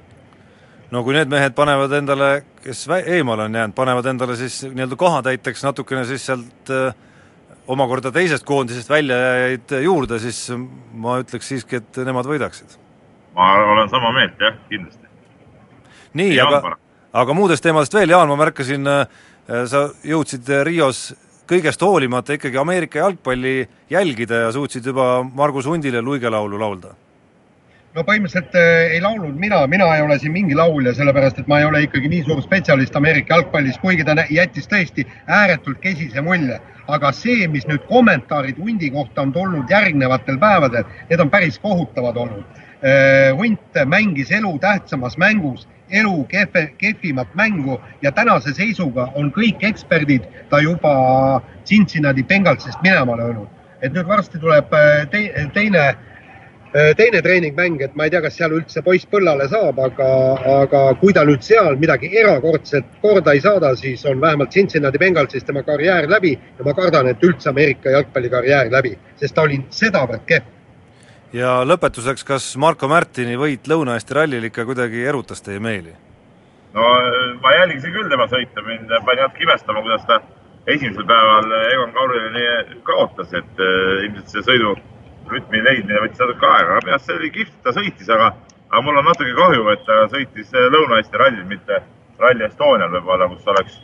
no 0.90 1.02
kui 1.04 1.18
need 1.18 1.28
mehed 1.30 1.52
panevad 1.58 1.92
endale, 1.98 2.30
kes 2.64 2.86
eemale 3.02 3.50
on 3.50 3.58
jäänud, 3.60 3.76
panevad 3.76 4.08
endale 4.14 4.38
siis 4.40 4.62
nii-öelda 4.70 4.96
kohatäiteks 4.98 5.66
natukene 5.68 6.06
siis 6.08 6.30
sealt 6.32 6.72
äh, 6.72 6.96
omakorda 7.70 8.12
teisest 8.14 8.46
koondisest 8.48 8.90
väljajajaid 8.90 9.74
juurde, 9.86 10.20
siis 10.24 10.42
ma 10.94 11.20
ütleks 11.22 11.52
siiski, 11.54 11.82
et 11.82 12.02
nemad 12.08 12.28
võidaksid. 12.30 12.78
ma 13.36 13.52
olen 13.76 13.90
sama 13.90 14.12
meelt, 14.16 14.40
jah, 14.42 14.58
kindlasti. 14.70 15.10
nii, 16.18 16.38
aga, 16.44 16.76
aga 17.24 17.38
muudest 17.38 17.64
teemadest 17.64 17.94
veel, 17.94 18.10
Jaan, 18.16 18.30
ma 18.32 18.40
märkasin 18.40 18.88
äh,, 18.90 19.20
sa 19.70 19.88
jõudsid 20.06 20.50
Rios 20.66 21.10
kõigest 21.50 21.82
hoolimata 21.82 22.38
ikkagi 22.38 22.58
Ameerika 22.62 23.02
jalgpalli 23.02 23.64
jälgida 23.90 24.46
ja 24.46 24.52
suutsid 24.54 24.86
juba 24.86 25.24
Margus 25.24 25.66
Hundile 25.70 26.02
luigelaulu 26.02 26.60
laulda? 26.62 26.94
No 27.96 28.04
põhimõtteliselt 28.06 28.56
äh, 28.58 28.96
ei 28.96 29.02
laulnud 29.02 29.38
mina, 29.40 29.62
mina 29.68 29.88
ei 29.96 30.04
ole 30.06 30.20
siin 30.22 30.34
mingi 30.34 30.58
laulja, 30.58 30.94
sellepärast 30.98 31.42
et 31.42 31.48
ma 31.50 31.60
ei 31.60 31.68
ole 31.70 31.84
ikkagi 31.88 32.12
nii 32.12 32.26
suur 32.28 32.42
spetsialist 32.46 32.96
Ameerika 32.96 33.36
jalgpallis, 33.36 33.80
kuigi 33.82 34.06
ta 34.06 34.16
jättis 34.30 34.70
tõesti 34.70 35.08
ääretult 35.28 35.82
kesise 35.82 36.22
mulje. 36.22 36.60
aga 36.90 37.12
see, 37.14 37.46
mis 37.48 37.68
nüüd 37.70 37.84
kommentaarid 37.86 38.58
hundi 38.58 38.88
kohta 38.90 39.22
on 39.22 39.30
tulnud 39.34 39.70
järgnevatel 39.70 40.40
päevadel, 40.42 40.88
need 41.10 41.22
on 41.22 41.30
päris 41.30 41.60
kohutavad 41.60 42.18
olnud. 42.18 42.46
hunt 43.38 43.78
mängis 43.86 44.32
elu 44.32 44.58
tähtsamas 44.60 45.18
mängus 45.18 45.68
elu 45.92 46.24
kehve, 46.24 46.74
kehvimat 46.78 47.36
mängu 47.36 47.80
ja 48.02 48.12
tänase 48.12 48.54
seisuga 48.54 49.10
on 49.16 49.32
kõik 49.32 49.62
eksperdid 49.62 50.26
ta 50.50 50.62
juba 50.62 51.42
Cincinnati 51.66 52.24
Bengalsist 52.24 52.82
minema 52.82 53.18
löönud. 53.18 53.48
et 53.82 53.94
nüüd 53.94 54.08
varsti 54.08 54.40
tuleb 54.40 54.74
te, 55.12 55.50
teine 55.54 55.96
teine 56.72 57.22
treeningmäng, 57.22 57.82
et 57.82 57.96
ma 57.98 58.06
ei 58.06 58.12
tea, 58.14 58.22
kas 58.22 58.36
seal 58.38 58.54
üldse 58.54 58.84
poiss 58.86 59.08
põllale 59.10 59.48
saab, 59.50 59.80
aga, 59.82 60.10
aga 60.60 60.82
kui 61.02 61.14
ta 61.16 61.24
nüüd 61.26 61.42
seal 61.46 61.80
midagi 61.82 62.12
erakordset 62.22 63.00
korda 63.02 63.34
ei 63.34 63.42
saada, 63.42 63.72
siis 63.80 64.06
on 64.06 64.22
vähemalt 64.22 64.54
Cincinnati 64.54 65.02
Bengalsis 65.02 65.48
tema 65.48 65.64
karjäär 65.66 66.10
läbi 66.10 66.36
ja 66.36 66.66
ma 66.66 66.76
kardan, 66.78 67.10
et 67.10 67.24
üldse 67.26 67.50
Ameerika 67.50 67.94
jalgpallikarjäär 67.96 68.70
läbi, 68.72 68.94
sest 69.18 69.36
ta 69.36 69.48
oli 69.48 69.64
sedavõrd 69.74 70.26
kehv. 70.30 70.52
ja 71.34 71.60
lõpetuseks, 71.66 72.26
kas 72.26 72.52
Marko 72.58 72.88
Märtini 72.88 73.38
võit 73.38 73.66
Lõuna-Eesti 73.70 74.18
rallil 74.18 74.46
ikka 74.52 74.66
kuidagi 74.70 75.06
erutas 75.06 75.42
teie 75.42 75.60
meeli? 75.60 75.96
no 76.74 76.86
ma 77.42 77.56
jälgisin 77.58 77.94
küll 77.98 78.10
tema 78.10 78.30
sõitu, 78.30 78.62
mind 78.68 78.94
pani 79.06 79.22
natuke 79.26 79.44
imestama, 79.44 79.82
kuidas 79.82 80.06
ta 80.06 80.22
esimesel 80.68 81.06
päeval 81.10 81.52
Egon 81.74 81.98
Kaurile 81.98 82.30
nii 82.38 82.82
kaotas, 82.86 83.34
et 83.34 83.62
äh, 83.64 84.06
ilmselt 84.06 84.36
see 84.36 84.46
sõidu 84.46 84.78
rütmi 85.32 85.62
leidmine 85.64 86.02
võttis 86.04 86.22
natuke 86.24 86.50
aega, 86.50 86.80
aga 86.82 87.00
see 87.04 87.16
oli 87.16 87.30
kihvt, 87.34 87.56
ta 87.64 87.74
sõitis, 87.76 88.10
aga, 88.16 88.34
aga 88.70 88.82
mul 88.86 89.00
on 89.02 89.08
natuke 89.10 89.34
kahju, 89.38 89.68
et 89.74 89.86
ta 89.88 90.02
sõitis 90.14 90.54
Lõuna-Eesti 90.76 91.22
rallil, 91.22 91.46
mitte 91.50 91.82
Rally 92.20 92.46
Estonial 92.48 92.92
võib-olla, 92.98 93.30
kus 93.32 93.48
oleks, 93.54 93.80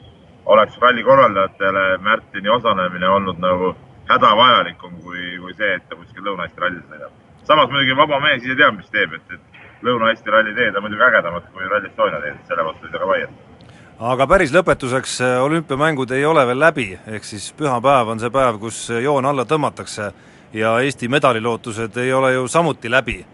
oleks 0.52 0.78
ralli 0.82 1.04
korraldajatele 1.08 1.86
Märtini 2.04 2.52
osalemine 2.52 3.10
olnud 3.10 3.40
nagu 3.44 3.74
hädavajalikum 4.10 5.00
kui, 5.02 5.38
kui 5.42 5.56
see, 5.58 5.72
et 5.78 5.88
ta 5.90 5.98
kuskil 5.98 6.28
Lõuna-Eesti 6.28 6.66
rallis 6.66 6.86
sõidab. 6.90 7.24
samas 7.48 7.70
muidugi 7.70 7.98
vaba 7.98 8.20
mees 8.20 8.44
ise 8.44 8.58
teab, 8.58 8.78
mis 8.78 8.90
teeb, 8.92 9.14
et, 9.14 9.38
et 9.38 9.84
Lõuna-Eesti 9.86 10.34
ralli 10.34 10.56
teed 10.58 10.76
on 10.76 10.88
muidugi 10.88 11.10
ägedamad 11.10 11.50
kui 11.54 11.68
Rally 11.70 11.92
Estonia 11.92 12.22
teed, 12.22 12.40
selle 12.48 12.70
vastu 12.70 12.86
ei 12.86 12.92
saa 12.92 13.04
ka 13.04 13.12
vaielda. 13.14 13.52
Aga 13.96 14.26
päris 14.28 14.52
lõpetuseks, 14.52 15.20
olümpiamängud 15.40 16.12
ei 16.12 16.26
ole 16.28 16.42
veel 16.50 16.60
läbi, 16.60 16.90
ehk 17.08 17.24
siis 17.24 17.54
pühapäev 17.56 18.10
on 18.12 18.20
see 18.20 18.30
päev, 18.30 18.58
kus 18.60 18.90
joon 18.92 19.26
alla 19.26 19.46
tõmmatakse 19.48 20.10
ja 20.54 20.80
Eesti 20.80 21.08
medalilootused 21.08 21.98
ei 21.98 22.14
ole 22.14 22.34
ju 22.34 22.48
samuti 22.48 22.92
läbi. 22.92 23.26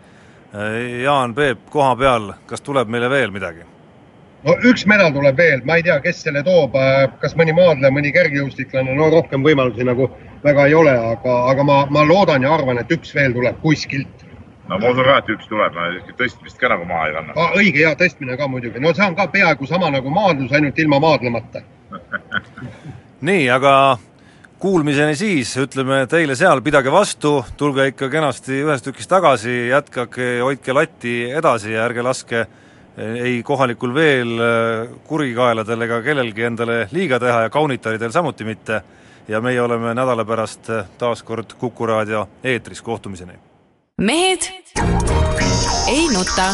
Jaan 1.04 1.36
Peep 1.36 1.70
koha 1.70 1.96
peal, 1.96 2.34
kas 2.46 2.62
tuleb 2.62 2.90
meile 2.92 3.10
veel 3.10 3.32
midagi? 3.32 3.64
no 4.44 4.56
üks 4.66 4.86
medal 4.90 5.14
tuleb 5.14 5.38
veel, 5.38 5.62
ma 5.66 5.78
ei 5.78 5.86
tea, 5.86 6.00
kes 6.04 6.24
selle 6.26 6.44
toob, 6.46 6.76
kas 7.22 7.36
mõni 7.38 7.54
maadleja, 7.56 7.94
mõni 7.94 8.12
kergejõustiklane, 8.16 8.96
no 8.98 9.10
rohkem 9.14 9.46
võimalusi 9.46 9.86
nagu 9.86 10.10
väga 10.44 10.68
ei 10.70 10.76
ole, 10.78 10.96
aga, 11.14 11.38
aga 11.52 11.66
ma, 11.68 11.78
ma 11.94 12.06
loodan 12.08 12.46
ja 12.46 12.54
arvan, 12.56 12.82
et 12.82 12.92
üks 12.94 13.14
veel 13.16 13.36
tuleb 13.38 13.60
kuskilt. 13.62 14.26
no 14.68 14.80
ma 14.80 14.94
usun 14.94 15.06
ka, 15.06 15.18
et 15.22 15.30
üks 15.36 15.50
tuleb, 15.52 15.78
tõstmist 16.18 16.58
ka 16.58 16.72
nagu 16.74 16.88
maha 16.90 17.08
ei 17.10 17.18
kanna. 17.20 17.50
õige 17.62 17.84
ja 17.86 17.94
tõstmine 18.00 18.38
ka 18.38 18.50
muidugi, 18.50 18.82
no 18.82 18.96
see 18.98 19.06
on 19.06 19.18
ka 19.20 19.28
peaaegu 19.36 19.70
sama 19.70 19.92
nagu 19.94 20.10
maadlus, 20.10 20.54
ainult 20.58 20.80
ilma 20.80 21.00
maadlemata 21.04 21.62
nii, 23.30 23.46
aga 23.54 23.74
Kuulmiseni 24.62 25.16
siis, 25.18 25.56
ütleme 25.58 26.04
teile 26.06 26.36
seal, 26.38 26.60
pidage 26.62 26.92
vastu, 26.94 27.32
tulge 27.58 27.88
ikka 27.90 28.12
kenasti 28.14 28.60
ühest 28.62 28.86
tükist 28.86 29.10
tagasi, 29.10 29.56
jätkake, 29.72 30.28
hoidke 30.46 30.76
latti 30.78 31.16
edasi 31.34 31.74
ja 31.74 31.88
ärge 31.88 32.04
laske 32.06 32.44
eh, 32.44 33.16
ei 33.26 33.40
kohalikul 33.42 33.96
veel 33.96 34.36
eh, 34.38 34.94
kurikaeladel 35.10 35.88
ega 35.88 35.98
kellelgi 36.06 36.46
endale 36.52 36.78
liiga 36.94 37.18
teha 37.24 37.48
ja 37.48 37.50
kaunitaridel 37.50 38.14
samuti 38.14 38.46
mitte. 38.46 38.84
ja 39.28 39.42
meie 39.42 39.62
oleme 39.62 39.96
nädala 39.98 40.26
pärast 40.26 40.70
eh, 40.70 40.86
taas 40.98 41.24
kord 41.24 41.58
Kuku 41.58 41.86
raadio 41.86 42.28
eetris, 42.44 42.82
kohtumiseni! 42.82 43.34
mehed 43.98 44.46
ei 45.90 46.06
nuta 46.14 46.54